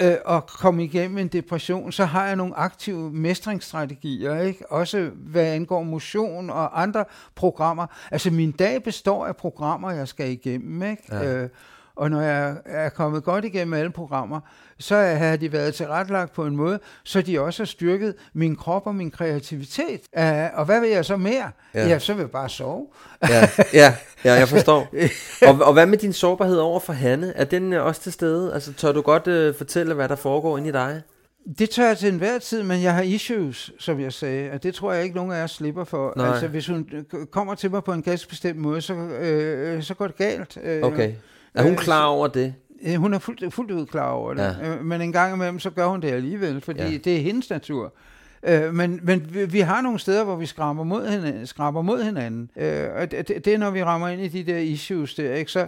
øh, 0.01 0.15
og 0.25 0.47
komme 0.47 0.85
igennem 0.85 1.19
en 1.19 1.29
depression, 1.29 1.93
så 1.93 2.05
har 2.05 2.27
jeg 2.27 2.37
nogle 2.37 2.57
aktive 2.57 3.11
mestringsstrategier, 3.13 4.41
ikke? 4.41 4.73
Også 4.73 5.11
hvad 5.15 5.47
angår 5.47 5.83
motion 5.83 6.51
og 6.51 6.83
andre 6.83 7.05
programmer. 7.35 7.87
Altså 8.11 8.31
min 8.31 8.51
dag 8.51 8.83
består 8.83 9.27
af 9.27 9.37
programmer, 9.37 9.91
jeg 9.91 10.09
skal 10.09 10.31
igennem, 10.31 10.83
ikke? 10.83 11.03
Ja. 11.11 11.35
Øh, 11.35 11.49
og 11.97 12.11
når 12.11 12.21
jeg 12.21 12.57
er 12.65 12.89
kommet 12.89 13.25
godt 13.25 13.45
igennem 13.45 13.75
alle 13.75 13.91
programmer, 13.91 14.41
så 14.81 14.97
har 14.97 15.37
de 15.37 15.53
været 15.53 15.75
tilrettelagt 15.75 16.33
på 16.33 16.47
en 16.47 16.57
måde, 16.57 16.81
så 17.05 17.23
de 17.23 17.41
også 17.41 17.63
har 17.63 17.67
styrket 17.67 18.15
min 18.33 18.57
krop 18.57 18.87
og 18.87 18.95
min 18.95 19.11
kreativitet. 19.11 20.01
Uh, 20.19 20.59
og 20.59 20.65
hvad 20.65 20.81
vil 20.81 20.91
jeg 20.91 21.05
så 21.05 21.17
mere? 21.17 21.51
Ja. 21.75 21.89
Ja, 21.89 21.99
så 21.99 22.15
vil 22.15 22.21
jeg 22.21 22.31
bare 22.31 22.49
sove. 22.49 22.87
Ja, 23.29 23.49
ja, 23.73 23.95
ja 24.25 24.33
jeg 24.33 24.49
forstår. 24.49 24.95
Og, 25.49 25.59
og 25.67 25.73
hvad 25.73 25.87
med 25.87 25.99
din 25.99 26.13
sårbarhed 26.13 26.57
over 26.57 26.81
for 26.81 26.93
Hanne? 26.93 27.33
Er 27.37 27.45
den 27.45 27.73
øh, 27.73 27.85
også 27.85 28.01
til 28.01 28.13
stede? 28.13 28.55
Altså, 28.55 28.73
tør 28.73 28.93
du 28.93 29.01
godt 29.01 29.27
øh, 29.27 29.55
fortælle, 29.55 29.95
hvad 29.95 30.09
der 30.09 30.17
foregår 30.17 30.59
inde 30.59 30.69
i 30.69 30.73
dig? 30.73 31.03
Det 31.59 31.71
tør 31.71 31.87
jeg 31.87 31.99
til 31.99 32.09
enhver 32.09 32.39
tid, 32.39 32.63
men 32.63 32.83
jeg 32.83 32.95
har 32.95 33.03
issues, 33.03 33.73
som 33.79 34.01
jeg 34.01 34.13
sagde, 34.13 34.51
og 34.51 34.63
det 34.63 34.75
tror 34.75 34.93
jeg 34.93 35.03
ikke, 35.05 35.17
nogen 35.17 35.33
af 35.33 35.43
os 35.43 35.51
slipper 35.51 35.85
for. 35.85 36.13
Nej. 36.17 36.29
Altså, 36.29 36.49
hvis 36.49 36.67
hun 36.67 36.89
øh, 36.93 37.27
kommer 37.27 37.55
til 37.55 37.71
mig 37.71 37.85
på 37.85 37.93
en 37.93 38.03
ganske 38.03 38.29
bestemt 38.29 38.59
måde, 38.59 38.81
så, 38.81 38.95
øh, 38.95 39.83
så 39.83 39.95
går 39.95 40.07
det 40.07 40.17
galt. 40.17 40.59
Øh, 40.63 40.83
Okay. 40.83 41.13
Er 41.55 41.63
hun 41.63 41.77
klar 41.77 42.05
over 42.07 42.27
det? 42.27 42.55
Øh, 42.87 42.95
Hun 42.95 43.15
er 43.15 43.19
fuldt, 43.19 43.55
fuldt 43.55 43.71
ud 43.71 43.87
klar 43.87 44.11
over 44.11 44.35
det, 44.35 44.43
Ja. 44.63 44.71
ja. 44.71 44.83
men 44.83 45.01
en 45.01 45.13
gang 45.13 45.35
imellem, 45.35 45.59
så 45.59 45.71
gør 45.71 45.87
hun 45.87 46.03
det 46.03 46.09
alligevel, 46.11 46.61
fordi 46.61 46.83
ja. 46.83 46.97
det 46.99 47.17
er 47.17 47.21
hendes 47.21 47.51
natur. 47.51 47.93
Øh, 48.43 48.75
men 48.75 49.01
men 49.03 49.27
vi, 49.35 49.45
vi 49.45 49.61
har 49.61 49.81
nogle 49.81 49.99
steder, 49.99 50.25
hvor 50.25 50.37
vi 50.37 50.47
skraber 50.47 50.83
mod 50.85 51.09
hinanden. 51.09 51.47
Skraber 51.47 51.83
mod 51.83 52.03
hinanden. 52.03 52.51
Øh, 52.57 52.85
og 52.97 53.11
det, 53.11 53.29
det 53.45 53.47
er, 53.55 53.59
når 53.59 53.71
vi 53.71 53.83
rammer 53.83 54.09
ind 54.09 54.21
i 54.23 54.29
de 54.29 54.53
der 54.53 54.59
issues 54.59 55.15
der. 55.15 55.35
Ikke? 55.35 55.51
Så, 55.51 55.67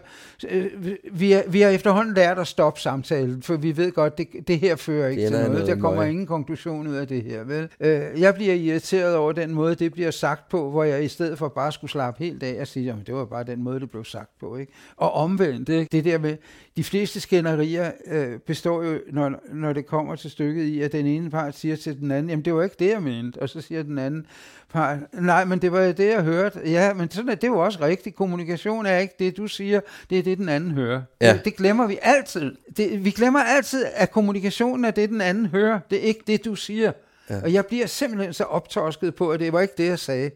øh, 0.49 0.67
vi, 1.13 1.33
er, 1.33 1.43
vi 1.49 1.61
har 1.61 1.71
efterhånden 1.71 2.15
lært 2.15 2.39
at 2.39 2.47
stoppe 2.47 2.81
samtalen, 2.81 3.43
for 3.43 3.57
vi 3.57 3.77
ved 3.77 3.93
godt, 3.93 4.19
det, 4.19 4.29
det 4.49 4.59
her 4.59 4.77
fører 4.77 5.09
ikke 5.09 5.23
Det 5.23 5.29
til 5.31 5.37
noget. 5.39 5.53
noget 5.53 5.67
Der 5.67 5.77
kommer 5.77 6.01
møg. 6.01 6.11
ingen 6.11 6.27
konklusion 6.27 6.87
ud 6.87 6.95
af 6.95 7.09
det 7.09 7.23
her. 7.23 7.45
Vel? 7.45 7.69
Øh, 7.81 8.21
jeg 8.21 8.35
bliver 8.35 8.55
irriteret 8.55 9.17
over 9.17 9.33
den 9.33 9.55
måde, 9.55 9.75
det 9.75 9.93
bliver 9.93 10.11
sagt 10.11 10.49
på, 10.49 10.71
hvor 10.71 10.85
jeg 10.85 11.05
i 11.05 11.09
stedet 11.09 11.39
for 11.39 11.49
bare 11.49 11.73
skulle 11.73 11.91
slappe 11.91 12.25
helt 12.25 12.43
af 12.43 12.61
og 12.61 12.67
sige, 12.67 12.91
at 12.91 13.07
det 13.07 13.15
var 13.15 13.25
bare 13.25 13.45
den 13.45 13.63
måde, 13.63 13.81
det 13.81 13.91
blev 13.91 14.05
sagt 14.05 14.31
på. 14.41 14.57
Ikke? 14.57 14.73
Og 14.97 15.13
omvendt, 15.13 15.69
ikke? 15.69 15.89
det 15.93 16.05
der 16.05 16.19
med, 16.19 16.37
de 16.77 16.85
fleste 16.85 17.21
skænderier 17.21 17.91
øh, 18.07 18.39
består 18.39 18.83
jo, 18.83 18.99
når, 19.13 19.33
når 19.53 19.73
det 19.73 19.87
kommer 19.87 20.17
til 20.17 20.31
stykket 20.31 20.63
i, 20.65 20.81
at 20.83 20.93
den 20.93 21.07
ene 21.07 21.31
part 21.31 21.57
siger 21.57 21.77
til 21.77 22.01
den 22.01 22.11
anden, 22.11 22.31
jamen 22.31 22.45
det 22.45 22.55
var 22.55 22.60
ikke 22.63 22.77
det, 22.79 22.91
jeg 22.91 23.03
mente. 23.03 23.39
Og 23.43 23.49
så 23.49 23.61
siger 23.61 23.83
den 23.83 23.99
anden 23.99 24.27
part, 24.73 24.99
nej, 25.13 25.45
men 25.45 25.59
det 25.59 25.73
var 25.73 25.81
jo 25.81 25.93
det, 25.93 26.09
jeg 26.09 26.23
hørte. 26.23 26.61
Ja, 26.65 26.93
men 26.93 27.11
sådan 27.11 27.29
er 27.29 27.35
det 27.35 27.45
er 27.45 27.49
jo 27.49 27.59
også 27.59 27.79
rigtigt. 27.81 28.17
Kommunikation 28.17 28.87
er 28.87 28.99
ikke 28.99 29.15
det, 29.19 29.37
du 29.37 29.47
siger, 29.47 29.81
det 30.11 30.19
er 30.19 30.23
det, 30.23 30.39
den 30.39 30.49
anden 30.49 30.71
hører. 30.71 31.03
Ja. 31.21 31.33
Det, 31.33 31.45
det 31.45 31.57
glemmer 31.57 31.87
vi 31.87 31.99
altid. 32.03 32.57
Det, 32.77 33.05
vi 33.05 33.11
glemmer 33.11 33.41
altid, 33.41 33.85
at 33.95 34.11
kommunikationen 34.11 34.85
er 34.85 34.91
det, 34.91 35.09
den 35.09 35.21
anden 35.21 35.47
hører. 35.47 35.81
Det 35.91 35.99
er 35.99 36.03
ikke 36.03 36.23
det, 36.27 36.45
du 36.45 36.55
siger. 36.55 36.93
Ja. 37.31 37.43
Og 37.43 37.53
jeg 37.53 37.67
bliver 37.67 37.87
simpelthen 37.87 38.33
så 38.33 38.45
optorsket 38.45 39.15
på, 39.15 39.31
at 39.31 39.41
det 39.41 39.53
var 39.53 39.61
ikke 39.61 39.75
det, 39.79 39.87
jeg 39.87 39.99
sagde. 39.99 40.31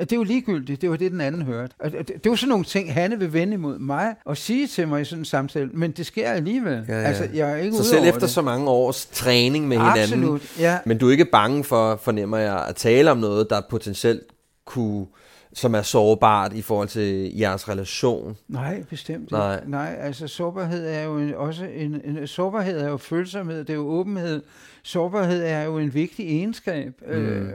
Det 0.00 0.12
er 0.12 0.16
jo 0.16 0.22
ligegyldigt, 0.22 0.82
det 0.82 0.90
var 0.90 0.96
det, 0.96 1.12
den 1.12 1.20
anden 1.20 1.42
hørte. 1.42 1.74
Og 1.78 1.92
det, 1.92 2.08
det 2.08 2.26
jo 2.26 2.36
sådan 2.36 2.48
nogle 2.48 2.64
ting, 2.64 2.94
Hanne 2.94 3.18
vil 3.18 3.32
vende 3.32 3.54
imod 3.54 3.78
mig 3.78 4.14
og 4.24 4.36
sige 4.36 4.66
til 4.66 4.88
mig 4.88 5.00
i 5.00 5.04
sådan 5.04 5.20
en 5.20 5.24
samtale, 5.24 5.70
men 5.74 5.90
det 5.90 6.06
sker 6.06 6.30
alligevel. 6.30 6.84
Ja, 6.88 7.00
ja. 7.00 7.06
Altså, 7.06 7.28
jeg 7.34 7.52
er 7.52 7.56
ikke 7.56 7.76
Så 7.76 7.84
selv 7.84 8.04
efter 8.04 8.20
det. 8.20 8.30
så 8.30 8.42
mange 8.42 8.68
års 8.68 9.06
træning 9.06 9.68
med 9.68 9.76
hinanden, 9.76 10.02
Absolut, 10.02 10.42
ja. 10.58 10.78
men 10.86 10.98
du 10.98 11.06
er 11.08 11.12
ikke 11.12 11.24
bange 11.24 11.64
for, 11.64 11.96
fornemmer 12.02 12.38
jeg, 12.38 12.64
at 12.68 12.76
tale 12.76 13.10
om 13.10 13.18
noget, 13.18 13.50
der 13.50 13.60
potentielt 13.70 14.22
kunne, 14.64 15.06
som 15.52 15.74
er 15.74 15.82
sårbart 15.82 16.52
i 16.52 16.62
forhold 16.62 16.88
til 16.88 17.38
jeres 17.38 17.68
relation? 17.68 18.36
Nej, 18.48 18.82
bestemt 18.90 19.30
Nej. 19.30 19.56
ikke. 19.56 19.70
Nej, 19.70 19.96
altså 20.00 20.28
sårbarhed 20.28 20.86
er 20.86 21.02
jo 21.02 21.18
en, 21.18 21.34
også 21.34 21.64
en, 21.64 22.00
en, 22.04 22.26
sårbarhed 22.26 22.80
er 22.80 22.88
jo 22.88 22.96
følsomhed, 22.96 23.58
det 23.58 23.70
er 23.70 23.74
jo 23.74 23.88
åbenhed. 23.88 24.42
Sårbarhed 24.82 25.44
er 25.44 25.62
jo 25.62 25.78
en 25.78 25.94
vigtig 25.94 26.26
egenskab. 26.26 27.02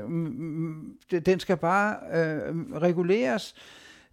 Mm. 0.08 0.98
Øh, 1.14 1.22
den 1.26 1.40
skal 1.40 1.58
bare 1.58 1.96
øh, 2.14 2.56
reguleres, 2.82 3.56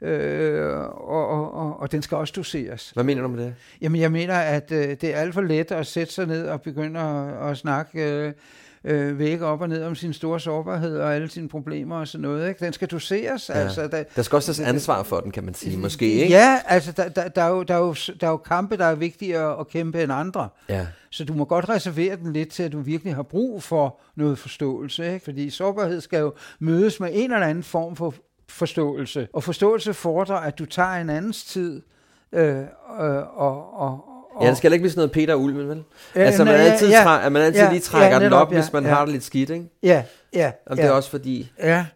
øh, 0.01 0.79
og, 0.81 1.29
og, 1.29 1.55
og, 1.55 1.81
og 1.81 1.93
den 1.93 2.03
skal 2.03 2.17
også 2.17 2.33
doseres. 2.37 2.91
Hvad 2.91 3.05
mener 3.05 3.23
du 3.23 3.29
med 3.29 3.45
det? 3.45 3.55
Jamen, 3.81 4.01
jeg 4.01 4.13
mener, 4.13 4.35
at 4.35 4.73
øh, 4.73 4.89
det 4.89 5.05
er 5.05 5.17
alt 5.17 5.35
for 5.35 5.41
let 5.41 5.73
at 5.73 5.87
sætte 5.87 6.13
sig 6.13 6.27
ned 6.27 6.49
og 6.49 6.63
begynde 6.63 7.01
at, 7.01 7.51
at 7.51 7.57
snakke 7.57 8.13
øh, 8.13 8.33
øh, 8.85 9.19
væk 9.19 9.41
op 9.41 9.61
og 9.61 9.69
ned 9.69 9.85
om 9.85 9.95
sin 9.95 10.13
store 10.13 10.41
sårbarhed 10.41 10.99
og 10.99 11.15
alle 11.15 11.31
sine 11.31 11.49
problemer 11.49 11.97
og 11.97 12.09
sådan 12.09 12.23
noget. 12.23 12.49
Ikke? 12.49 12.65
Den 12.65 12.73
skal 12.73 12.89
doseres. 12.89 13.49
Ja. 13.49 13.55
Altså, 13.55 13.89
der, 13.89 14.03
Der 14.17 14.23
skal 14.23 14.37
også 14.37 14.47
tages 14.55 14.69
ansvar 14.69 15.03
for 15.03 15.21
den, 15.21 15.31
kan 15.31 15.45
man 15.45 15.55
sige, 15.55 15.79
måske, 15.79 16.13
ikke? 16.13 16.35
Ja, 16.35 16.61
altså 16.67 16.93
der, 16.93 17.09
der, 17.09 17.29
der, 17.29 17.43
er 17.43 17.49
jo, 17.49 17.63
der, 17.63 17.75
er 17.75 17.79
jo, 17.79 17.95
der 18.21 18.27
er 18.27 18.31
jo 18.31 18.37
kampe, 18.37 18.77
der 18.77 18.85
er 18.85 18.95
vigtigere 18.95 19.61
at 19.61 19.69
kæmpe 19.69 20.03
end 20.03 20.13
andre. 20.13 20.49
Ja. 20.69 20.87
Så 21.11 21.25
du 21.25 21.35
må 21.35 21.45
godt 21.45 21.69
reservere 21.69 22.17
den 22.17 22.33
lidt 22.33 22.49
til, 22.49 22.63
at 22.63 22.73
du 22.73 22.81
virkelig 22.81 23.15
har 23.15 23.23
brug 23.23 23.63
for 23.63 24.01
noget 24.17 24.39
forståelse. 24.39 25.13
Ikke? 25.13 25.25
Fordi 25.25 25.51
sårbarhed 25.51 26.01
skal 26.01 26.21
jo 26.21 26.33
mødes 26.59 27.01
med 27.01 27.11
en 27.13 27.33
eller 27.33 27.47
anden 27.47 27.65
form 27.65 27.97
for 27.97 28.15
forståelse. 28.49 29.29
Og 29.33 29.45
forståelse 29.45 29.95
fordrer, 29.95 30.37
at 30.37 30.59
du 30.59 30.65
tager 30.65 30.95
en 30.95 31.11
andens 31.11 31.45
tid. 31.45 31.83
Øh, 32.33 32.65
og, 33.35 33.79
og, 33.79 34.10
og, 34.35 34.45
Ja, 34.45 34.49
det 34.49 34.57
skal 34.57 34.67
heller 34.69 34.75
ikke 34.75 34.83
blive 34.83 34.91
sådan 34.91 35.01
noget 35.01 35.13
Peter 35.13 35.35
Ulven, 35.35 35.69
vel? 35.69 35.83
Ja, 36.17 36.21
altså, 36.21 36.45
man 36.45 36.55
nej, 36.55 36.63
altid, 36.67 36.89
ja, 36.91 37.05
træ- 37.05 37.29
man 37.29 37.43
altid 37.43 37.61
ja, 37.63 37.71
lige 37.71 37.81
trækker 37.81 38.09
ja, 38.09 38.15
den 38.15 38.23
netop, 38.23 38.41
op, 38.47 38.53
ja, 38.53 38.61
hvis 38.61 38.73
man 38.73 38.85
ja. 38.85 38.89
har 38.91 39.05
det 39.05 39.13
lidt 39.13 39.25
skidt, 39.25 39.51
ikke? 39.51 39.65
Ja, 39.83 40.03
ja. 40.35 40.53
Og 40.67 40.77
ja. 40.77 40.83
det 40.83 40.89
er 40.89 40.93
også 40.93 41.11
fordi... 41.11 41.53
Ja, 41.63 41.87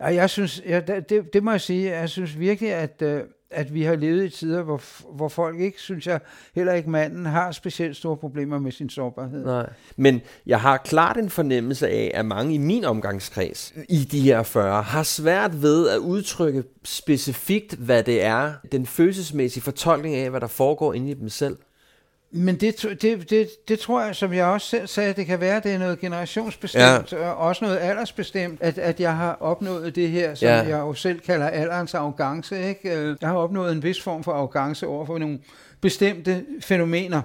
og 0.00 0.14
jeg 0.14 0.30
synes, 0.30 0.62
ja, 0.68 0.80
det, 0.80 1.10
det- 1.10 1.32
det 1.32 1.42
må 1.42 1.50
jeg 1.50 1.60
sige, 1.60 1.90
jeg 1.90 2.08
synes 2.08 2.38
virkelig, 2.38 2.72
at, 2.72 3.02
øh, 3.02 3.20
at 3.50 3.74
vi 3.74 3.82
har 3.82 3.96
levet 3.96 4.24
i 4.24 4.28
tider, 4.28 4.62
hvor, 4.62 4.82
hvor 5.14 5.28
folk 5.28 5.60
ikke, 5.60 5.80
synes 5.80 6.06
jeg, 6.06 6.20
heller 6.54 6.72
ikke 6.72 6.90
manden, 6.90 7.26
har 7.26 7.52
specielt 7.52 7.96
store 7.96 8.16
problemer 8.16 8.58
med 8.58 8.72
sin 8.72 8.90
sårbarhed. 8.90 9.44
Nej. 9.44 9.70
Men 9.96 10.20
jeg 10.46 10.60
har 10.60 10.76
klart 10.76 11.16
en 11.16 11.30
fornemmelse 11.30 11.88
af, 11.88 12.10
at 12.14 12.26
mange 12.26 12.54
i 12.54 12.58
min 12.58 12.84
omgangskreds 12.84 13.74
i 13.88 13.96
de 13.96 14.20
her 14.20 14.42
40 14.42 14.82
har 14.82 15.02
svært 15.02 15.62
ved 15.62 15.88
at 15.88 15.98
udtrykke 15.98 16.64
specifikt, 16.84 17.74
hvad 17.74 18.02
det 18.02 18.24
er, 18.24 18.52
den 18.72 18.86
følelsesmæssige 18.86 19.62
fortolkning 19.62 20.14
af, 20.14 20.30
hvad 20.30 20.40
der 20.40 20.46
foregår 20.46 20.94
inde 20.94 21.10
i 21.10 21.14
dem 21.14 21.28
selv. 21.28 21.56
Men 22.30 22.56
det, 22.56 22.82
det, 23.02 23.30
det, 23.30 23.48
det 23.68 23.78
tror 23.78 24.02
jeg, 24.04 24.16
som 24.16 24.32
jeg 24.32 24.44
også 24.46 24.66
selv 24.68 24.86
sagde, 24.86 25.12
det 25.12 25.26
kan 25.26 25.40
være, 25.40 25.60
det 25.64 25.72
er 25.72 25.78
noget 25.78 25.98
generationsbestemt, 26.00 27.12
ja. 27.12 27.28
og 27.30 27.36
også 27.36 27.64
noget 27.64 27.78
aldersbestemt, 27.78 28.62
at, 28.62 28.78
at 28.78 29.00
jeg 29.00 29.16
har 29.16 29.36
opnået 29.40 29.94
det 29.94 30.08
her, 30.10 30.34
som 30.34 30.46
Ja. 30.48 30.54
jeg 30.56 30.70
jo 30.78 30.94
selv 30.94 31.20
kalder 31.20 31.46
alderens 31.48 31.94
arrogance. 31.94 32.68
Ikke? 32.68 32.96
Øh, 32.98 33.16
Jeg 33.20 33.28
har 33.28 33.36
opnået 33.36 33.72
en 33.72 33.82
vis 33.82 34.02
form 34.02 34.24
for 34.24 34.32
arrogance 34.32 34.86
over 34.86 35.06
for 35.06 35.18
nogle 35.18 35.38
bestemte 35.80 36.44
fænomener. 36.60 37.22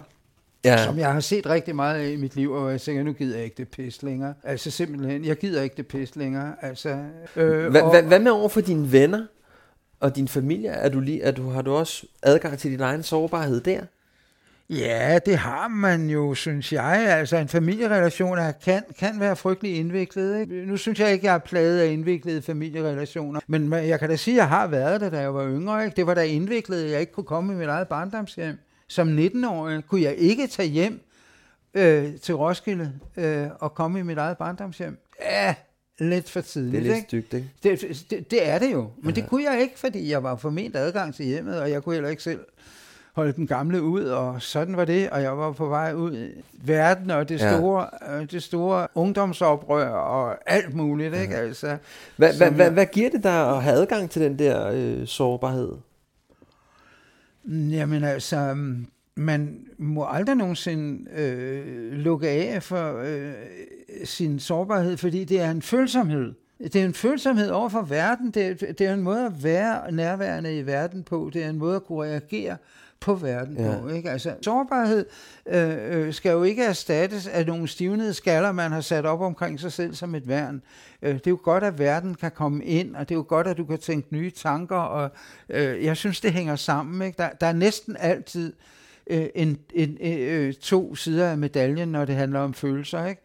ja. 0.65 0.83
som 0.83 0.97
jeg 0.99 1.13
har 1.13 1.19
set 1.19 1.45
rigtig 1.49 1.75
meget 1.75 1.99
af 2.01 2.09
i 2.09 2.15
mit 2.15 2.35
liv, 2.35 2.51
og 2.51 2.71
jeg 2.71 2.81
tænker, 2.81 3.03
nu 3.03 3.13
gider 3.13 3.35
jeg 3.35 3.43
ikke 3.45 3.57
det 3.57 3.67
pis 3.67 4.03
længere. 4.03 4.33
Altså 4.43 4.71
simpelthen, 4.71 5.25
jeg 5.25 5.35
gider 5.37 5.61
ikke 5.61 5.75
det 5.77 5.87
pis 5.87 6.15
længere. 6.15 6.53
Altså, 6.61 6.97
øh, 7.35 7.67
hvad, 7.71 7.81
og, 7.81 7.89
hvad, 7.91 8.01
hvad 8.03 8.19
med 8.19 8.31
over 8.31 8.49
for 8.49 8.61
dine 8.61 8.91
venner 8.91 9.25
og 9.99 10.15
din 10.15 10.27
familie? 10.27 10.69
Er 10.69 10.89
du 10.89 10.99
lige, 10.99 11.21
er 11.21 11.31
du, 11.31 11.49
har 11.49 11.61
du 11.61 11.73
også 11.73 12.05
adgang 12.23 12.59
til 12.59 12.71
din 12.71 12.79
egen 12.81 13.03
sårbarhed 13.03 13.61
der? 13.61 13.81
Ja, 14.69 15.19
det 15.25 15.37
har 15.37 15.67
man 15.67 16.09
jo, 16.09 16.33
synes 16.33 16.73
jeg. 16.73 17.17
Altså 17.17 17.37
en 17.37 17.47
familierelation 17.47 18.37
er, 18.37 18.51
kan, 18.51 18.83
kan 18.99 19.19
være 19.19 19.35
frygtelig 19.35 19.75
indviklet. 19.75 20.39
Ikke? 20.39 20.65
Nu 20.65 20.77
synes 20.77 20.99
jeg 20.99 21.13
ikke, 21.13 21.25
jeg 21.25 21.35
er 21.35 21.39
plaget 21.39 21.79
af 21.79 21.91
indviklede 21.91 22.41
familierelationer. 22.41 23.39
Men 23.47 23.73
jeg 23.73 23.99
kan 23.99 24.09
da 24.09 24.15
sige, 24.15 24.35
at 24.35 24.37
jeg 24.37 24.49
har 24.49 24.67
været 24.67 25.01
det, 25.01 25.11
da 25.11 25.19
jeg 25.19 25.33
var 25.33 25.47
yngre. 25.47 25.85
Ikke? 25.85 25.95
Det 25.95 26.07
var 26.07 26.13
da 26.13 26.23
indviklet, 26.23 26.83
at 26.83 26.91
jeg 26.91 26.99
ikke 26.99 27.13
kunne 27.13 27.23
komme 27.23 27.53
i 27.53 27.55
mit 27.55 27.67
eget 27.67 27.87
barndomshjem. 27.87 28.57
Som 28.87 29.17
19-årig 29.17 29.83
kunne 29.87 30.01
jeg 30.01 30.15
ikke 30.15 30.47
tage 30.47 30.69
hjem 30.69 31.01
øh, 31.73 32.15
til 32.19 32.35
Roskilde 32.35 32.91
øh, 33.17 33.47
og 33.59 33.73
komme 33.73 33.99
i 33.99 34.03
mit 34.03 34.17
eget 34.17 34.37
barndomshjem. 34.37 34.97
Ja, 35.21 35.55
lidt 35.99 36.29
for 36.29 36.41
tidligt. 36.41 36.83
Det 36.83 36.89
er 36.91 36.95
lidt 36.95 37.05
stygt, 37.05 37.33
ikke? 37.33 37.49
Det, 37.63 38.05
det, 38.09 38.31
det 38.31 38.49
er 38.49 38.59
det 38.59 38.71
jo. 38.71 38.91
Men 39.01 39.15
ja. 39.15 39.21
det 39.21 39.29
kunne 39.29 39.43
jeg 39.43 39.61
ikke, 39.61 39.79
fordi 39.79 40.11
jeg 40.11 40.23
var 40.23 40.35
forment 40.35 40.75
adgang 40.75 41.15
til 41.15 41.25
hjemmet, 41.25 41.61
og 41.61 41.71
jeg 41.71 41.83
kunne 41.83 41.95
heller 41.95 42.09
ikke 42.09 42.23
selv 42.23 42.39
holde 43.13 43.33
den 43.33 43.47
gamle 43.47 43.81
ud, 43.81 44.03
og 44.03 44.41
sådan 44.41 44.77
var 44.77 44.85
det, 44.85 45.09
og 45.09 45.21
jeg 45.21 45.37
var 45.37 45.51
på 45.51 45.67
vej 45.67 45.93
ud 45.93 46.17
i 46.17 46.29
verden, 46.53 47.11
og 47.11 47.29
det 47.29 47.39
store, 47.39 47.87
ja. 48.01 48.19
Øh, 48.19 48.31
det 48.31 48.43
store 48.43 48.87
ungdomsoprør, 48.95 49.89
og 49.89 50.37
alt 50.45 50.75
muligt, 50.75 51.15
ikke? 51.15 51.35
Altså, 51.35 51.77
hvad, 52.17 52.37
hvad, 52.37 52.51
hvad, 52.51 52.71
hvad 52.71 52.85
giver 52.85 53.09
det 53.09 53.23
dig 53.23 53.49
at 53.55 53.63
have 53.63 53.75
adgang 53.75 54.09
til 54.09 54.21
den 54.21 54.39
der 54.39 54.71
øh, 54.73 55.07
sårbarhed? 55.07 55.71
Jamen 57.45 58.03
altså, 58.03 58.55
man 59.15 59.65
må 59.77 60.07
aldrig 60.09 60.35
nogensinde 60.35 61.09
øh, 61.11 61.91
lukke 61.91 62.29
af 62.29 62.63
for 62.63 63.01
øh, 63.03 63.33
sin 64.03 64.39
sårbarhed, 64.39 64.97
fordi 64.97 65.23
det 65.23 65.41
er 65.41 65.51
en 65.51 65.61
følsomhed. 65.61 66.33
Det 66.63 66.75
er 66.75 66.85
en 66.85 66.93
følsomhed 66.93 67.49
over 67.49 67.69
for 67.69 67.81
verden. 67.81 68.31
Det, 68.31 68.59
det 68.59 68.81
er 68.81 68.93
en 68.93 69.01
måde 69.01 69.25
at 69.25 69.43
være 69.43 69.91
nærværende 69.91 70.57
i 70.57 70.65
verden 70.65 71.03
på. 71.03 71.29
Det 71.33 71.43
er 71.43 71.49
en 71.49 71.57
måde 71.57 71.75
at 71.75 71.83
kunne 71.83 72.03
reagere 72.03 72.57
på 73.03 73.15
verden 73.15 73.57
ja. 73.57 73.77
på. 73.81 73.87
Ikke? 73.87 74.11
Altså, 74.11 74.33
sårbarhed 74.41 75.05
øh, 75.45 76.07
øh, 76.07 76.13
skal 76.13 76.31
jo 76.31 76.43
ikke 76.43 76.63
erstattes 76.63 77.27
af 77.27 77.45
nogle 77.45 77.67
stivnede 77.67 78.13
skaller, 78.13 78.51
man 78.51 78.71
har 78.71 78.81
sat 78.81 79.05
op 79.05 79.21
omkring 79.21 79.59
sig 79.59 79.71
selv 79.71 79.93
som 79.93 80.15
et 80.15 80.27
værn. 80.27 80.61
Øh, 81.01 81.13
det 81.13 81.27
er 81.27 81.31
jo 81.31 81.39
godt, 81.43 81.63
at 81.63 81.79
verden 81.79 82.15
kan 82.15 82.31
komme 82.31 82.65
ind, 82.65 82.95
og 82.95 83.09
det 83.09 83.15
er 83.15 83.19
jo 83.19 83.25
godt, 83.27 83.47
at 83.47 83.57
du 83.57 83.65
kan 83.65 83.79
tænke 83.79 84.07
nye 84.11 84.31
tanker, 84.31 84.77
og 84.77 85.11
øh, 85.49 85.83
jeg 85.83 85.97
synes, 85.97 86.21
det 86.21 86.33
hænger 86.33 86.55
sammen. 86.55 87.07
Ikke? 87.07 87.17
Der, 87.17 87.29
der 87.29 87.47
er 87.47 87.53
næsten 87.53 87.95
altid 87.99 88.53
øh, 89.07 89.25
en, 89.35 89.57
en, 89.73 89.97
øh, 90.01 90.53
to 90.53 90.95
sider 90.95 91.29
af 91.29 91.37
medaljen, 91.37 91.87
når 91.87 92.05
det 92.05 92.15
handler 92.15 92.39
om 92.39 92.53
følelser. 92.53 93.05
Ikke? 93.05 93.21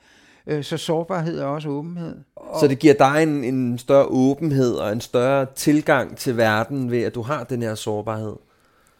Øh, 0.46 0.64
så 0.64 0.76
sårbarhed 0.76 1.38
er 1.38 1.44
også 1.44 1.68
åbenhed. 1.68 2.16
Og 2.36 2.60
så 2.60 2.68
det 2.68 2.78
giver 2.78 2.94
dig 2.94 3.22
en, 3.22 3.44
en 3.44 3.78
større 3.78 4.06
åbenhed 4.06 4.74
og 4.74 4.92
en 4.92 5.00
større 5.00 5.46
tilgang 5.54 6.16
til 6.16 6.36
verden 6.36 6.90
ved, 6.90 7.02
at 7.02 7.14
du 7.14 7.22
har 7.22 7.44
den 7.44 7.62
her 7.62 7.74
sårbarhed? 7.74 8.34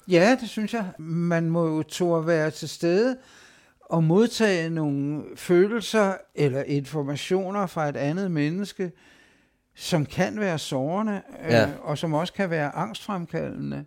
Ja, 0.09 0.37
det 0.41 0.49
synes 0.49 0.75
jeg. 0.75 0.93
Man 0.99 1.51
må 1.51 1.67
jo 1.67 1.83
turde 1.83 2.27
være 2.27 2.51
til 2.51 2.69
stede 2.69 3.17
og 3.81 4.05
modtage 4.05 4.71
nogle 4.71 5.23
følelser 5.37 6.15
eller 6.35 6.63
informationer 6.63 7.67
fra 7.67 7.89
et 7.89 7.97
andet 7.97 8.31
menneske, 8.31 8.93
som 9.75 10.07
kan 10.07 10.41
være 10.41 10.59
sårende, 10.59 11.23
øh, 11.45 11.51
ja. 11.51 11.69
øh, 11.69 11.73
og 11.81 11.99
som 11.99 12.15
også 12.15 12.33
kan 12.33 12.51
være 12.51 12.77
angstfremkaldende. 12.77 13.85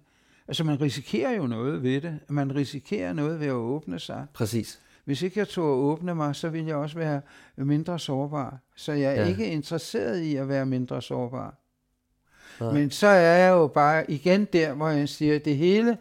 Altså 0.48 0.64
man 0.64 0.82
risikerer 0.82 1.32
jo 1.32 1.48
noget 1.48 1.84
ved 1.84 2.02
det. 2.02 2.20
Man 2.30 2.56
risikerer 2.56 3.14
noget 3.14 3.40
ved 3.40 3.48
at 3.48 3.54
åbne 3.54 4.00
sig. 4.00 4.26
Præcis. 4.34 4.80
Hvis 5.06 5.22
ikke 5.22 5.40
jeg 5.40 5.48
tog 5.48 5.74
at 5.74 5.78
åbne 5.78 6.16
mig, 6.16 6.36
så 6.36 6.50
ville 6.50 6.68
jeg 6.68 6.76
også 6.76 6.98
være 6.98 7.22
mindre 7.56 8.00
sårbar. 8.00 8.60
Så 8.76 8.92
jeg 8.92 9.16
er 9.18 9.22
ja. 9.22 9.28
ikke 9.28 9.46
interesseret 9.46 10.20
i 10.20 10.36
at 10.36 10.48
være 10.48 10.66
mindre 10.66 11.02
sårbar. 11.02 11.61
Nej. 12.62 12.74
Men 12.74 12.92
så 12.92 13.08
er 13.08 13.38
jeg 13.38 13.52
jo 13.52 13.68
bare 13.68 14.12
igen 14.12 14.46
der, 14.46 14.74
hvor 14.74 14.90
jeg 14.90 15.10
siger, 15.10 15.36
at 15.36 15.46
det 15.46 15.58
hele 15.58 15.98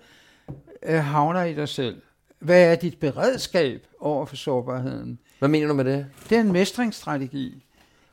øh, 0.83 0.99
havner 0.99 1.45
i 1.45 1.55
dig 1.55 1.69
selv. 1.69 2.03
Hvad 2.39 2.73
er 2.73 2.75
dit 2.75 2.99
beredskab 3.01 3.87
over 4.01 4.27
for 4.27 4.37
sårbarheden? 4.37 5.19
Hvad 5.39 5.49
mener 5.49 5.69
du 5.69 5.75
med 5.75 5.85
det? 5.85 6.07
Det 6.31 6.37
er 6.37 6.41
en 6.41 6.53
mestringsstrategi. 6.53 7.65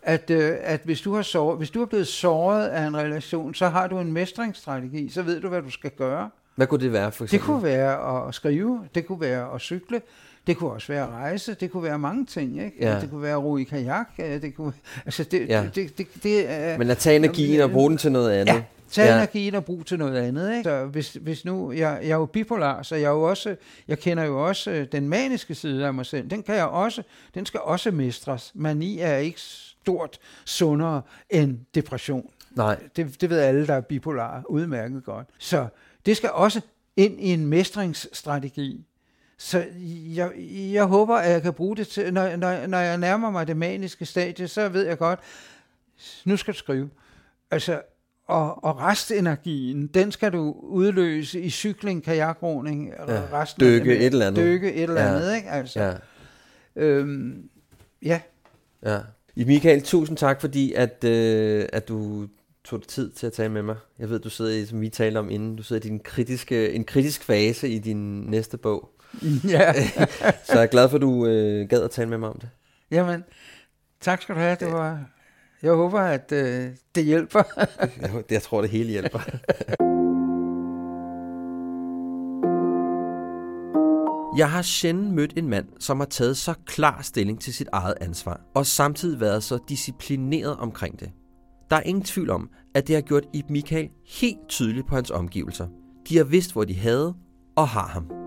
At, 0.01 0.29
øh, 0.29 0.55
at 0.61 0.81
hvis, 0.83 1.01
du 1.01 1.15
har 1.15 1.21
såret, 1.21 1.57
hvis 1.57 1.69
du 1.69 1.81
er 1.81 1.85
blevet 1.85 2.07
såret 2.07 2.67
af 2.67 2.87
en 2.87 2.97
relation, 2.97 3.53
så 3.53 3.67
har 3.67 3.87
du 3.87 3.99
en 3.99 4.13
mestringsstrategi. 4.13 5.09
Så 5.09 5.21
ved 5.21 5.41
du, 5.41 5.49
hvad 5.49 5.61
du 5.61 5.69
skal 5.69 5.91
gøre. 5.91 6.29
Hvad 6.55 6.67
kunne 6.67 6.83
det 6.83 6.93
være 6.93 7.11
for 7.11 7.23
eksempel? 7.23 7.39
Det 7.39 7.45
kunne 7.45 7.63
være 7.63 8.27
at 8.27 8.35
skrive, 8.35 8.87
det 8.95 9.05
kunne 9.05 9.21
være 9.21 9.53
at 9.55 9.61
cykle, 9.61 10.01
det 10.47 10.57
kunne 10.57 10.71
også 10.71 10.87
være 10.87 11.03
at 11.03 11.09
rejse, 11.09 11.53
det 11.53 11.71
kunne 11.71 11.83
være 11.83 11.99
mange 11.99 12.25
ting, 12.25 12.63
ikke? 12.63 12.77
Ja. 12.79 12.99
Det 13.01 13.09
kunne 13.09 13.21
være 13.21 13.33
at 13.33 13.43
ro 13.43 13.57
i 13.57 13.63
kajak, 13.63 14.17
det 14.17 14.55
kunne, 14.55 14.73
altså 15.05 15.23
det, 15.23 15.49
ja. 15.49 15.63
det, 15.63 15.75
det, 15.75 15.97
det, 15.97 16.23
det 16.23 16.73
uh, 16.73 16.79
Men 16.79 16.89
at 16.89 16.97
tage 16.97 17.15
energien 17.15 17.61
og 17.61 17.71
bruge 17.71 17.89
den 17.89 17.97
til 17.97 18.11
noget 18.11 18.31
andet. 18.31 18.53
Ja, 18.53 18.63
tage 18.91 19.07
ja. 19.07 19.17
energien 19.17 19.55
og 19.55 19.65
bruge 19.65 19.83
til 19.83 19.99
noget 19.99 20.17
andet, 20.17 20.57
ikke? 20.57 20.63
Så 20.63 20.85
hvis, 20.85 21.13
hvis 21.13 21.45
nu, 21.45 21.71
jeg, 21.71 21.99
jeg 22.01 22.09
er 22.09 22.15
jo 22.15 22.25
bipolar, 22.25 22.81
så 22.81 22.95
jeg 22.95 23.05
er 23.05 23.09
jo 23.09 23.21
også, 23.21 23.55
jeg 23.87 23.99
kender 23.99 24.23
jo 24.23 24.47
også 24.47 24.71
øh, 24.71 24.87
den 24.91 25.09
maniske 25.09 25.55
side 25.55 25.85
af 25.85 25.93
mig 25.93 26.05
selv, 26.05 26.29
den 26.29 26.43
kan 26.43 26.55
jeg 26.55 26.65
også, 26.65 27.03
den 27.35 27.45
skal 27.45 27.59
også 27.59 27.91
mestres. 27.91 28.51
Mani 28.55 28.99
er 28.99 29.17
ikke 29.17 29.41
stort 29.41 30.19
sundere 30.45 31.01
end 31.29 31.59
depression. 31.75 32.29
Nej. 32.51 32.79
Det, 32.95 33.21
det 33.21 33.29
ved 33.29 33.39
alle, 33.39 33.67
der 33.67 33.73
er 33.73 33.81
bipolar 33.81 34.43
udmærket 34.49 35.03
godt. 35.03 35.27
Så 35.37 35.67
det 36.05 36.17
skal 36.17 36.29
også 36.29 36.61
ind 36.97 37.19
i 37.19 37.33
en 37.33 37.45
mestringsstrategi. 37.45 38.86
Så 39.37 39.65
jeg, 40.15 40.31
jeg 40.73 40.85
håber, 40.85 41.15
at 41.15 41.31
jeg 41.31 41.41
kan 41.41 41.53
bruge 41.53 41.77
det 41.77 41.87
til, 41.87 42.13
når, 42.13 42.35
når, 42.35 42.67
når 42.67 42.77
jeg 42.77 42.97
nærmer 42.97 43.31
mig 43.31 43.47
det 43.47 43.57
maniske 43.57 44.05
stadie, 44.05 44.47
så 44.47 44.69
ved 44.69 44.85
jeg 44.87 44.97
godt, 44.97 45.19
nu 46.25 46.37
skal 46.37 46.53
du 46.53 46.57
skrive. 46.57 46.89
Altså, 47.51 47.81
og, 48.27 48.63
og 48.63 48.79
restenergien, 48.79 49.87
den 49.87 50.11
skal 50.11 50.33
du 50.33 50.55
udløse 50.59 51.41
i 51.41 51.49
cykling, 51.49 52.03
kajakroning, 52.03 52.89
ja, 53.07 53.21
resten 53.33 53.65
dykke 53.65 53.91
af, 53.91 53.95
et 53.95 54.05
eller 54.05 54.27
andet. 54.27 54.43
Dykke 54.43 54.73
et 54.73 54.83
eller 54.83 55.01
andet, 55.01 55.29
ja. 55.29 55.35
ikke? 55.35 55.49
Altså, 55.49 55.79
ja. 55.79 55.93
Øhm, 56.75 57.49
ja. 58.01 58.21
Ja. 58.83 58.99
I 59.35 59.43
Michael, 59.43 59.81
tusind 59.81 60.17
tak, 60.17 60.41
fordi 60.41 60.73
at, 60.73 61.03
øh, 61.03 61.65
at 61.73 61.87
du 61.87 62.27
tog 62.63 62.79
dig 62.79 62.87
tid 62.87 63.11
til 63.11 63.27
at 63.27 63.33
tale 63.33 63.49
med 63.49 63.61
mig. 63.61 63.75
Jeg 63.99 64.09
ved, 64.09 64.19
du 64.19 64.29
sidder 64.29 64.51
i, 64.51 64.65
som 64.65 64.81
vi 64.81 64.89
talte 64.89 65.17
om 65.17 65.29
inden, 65.29 65.55
du 65.55 65.63
sidder 65.63 65.85
i 65.85 65.87
din 65.89 65.99
kritiske, 65.99 66.71
en 66.71 66.83
kritisk 66.83 67.23
fase 67.23 67.69
i 67.69 67.79
din 67.79 68.21
næste 68.21 68.57
bog. 68.57 68.89
Ja. 69.49 69.73
så 70.43 70.53
jeg 70.53 70.63
er 70.63 70.67
glad 70.67 70.89
for, 70.89 70.95
at 70.95 71.01
du 71.01 71.25
øh, 71.25 71.69
gad 71.69 71.83
at 71.83 71.91
tale 71.91 72.09
med 72.09 72.17
mig 72.17 72.29
om 72.29 72.39
det. 72.39 72.49
Jamen, 72.91 73.23
tak 74.01 74.21
skal 74.21 74.35
du 74.35 74.39
have. 74.39 74.57
Det 74.59 74.71
var, 74.71 74.99
jeg 75.63 75.73
håber, 75.73 75.99
at 75.99 76.31
øh, 76.31 76.69
det 76.95 77.05
hjælper. 77.05 77.43
jeg, 78.01 78.23
jeg 78.29 78.41
tror, 78.41 78.61
det 78.61 78.69
hele 78.69 78.89
hjælper. 78.89 79.19
Jeg 84.37 84.51
har 84.51 84.61
sjældent 84.61 85.13
mødt 85.13 85.33
en 85.37 85.49
mand, 85.49 85.65
som 85.79 85.99
har 85.99 86.07
taget 86.07 86.37
så 86.37 86.53
klar 86.65 87.01
stilling 87.01 87.41
til 87.41 87.53
sit 87.53 87.67
eget 87.71 87.93
ansvar, 88.01 88.41
og 88.55 88.65
samtidig 88.65 89.19
været 89.19 89.43
så 89.43 89.59
disciplineret 89.69 90.57
omkring 90.57 90.99
det. 90.99 91.11
Der 91.69 91.75
er 91.75 91.81
ingen 91.81 92.03
tvivl 92.03 92.29
om, 92.29 92.49
at 92.75 92.87
det 92.87 92.95
har 92.95 93.01
gjort 93.01 93.23
Ib 93.33 93.49
Michael 93.49 93.89
helt 94.07 94.47
tydeligt 94.49 94.87
på 94.87 94.95
hans 94.95 95.11
omgivelser. 95.11 95.67
De 96.09 96.17
har 96.17 96.23
vidst, 96.23 96.53
hvor 96.53 96.63
de 96.63 96.75
havde 96.75 97.15
og 97.55 97.67
har 97.67 97.87
ham. 97.87 98.26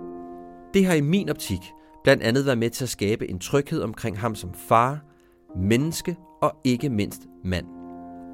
Det 0.74 0.86
har 0.86 0.94
i 0.94 1.00
min 1.00 1.28
optik 1.28 1.60
blandt 2.04 2.22
andet 2.22 2.46
været 2.46 2.58
med 2.58 2.70
til 2.70 2.84
at 2.84 2.88
skabe 2.88 3.30
en 3.30 3.38
tryghed 3.38 3.82
omkring 3.82 4.18
ham 4.18 4.34
som 4.34 4.54
far, 4.54 5.04
menneske 5.56 6.16
og 6.42 6.52
ikke 6.64 6.88
mindst 6.88 7.20
mand. 7.44 7.66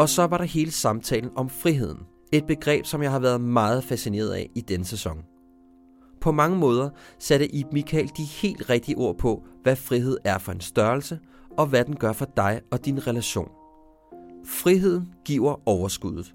Og 0.01 0.09
så 0.09 0.26
var 0.26 0.39
der 0.39 0.45
hele 0.45 0.70
samtalen 0.70 1.30
om 1.37 1.49
friheden. 1.49 1.99
Et 2.32 2.47
begreb, 2.47 2.84
som 2.84 3.03
jeg 3.03 3.11
har 3.11 3.18
været 3.18 3.41
meget 3.41 3.84
fascineret 3.84 4.30
af 4.30 4.51
i 4.55 4.61
denne 4.61 4.84
sæson. 4.84 5.18
På 6.20 6.32
mange 6.32 6.59
måder 6.59 6.91
satte 7.18 7.55
Ib 7.55 7.66
Michael 7.72 8.11
de 8.16 8.22
helt 8.22 8.70
rigtige 8.70 8.99
ord 8.99 9.18
på, 9.18 9.45
hvad 9.62 9.76
frihed 9.76 10.16
er 10.24 10.39
for 10.39 10.53
en 10.53 10.61
størrelse, 10.61 11.18
og 11.59 11.66
hvad 11.66 11.84
den 11.84 11.97
gør 11.97 12.12
for 12.12 12.28
dig 12.37 12.61
og 12.70 12.84
din 12.84 13.07
relation. 13.07 13.49
Friheden 14.47 15.09
giver 15.24 15.68
overskuddet. 15.68 16.34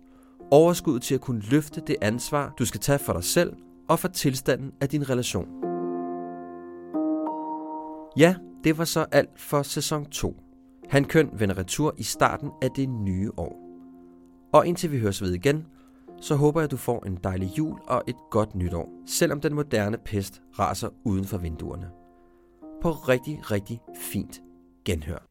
Overskuddet 0.52 1.02
til 1.02 1.16
at 1.16 1.22
kunne 1.22 1.41
løfte 1.41 1.82
det 1.88 1.95
ansvar, 2.02 2.54
du 2.60 2.66
skal 2.66 2.80
tage 2.80 2.99
for 2.99 3.14
dig 3.14 3.24
selv 3.24 3.54
og 3.89 3.99
for 3.99 4.08
tilstanden 4.08 4.72
af 4.82 4.89
din 4.89 5.10
relation. 5.10 5.71
Ja, 8.18 8.36
det 8.64 8.78
var 8.78 8.86
så 8.86 9.05
alt 9.12 9.39
for 9.39 9.62
sæson 9.62 10.05
2. 10.05 10.36
Han 10.89 11.05
køn 11.05 11.30
vender 11.34 11.57
retur 11.57 11.95
i 11.97 12.03
starten 12.03 12.51
af 12.62 12.72
det 12.76 12.89
nye 12.89 13.32
år. 13.38 13.57
Og 14.53 14.68
indtil 14.68 14.91
vi 14.91 14.99
høres 14.99 15.22
ved 15.22 15.34
igen, 15.34 15.66
så 16.22 16.36
håber 16.36 16.59
jeg, 16.59 16.66
at 16.66 16.72
du 16.72 16.78
får 16.78 17.05
en 17.05 17.18
dejlig 17.24 17.57
jul 17.57 17.80
og 17.88 18.03
et 18.07 18.16
godt 18.32 18.55
nytår, 18.55 18.89
selvom 19.07 19.41
den 19.41 19.53
moderne 19.53 19.97
pest 20.05 20.41
raser 20.59 20.89
uden 21.05 21.26
for 21.26 21.38
vinduerne. 21.38 21.89
På 22.82 22.91
rigtig, 22.91 23.51
rigtig 23.51 23.80
fint 23.95 24.41
genhør. 24.86 25.31